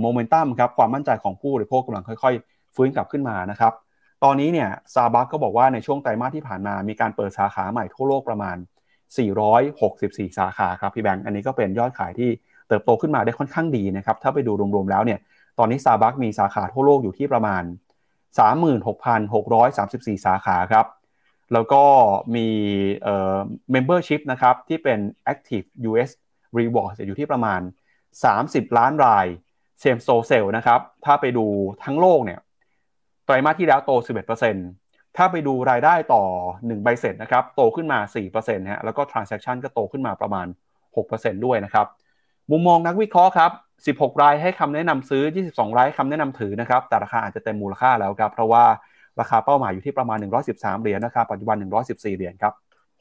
[0.01, 3.73] โมเมนตัมครับความมั่นใจของผู้บริโภคกำลังค่อย ๆ ฟื้นกลับขึ้นมานะครับ
[4.23, 8.57] ตอนนี้เนี่ยซาบักก็บอกว่าในช่วงไตรมาสที่ผ่านมามีการเปิดสาขาใหม่ทั่วโลกประมาณ
[9.27, 12.29] 464 สาขาครับพี่แบงค์อันนี้ก็เป็นยอดขายที่
[12.67, 15.19] เติบโตขึ้นมาได้ค่อนข้างดีนะครับถ้าไปดูรวมๆแล้วเนี่ย
[15.59, 17.63] ตอนนี้ซาบักมีสาขาทั่วโลกอยู่ที่ประมาณ
[18.39, 20.85] 36,634 สาขาครับ
[21.53, 21.83] แล้วก็
[22.35, 22.47] มี
[23.03, 23.37] เอ่อ
[23.73, 24.99] membership นะครับที่เป็น
[25.33, 26.09] active US
[26.57, 27.61] reward อยู่ที่ประมาณ
[28.23, 29.25] 30 ล้านราย
[29.83, 31.45] same store sale นะครับ ถ้าไปดู
[31.83, 32.39] ทั้งโลกเนี่ย
[33.25, 33.91] ไตรมาสที่แล้วโต
[34.55, 36.23] 11%ถ้าไปดูรายได้ต่อ
[36.55, 37.99] 1 ใบเสร็จนะครับ โตขึ้นมา
[38.35, 40.47] 4%ฮะแล้วก็ transaction ก็โตขึ้นมาประมาณ
[40.95, 41.85] 6%ด้วยนะครับ
[42.51, 43.51] มุมมองนักวิเคราะห์ครับ
[43.99, 48.65] 16 รายให้คำแนะนำซื้อ 22 รายคำแนะนำถือนะครับ แต่ราคาอาจจะเต็มมูลค่าแล้วครับ เพราะว่า
[49.19, 50.17] ราคาเป้าหมายอยู่ที่ประมาณ
[50.49, 51.57] 113 เหรียญนะครับปัจจุบัน
[51.87, 52.53] 114 เหรียญครับ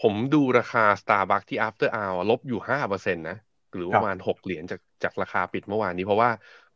[0.03, 3.39] ผมดูราคา Starbucks ที่ after hour ลบอยู่ 5%นะ
[3.75, 6.31] หรือประมาณ 6 เหรียญจากจากราคาปิดเมื่อวานนี้เพราะว่า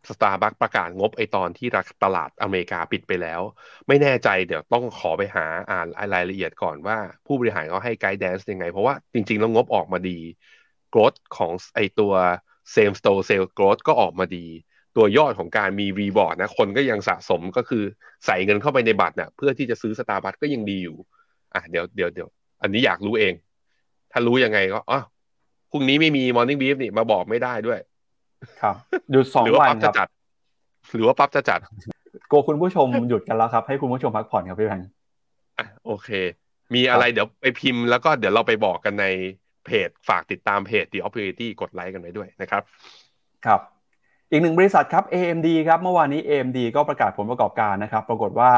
[0.08, 1.68] Starbucks ประกาศงบไอตอนที่
[2.04, 3.40] ตลาดอเมริกาปิดไปแล้ว
[3.88, 6.96] ไม่แน่ใจเดี๋ยวต้องขอไปหาอ่านรายละเอียดก่อนว่า
[7.26, 10.18] ผู้บริหารเขาให้ guidance ยังไง เพราะว่าจริงๆ แล้วงบออกมาดี
[10.92, 12.12] growth ของไอตัว
[12.74, 14.46] same store sales growth ก็ออกมาดี
[14.96, 17.84] ตัวยอดของการมี reward นะ คนก็ยังสะสมก็คือ
[18.26, 20.96] ใส่เงินเข้าไปในบัตรเนี่ยะเพื่อที่จะซื้อสตาร์บัคก็ยังดีอยู่
[21.54, 22.28] อะเดี๋ยวเดี๋ยวเดี๋ยว
[22.62, 23.34] อันนี้อยากรู้เอง
[24.12, 25.00] ถ้ารู้ยังไงก็อ๋อ
[25.70, 27.80] พรุ่งนี้ไม่มีมอร์นิ่งบีฟนี่มาบอกไม่ได้ด้วย
[28.60, 28.74] ครับ
[29.10, 30.08] หยุดสองวันครับจัด
[30.92, 31.60] หรือว่าปั๊บจะจัด
[32.28, 34.82] โกคุณผู้ชมหยุดกันแล้วครับ ให้คุณผู้ชมพักผ่อนครับพี่แพง
[35.58, 36.08] อะโอเค
[36.74, 39.06] มีอะไรเดี๋ยวไปพิมพ์แล้วก็เดี๋ยวเราไปบอกกันใน
[39.66, 42.62] เพจฝากติดตามเพจ The Opportunity กดไลค์กันไว้ด้วยนะครับ
[43.46, 43.60] ครับ
[44.30, 48.52] อีกหนึ่งบริษัทครับ AMD ครับ เมื่อวานนี้ AMD ก็ประกาศผลประกอบการนะครับ ปรากฏว่า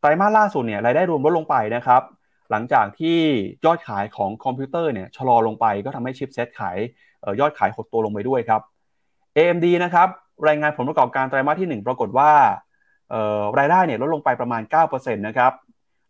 [0.00, 2.02] ไตรมาสล่าสุดเนี่ยรายได้รวมลดลงไปนะครับ
[2.50, 3.18] หลังจากที่
[3.64, 6.78] ยอดขายของคอมพิวเตอร์เนี่ยชะลอลงไปก็ทำให้ชิปเซตขาย
[7.40, 8.60] ยอดขายหดตัวลงไปด้วยครับ
[9.36, 10.08] AMD นะครับ
[10.48, 12.30] รายงานผลประกอบการไตรมาสที่ 1 ปรากฏว่า
[13.58, 15.52] รายได้เนี่ยลดลงไปประมาณ 9%นะครับ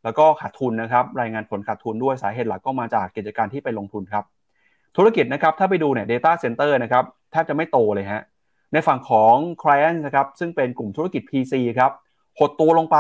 [0.04, 4.24] แล้วก็ขาดทุนนะครับรายงานผลขาดทุนด้วยสาเหตุหลักก็มาจากกิจการที่ไปลงทุนครับ
[4.96, 8.22] ธุรกิจนะครับถ้าไปดูเนี่ย data center นะครับแทบจะไม่โตเลยฮะ
[8.72, 11.92] ในฝั่งของ client นะครับซึ่งเป็นกลุ่มธุรกิจ PC ครับ
[12.38, 12.98] หดตัวลงไป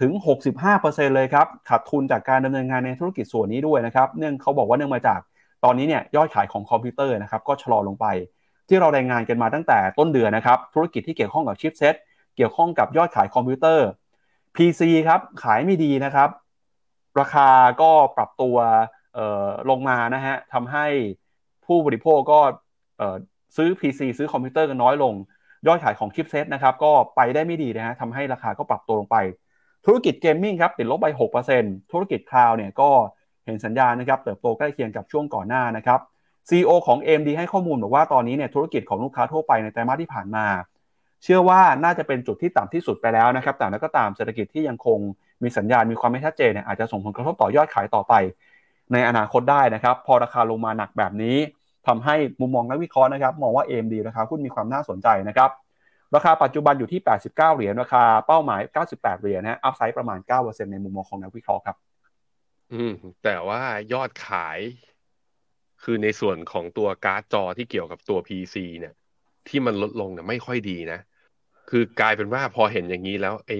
[0.00, 0.12] ถึง
[0.64, 5.20] 65%เลยครับขาดทุนจากการดำเนินงานในธุรกิจส่วนนี้ด้วยนะครับ เนื่องเขาบอกว่าเนื่องมาจาก
[5.64, 8.06] ตอนนี้เนี่ยยอดขายของคอมพิวเตอร์นะครับก็ชะลอลงไป
[8.68, 11.94] ที่เรารายงานกันมาตั้งแต่ต้นเดือนนะครับธุรกิจที่เกี่ยวข้องกับ chipset
[12.36, 13.86] เกี่ยวข้องกับยอดขายคอมพิวเตอร์
[14.56, 16.28] PC ครับขายไม่ดีนะครับ
[17.20, 17.48] ราคา
[17.80, 18.56] ก็ปรับตัว
[19.70, 20.86] ลงมานะฮะทำให้
[21.66, 22.40] ผู้บริโภคก็
[23.56, 25.14] ซื้อ PC ซื้อคอมพิวเตอร์กันน้อยลง
[25.66, 29.16] ยอดขายของ chipset นะครับก็ไปได้ไม่ดีนะฮะทำให้ราคาก็ปรับตัวลงไป
[29.86, 31.06] ธุรกิจ gaming ครับติดลบไป
[31.50, 32.90] 6%ธุรกิจ cloud เนี่ยก็
[33.48, 36.00] เห็นสัญญาณนะครับเติบโตใกล้เคียงกับช่วงก่อนหน้านะครับ
[36.48, 40.46] CEO ของ AMD ให้ข้อมูลบอกว่าตอนนี้เนี่ยธุรกิจของลูกค้าทั่วไปในไตรมาสที่ผ่านมา
[41.22, 44.98] เชื่อว่าน่าจะเป็นจุดที่ต่ำที่สุดไปแล้วนะครับแต่แล้วก็ตามเศรษฐกิจที่ยังคง
[45.42, 48.14] มีสัญญาณมีความไม่ชัดเจนเนี่ยอาจจะส่งผลกระทบต่อยอดขายต่อไป
[48.92, 51.36] ในอนาคตได้นะครับ พอราคาลงมาหนักแบบนี้
[51.86, 55.50] ทำให้มุมมองนักวิเคราะห์นะครับ มองว่า AMD ราคาหุ้นมีความน่าสนใจนะครับ
[56.14, 61.76] ราคาปัจจุบันอยู่ที่ 89 เหรียญราคาเป้าหมาย 98 เหรียญนะอัพไซด์ประมาณ 9%ในมุมมองของนักวิเคราะห์ครับ
[62.70, 62.90] อืม
[63.22, 63.62] แต่ว่า
[63.92, 64.60] ยอดขาย
[65.82, 68.94] คือในส่วนของตัวการ์ดจอที่เกี่ยวกับตัว PC เนี่ย
[69.48, 71.00] ที่มันลดลงเนี่ยไม่ค่อยดีนะ
[71.70, 73.58] คือกลายเป็นว่าพอเห็นอย่างนี้แล้วไอ้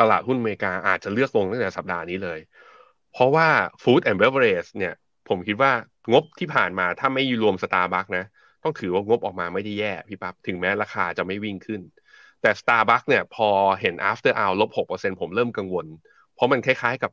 [0.00, 2.38] ตลาดหุ้นอเมริกาอาจจะเลือกลงตั้งแต่สัปดาห์นี้เลย
[3.12, 3.48] เพราะว่า
[3.82, 4.94] Food and Beverage เนี่ย
[5.28, 5.72] ผมคิดว่า
[6.12, 8.24] งบที่ผ่านมาถ้าไม่รวมสตาร์บัคนะ
[8.62, 11.80] ต้องถือว่างบออกมาไม่ได้แย่พี่ปับ๊บถึงแม้ราคาจะไม่วิ่งขึ้น
[12.42, 13.48] แต่ Starbucks เนี่ยพอ
[13.80, 15.86] เห็น after hour ลบหกเปอร์เซ็นผมเริ่มกังวล
[16.34, 17.10] เพราะมันคล้ายๆกับ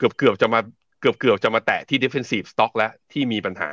[0.00, 0.60] เกือบเกือบจะมา
[1.00, 3.70] เกือบเกือบจะมาแตะที่ defensive stock แล้วที่มีปัญหา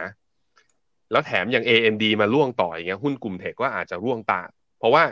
[1.11, 4.41] แล้วแถมอย่าง AMD มาล่วงต่ออย่างเงี้ยหุ้นกลุ่มเทคก็อาจจะร่วงตา
[4.79, 5.03] เพราะว่า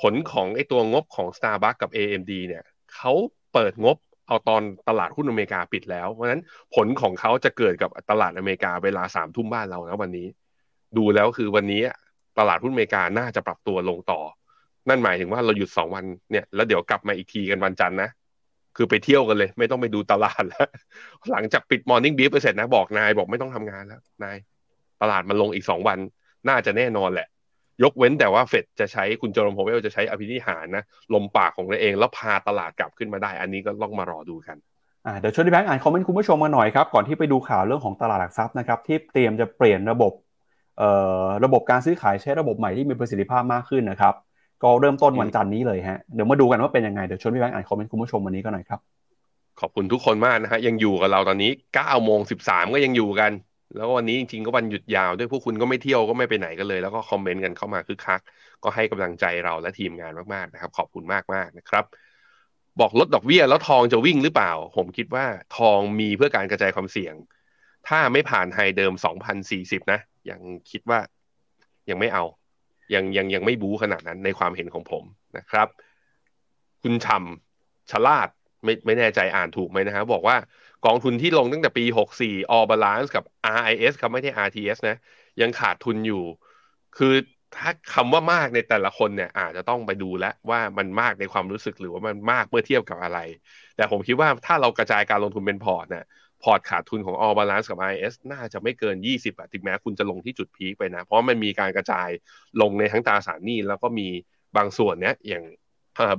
[0.00, 3.12] ผลของไอตัวงบของ Starbucks กับ AMD เนี่ยเขา
[3.52, 3.96] เปิดงบ
[4.26, 6.42] เอาตอนตลาดหุ้นอเมริกาปิดแล้ว เพราะฉะนั้น
[6.74, 10.26] ผลของเขาจะเกิดกับตลาดอเมริกาเวลาสามทุ่มบ้านเรานะวันนี้
[10.96, 11.82] ดูแล้วคือวันนี้
[12.38, 14.20] ตลาดหุ้นอเมริกาน่าจะปรับตัวลงต่อ
[14.88, 18.10] นั่นหมายถึงว่าเราหยุดสองวันเนี่ยแล้วเดี๋ยวกลับมาอีกทีกันวันจันทร์นะ
[18.76, 20.66] คือไปเที่ยวกันเลย ไม่ต้องไปดูตลาดแล้ว
[21.32, 24.36] หลังจากปิดมอร์นิ่งบีฟไปเสร็จนะบอกนายบอกไม่ต้องทำงานแล้วนาย
[25.02, 25.98] ตลาดมันลงอีกสองวัน
[26.48, 27.28] น่าจะแน่นอนแหละ
[27.82, 34.56] ยกเว้นแต่ว่าเฟดจะใช้คุณโจรมโพเวลจะใช้อภินิหารนะ ลมปากของตัวเอง แล้วพาตลาดกลับขึ้นมาได้ อันนี้ก็ต้องมารอดูกัน
[35.20, 40.12] เดี๋ยวชวนที่แบงค์อ่านคอมเมนต์คุณผู้ชมมาหน่อยครับ ก่อนที่ไปดูข่าวเรื่องของตลาดหลักทรัพย์นะครับที่เตรียมจะเปลี่ยนระบบ
[41.44, 44.14] ระบบการซื้อขายใช้ระบบใหม่ที่มีประสิทธิภาพมากขึ้นนะครับ
[44.64, 48.80] ก็เริ่มต้นวันจันทร์นี้เลยฮะ เดี๋ยวมาดูกันว่าเป็นยังไง เดี๋ยวชวนพี่แบงค์อ่านคอมเมนต์คุณผู้ชมวันนี้ก็หน่อยครับ
[49.60, 53.32] ขอบคุณทุกคนมากนะฮะ ยังอยู่กับเราตอนนี้9โมง13 ก็ยังอยู่กัน
[53.76, 58.20] แล้ววันนี้จริงๆ ก็วันหยุดยาวด้วยพวกคุณก็ไม่เที่ยวก็ไม่ไปไหนกันเลย แล้วก็คอมเมนต์กันเข้ามาคึกคัก
[58.64, 61.84] ก็ให้กำลังใจเราและทีมงานมากๆนะครับ ขอบคุณมากๆนะครับ
[62.80, 65.24] บอกลดดอกเบี้ยแล้วทองจะวิ่งหรือเปล่า ผมคิดว่า
[65.58, 67.14] ทองมีเพื่อการกระจายความเสี่ยง
[67.88, 68.92] ถ้าไม่ผ่านไฮเดิม
[69.42, 70.00] 2,040 นะ
[70.30, 70.40] ยัง
[70.70, 70.98] คิดว่า
[71.90, 72.24] ยังไม่เอา
[72.94, 75.04] ยังยังยังไม่บู๊ขนาดนั้นในความเห็นของผม
[75.36, 75.68] นะครับ
[76.82, 78.28] คุณชำชลาด
[78.64, 80.36] ไม่ไม่แน่ใจอ่านถูกไหมนะฮะบอกว่า
[80.86, 81.84] กองทุนที่ลงตั้งแต่ปี
[82.20, 83.24] 64 All Balance กับ
[83.58, 84.96] RIS ครับไม่ใช่ RTS นะ
[85.40, 86.22] ยังขาดทุนอยู่
[86.98, 87.14] คือ
[87.56, 93.18] ถ้าคำว่ามากในแต่ละคนเนี่ย อาจจะต้องไปดูแล้วว่ามันมากในความรู้สึกหรือว่ามันมากเมื่อเทียบกับอะไร
[93.76, 96.04] แต่ผมคิดว่าถ้าเรากระจายการลงทุนเป็นพอร์ตเนี่ย
[96.44, 102.08] พอร์ตขาดทุนของ All Balance กับ IS น่าจะไม่เกิน 20อะถึงแม้คุณจะลงที่จุด peak ไปนะ เพราะมันมีการกระจาย
[102.60, 104.08] ลงในทั้งตราสารหนี้ แล้วก็มี
[104.56, 105.44] บางส่วนเนี้ยอย่าง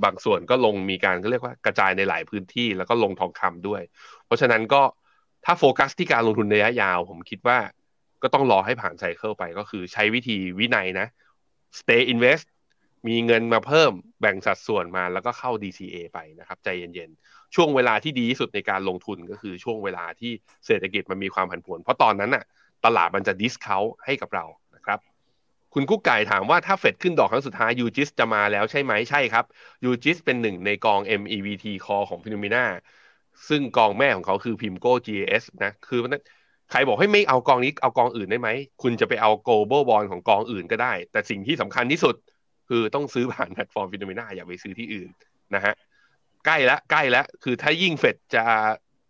[0.05, 3.81] บางส่วนก็ลงมีการก็เรียกว่ากระจายในหลายพื้นที่แล้วก็ลงทองคำด้วย
[4.25, 4.81] เพราะฉะนั้นก็
[5.45, 7.59] ถ้าโฟกัสที่การลงทุนระยะยาว ผมคิดว่า
[8.23, 11.07] ก็ต้องรอให้ผ่านไซเคิลไปก็คือใช้วิธีวินัยนะ
[11.79, 12.45] stay invest
[13.07, 13.91] มีเงินมาเพิ่ม
[14.25, 20.31] บ่งสัดส่วนมาแล้วก็เข้า DCA ไปนะครับ ใจเย็นๆ ช่วงเวลาที่ดีที่สุดในการลงทุนก็คือช่วงเวลาที่
[20.65, 22.43] เศรษฐกิจมันมีความผันผวน เพราะตอนนั้นน่ะ
[22.85, 24.45] ตลาดมันจะ discount ให้กับเรา
[24.75, 24.99] นะครับ
[25.73, 29.45] คุณกุ๊กไก่ถามว่าถ้าเฟดขึ้นดอกครั้งสุดท้าย UGIS จะมาแล้วใช่ไหมใช่ครับ
[29.83, 32.65] UGIS เป็นหนึ่งในกอง MEVT Call ของ FINNOMENA
[33.49, 35.99] ซึ่งกองแม่ของเขาคือพิมโก้ GS นะคือ
[36.71, 38.49] ใครบอกให้ไม่เอากองนี้เอากองอื่นได้ไหม
[38.81, 42.15] คุณจะไปเอา global bond ของกองอื่นก็ได้ แต่สิ่งที่สำคัญที่สุด
[42.69, 45.09] คือต้องซื้อผ่านแพลตฟอร์ม FINNOMENA อย่าไปซื้อที่อื่น
[45.55, 45.73] นะฮะ
[46.45, 48.45] ใกล้แล้วใกล้แล้วคือถ้ายิ่งเฟดจะ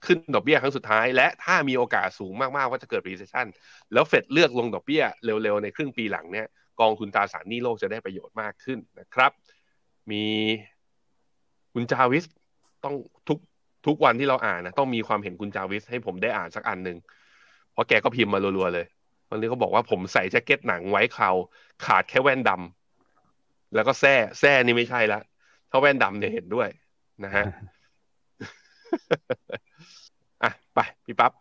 [0.06, 3.48] ขึ้นดอกเบี้ยครั้งสุดท้าย และถ้ามีโอกาสสูงมากๆว่าจะเกิด recession
[3.94, 6.48] แล้วเฟดเลือกลงดอกเบี้ยเร็วๆ ในครึ่งปีหลังเนี่ย
[6.82, 9.32] กองทุนตราสารหนี้โลกจะได้ประโยชน์มากขึ้นนะครับ
[10.12, 10.26] มี
[11.74, 12.26] คุณจาวิส
[12.84, 12.96] ต้อง
[13.28, 13.40] ทุก
[13.88, 16.98] ทุกวันที่เราอ่านนะต้องมีความเห็นคุณจาวิสให้ผมได้อ่านสักอันหนึ่ง
[17.74, 18.86] เพราะแกก็พิมพ์มารัวๆเลย
[19.30, 21.32] วันนี้เขาบอกว่าผมใส่แจ็คเก็ตหนังไว้เขา
[21.86, 22.85] ขาดแค่แว่นดำ
[23.76, 25.20] แล้วก็แซ่แซ่นี่ไม่ใช่ละ
[25.70, 26.68] ถ้าแว่นดำเนี่ยเห็นด้วย
[27.24, 27.44] นะฮะ
[30.44, 31.32] อะไปพี่ปับ๊บ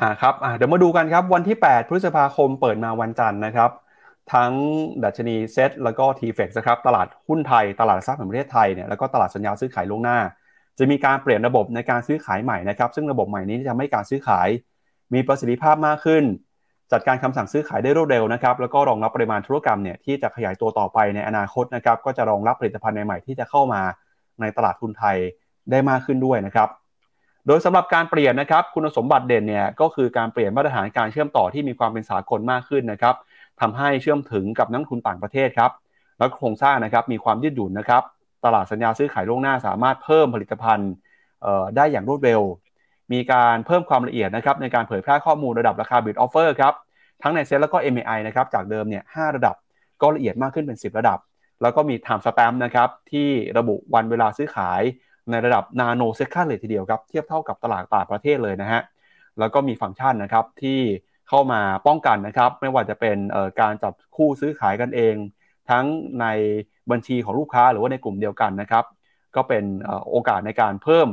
[0.00, 3.70] อ่าครับอ่าเดี๋ยวมาดูกันครับ วันที่ 8 พฤษภาคมเปิดมาวันจันทร์นะครับ
[4.34, 4.52] ทั้ง
[5.04, 10.18] ดัชนีเซ็ตแล้วก็ทีเฟกนะครับ ตลาดหุ้นไทย ตลาดทรัพย์แห่งประเทศไทยเนี่ยแล้วก็ตลาดสัญญาซื้อขายล่วงหน้า
[10.78, 14.48] จะมีการเปลี่ยนระบบในการซื้อขายใหม่นะครับ ซึ่งระบบใหม่นี้จะทำให้การซื้อขาย
[15.14, 16.24] มีประสิทธิภาพมากขึ้น
[16.92, 23.80] จัดการคำสั่งซื้อขายได้รวดเร็วนะครับแล้วก็รองรับปริมาณธุรกรรมเนี่ยที่จะขยายตัวต่อไปในอนาคตนะครับก็จะรองรับผลิตภัณฑ์ใหม่ที่จะเข้ามา
[24.40, 25.16] ในตลาดทุนไทย
[25.70, 26.68] ได้มากขึ้นด้วยนะครับ
[27.46, 33.14] โดยสำหรับการเปลี่ยนนะครับคุณสมบัติเด่นเนี่ยก็คือการเปลี่ยนมาตรฐานการเชื่อมต่อที่มีความเป็นสากลมากขึ้นนะครับ
[33.60, 35.70] ทำให้เชื่อมถึงกับนักทุนต่างประเทศครับ
[36.18, 38.02] แล้วโครงสร้างนะครับมีความยืดหยุ่นนะครับ
[38.44, 40.92] ตลาดสัญญาซื้อขายล่วงหน้าสามารถเพิ่มผลิตภัณฑ์
[41.76, 42.40] ได้อย่างรวดเร็ว
[43.12, 46.74] มีการเพิ่มความละเอียดนะครับในการเผยแพร่ข้อมูลระดับราคาบิดออฟเฟอร์ครับ
[47.22, 49.56] ทั้งในเซ็ตแล้วก็ MAI นะครับจากเดิมเนี่ยหระดับ
[50.00, 51.18] ก็ละเอียดมากขึ้นเป็น 10 ระดับ
[51.62, 54.82] แล้วก็มี time stamp นะครับที่ระบุวันเวลาซื้อขาย
[55.30, 58.80] ในระดับนาโนเซคันเลยทีเดียวครับเทียบเท่ากับตลาดต่างประเทศเลยนะฮะ
[59.38, 60.80] แล้วก็มีฟังก์ชันนะครับที่
[61.28, 63.16] เข้ามาป้องกันนะครับไม่ว่าจะเป็น
[63.60, 65.14] การจับคู่ซื้อขายกันเอง
[65.70, 65.84] ทั้ง
[66.20, 66.26] ใน
[66.90, 68.84] บัญชีของลูกค้าหรือว่าในกลุ่มเดียวกันนะครับ
[69.36, 69.64] ก็เป็น
[70.10, 71.08] โอกาสในการเพิ่ม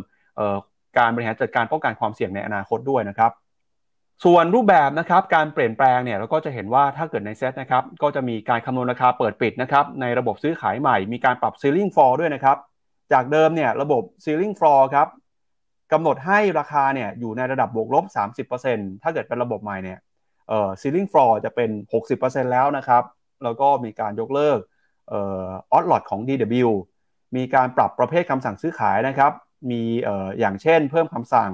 [0.97, 3.31] การบริหารจัดการป้องกันความเสี่ยงในอนาคตด้วยนะครับ
[4.25, 12.57] ส่วนรูปแบบนะครับการเปลี่ยนแปลงเนี่ยเราก็จะเห็นว่าถ้าเกิดในเซตนะครับก็จะมีการคำนวณราคาเปิดปิดนะครับในระบบซื้อขายใหม่ มีการปรับ ceiling floor ด้วยนะครับ
[13.13, 15.07] จากเดิมเนี่ยระบบ ceiling floor ครับ
[15.91, 18.05] กำหนดให้ราคาเนี่ยอยู่ในระดับบวกลบ
[18.49, 19.99] 30%ถ้าเกิดเป็นระบบใหม่เนี่ย
[20.49, 21.69] เอ่อ ceiling floor จะเป็น
[22.11, 23.03] 60%แล้วนะครับ
[23.43, 24.59] แล้วก็มีการยกเลิก
[25.09, 26.69] เอ่อออ l ลอ t ของ DW
[27.35, 29.31] มีการปรับประเภทคำสั่งซื้อขายนะครับ
[29.71, 31.51] มีเอ่ออย่างเช่น เพิ่มคำสั่ง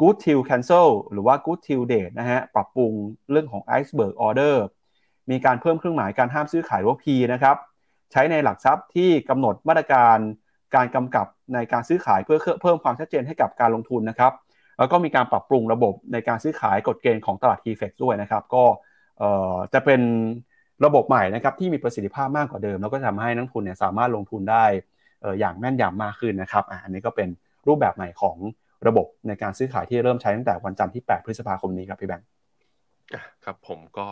[0.00, 2.92] good till cancel หรือว่า good till date นะฮะ ปรับปรุง
[3.30, 4.56] เรื่องของ iceberg order
[5.30, 7.56] มีการเพิ่มเครื่องหมายการห้ามซื้อขายรือว่า P นะครับ
[8.12, 10.18] ใช้ในหลักทรัพย์ที่กำหนดมาตรการ
[10.74, 14.32] การกำกับในการซื้อขายเพื่อเพิ่มความชัดเจนให้กับการลงทุนนะครับ
[14.78, 18.64] แล้วก็มีการปรับปรุงระบบในการซื้อขายกฎเกณฑ์ของตลาด t f e x ด้วยนะครับ ก็
[19.72, 20.00] จะเป็น
[20.84, 24.64] ระบบใหม่นะครับที่มีประสิทธิภาพมากกว่าเดิม แล้วก็ทำให้นักทุนเนี่ยสามารถลงทุนได้
[25.40, 27.28] อย่างแม่นยำมากขึ้นนะครับอันนี้ก็เป็น
[27.66, 28.36] รูปแบบใหม่ของ
[28.86, 32.26] ระบบในการซื้อขายที่เริ่มใช้ตั้งแต่วันจันทร์ที่ 8 พฤษภาคมนี้ครับพี่แบงค์
[33.44, 34.06] ครับผมก็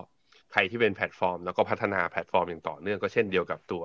[0.52, 3.84] ใครที่เป็นแพลตฟอร์ม แล้วก็พัฒนาแพลตฟอร์มอย่างต่อเนื่องก็เช่นเดียวกับตัว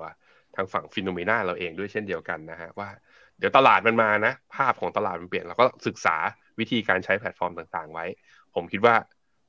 [0.56, 2.88] ทางฝั่ง Finnomena เราเองด้วยเช่นเดียวกันนะฮะว่า
[3.38, 6.16] เดี๋ยวตลาดมันมานะ ภาพของตลาดมันเปลี่ยนเราก็ศึกษา
[6.58, 8.04] วิธีการใช้แพลตฟอร์มต่างๆ ไว้
[8.54, 8.94] ผมคิดว่า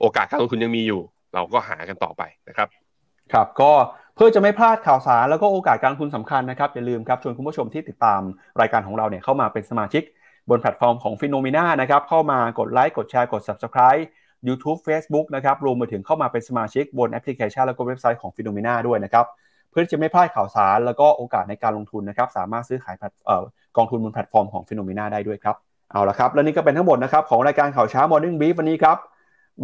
[0.02, 1.02] โอกาสการลงทุนยังมีอยู่
[1.34, 2.68] เราก็หากันต่อไปนะครับ
[3.34, 3.72] ครับก็
[4.16, 8.22] เพื่อจะไม่พลาดข่าวสารแล้วก็โอกาสการลงทุนสำคัญนะครับอย่าลืมครับชวนคุณผู้ชมที่ติดตาม
[8.62, 10.04] รายการของเราเนี่ยเข้ามาเป็นสมาชิก
[10.50, 14.04] บนแพลตฟอร์มของ Finnomena นะครับเข้ามากดไลค์กดแชร์กด Subscribe
[14.48, 19.26] YouTube Facebook นะครับรวมไปถึงเข้ามาเป็นสมาชิกบนแอปพลิเคชันแล้วก็เว็บไซต์ของ Finnomena ด้วยนะครับ
[19.72, 22.96] เพื่อจะไม่พลาดข่าวสารแล้วก็โอกาสในการลงทุนนะครับสามารถซื้อขาย
[23.30, 23.42] เอ่อ
[23.78, 25.56] กองทุนบนแพลตฟอร์มของ Finnomena ได้ด้วยครับ
[25.92, 28.98] เอาละครับและนี่ก็เป็นทั้งหมดนะครับของรายการข่าวเช้า Morning Brief วันนี้ครับ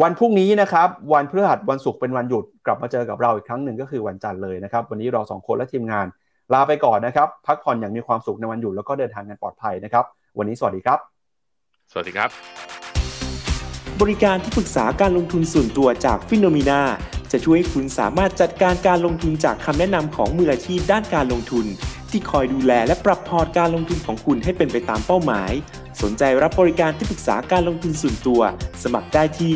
[0.02, 6.06] วันพรุ่งนี้นะครับ วันพฤหัสวันศุกร์เป็นวันหยุดกลับมาเจอกับเราอีกครั้งหนึ่งก็คือวันจันทร์เลยนะครับ วันนี้เราสองคนและทีมงาน
[6.53, 10.06] ลาไปก่อนนะครับ พักผ่อนอย่างมีความสุขในวันหยุดแล้วก็เดินทางกันปลอดภัยนะครับ
[10.38, 10.99] วันนี้สวัสดีครับ
[11.91, 12.30] สวัสดีครับ
[14.02, 16.82] บริการที่ปรึกษาการลงทุนส่วนตัวจากฟิโนมีนา
[17.32, 21.65] จะช่วยให้คุณสามารถจัดการการลงทุนจากคำแนะนำของมืออาชีพด้านการลงทุน
[22.10, 25.52] ที่คอยดูแลและปรับพอร์ตการลงทุนของคุณให้เป็นไปตามเป้าหมาย
[26.02, 28.41] สนใจรับบริการที่ปรึกษาการลงทุนส่วนตัว
[28.84, 29.56] สมัครได้ที่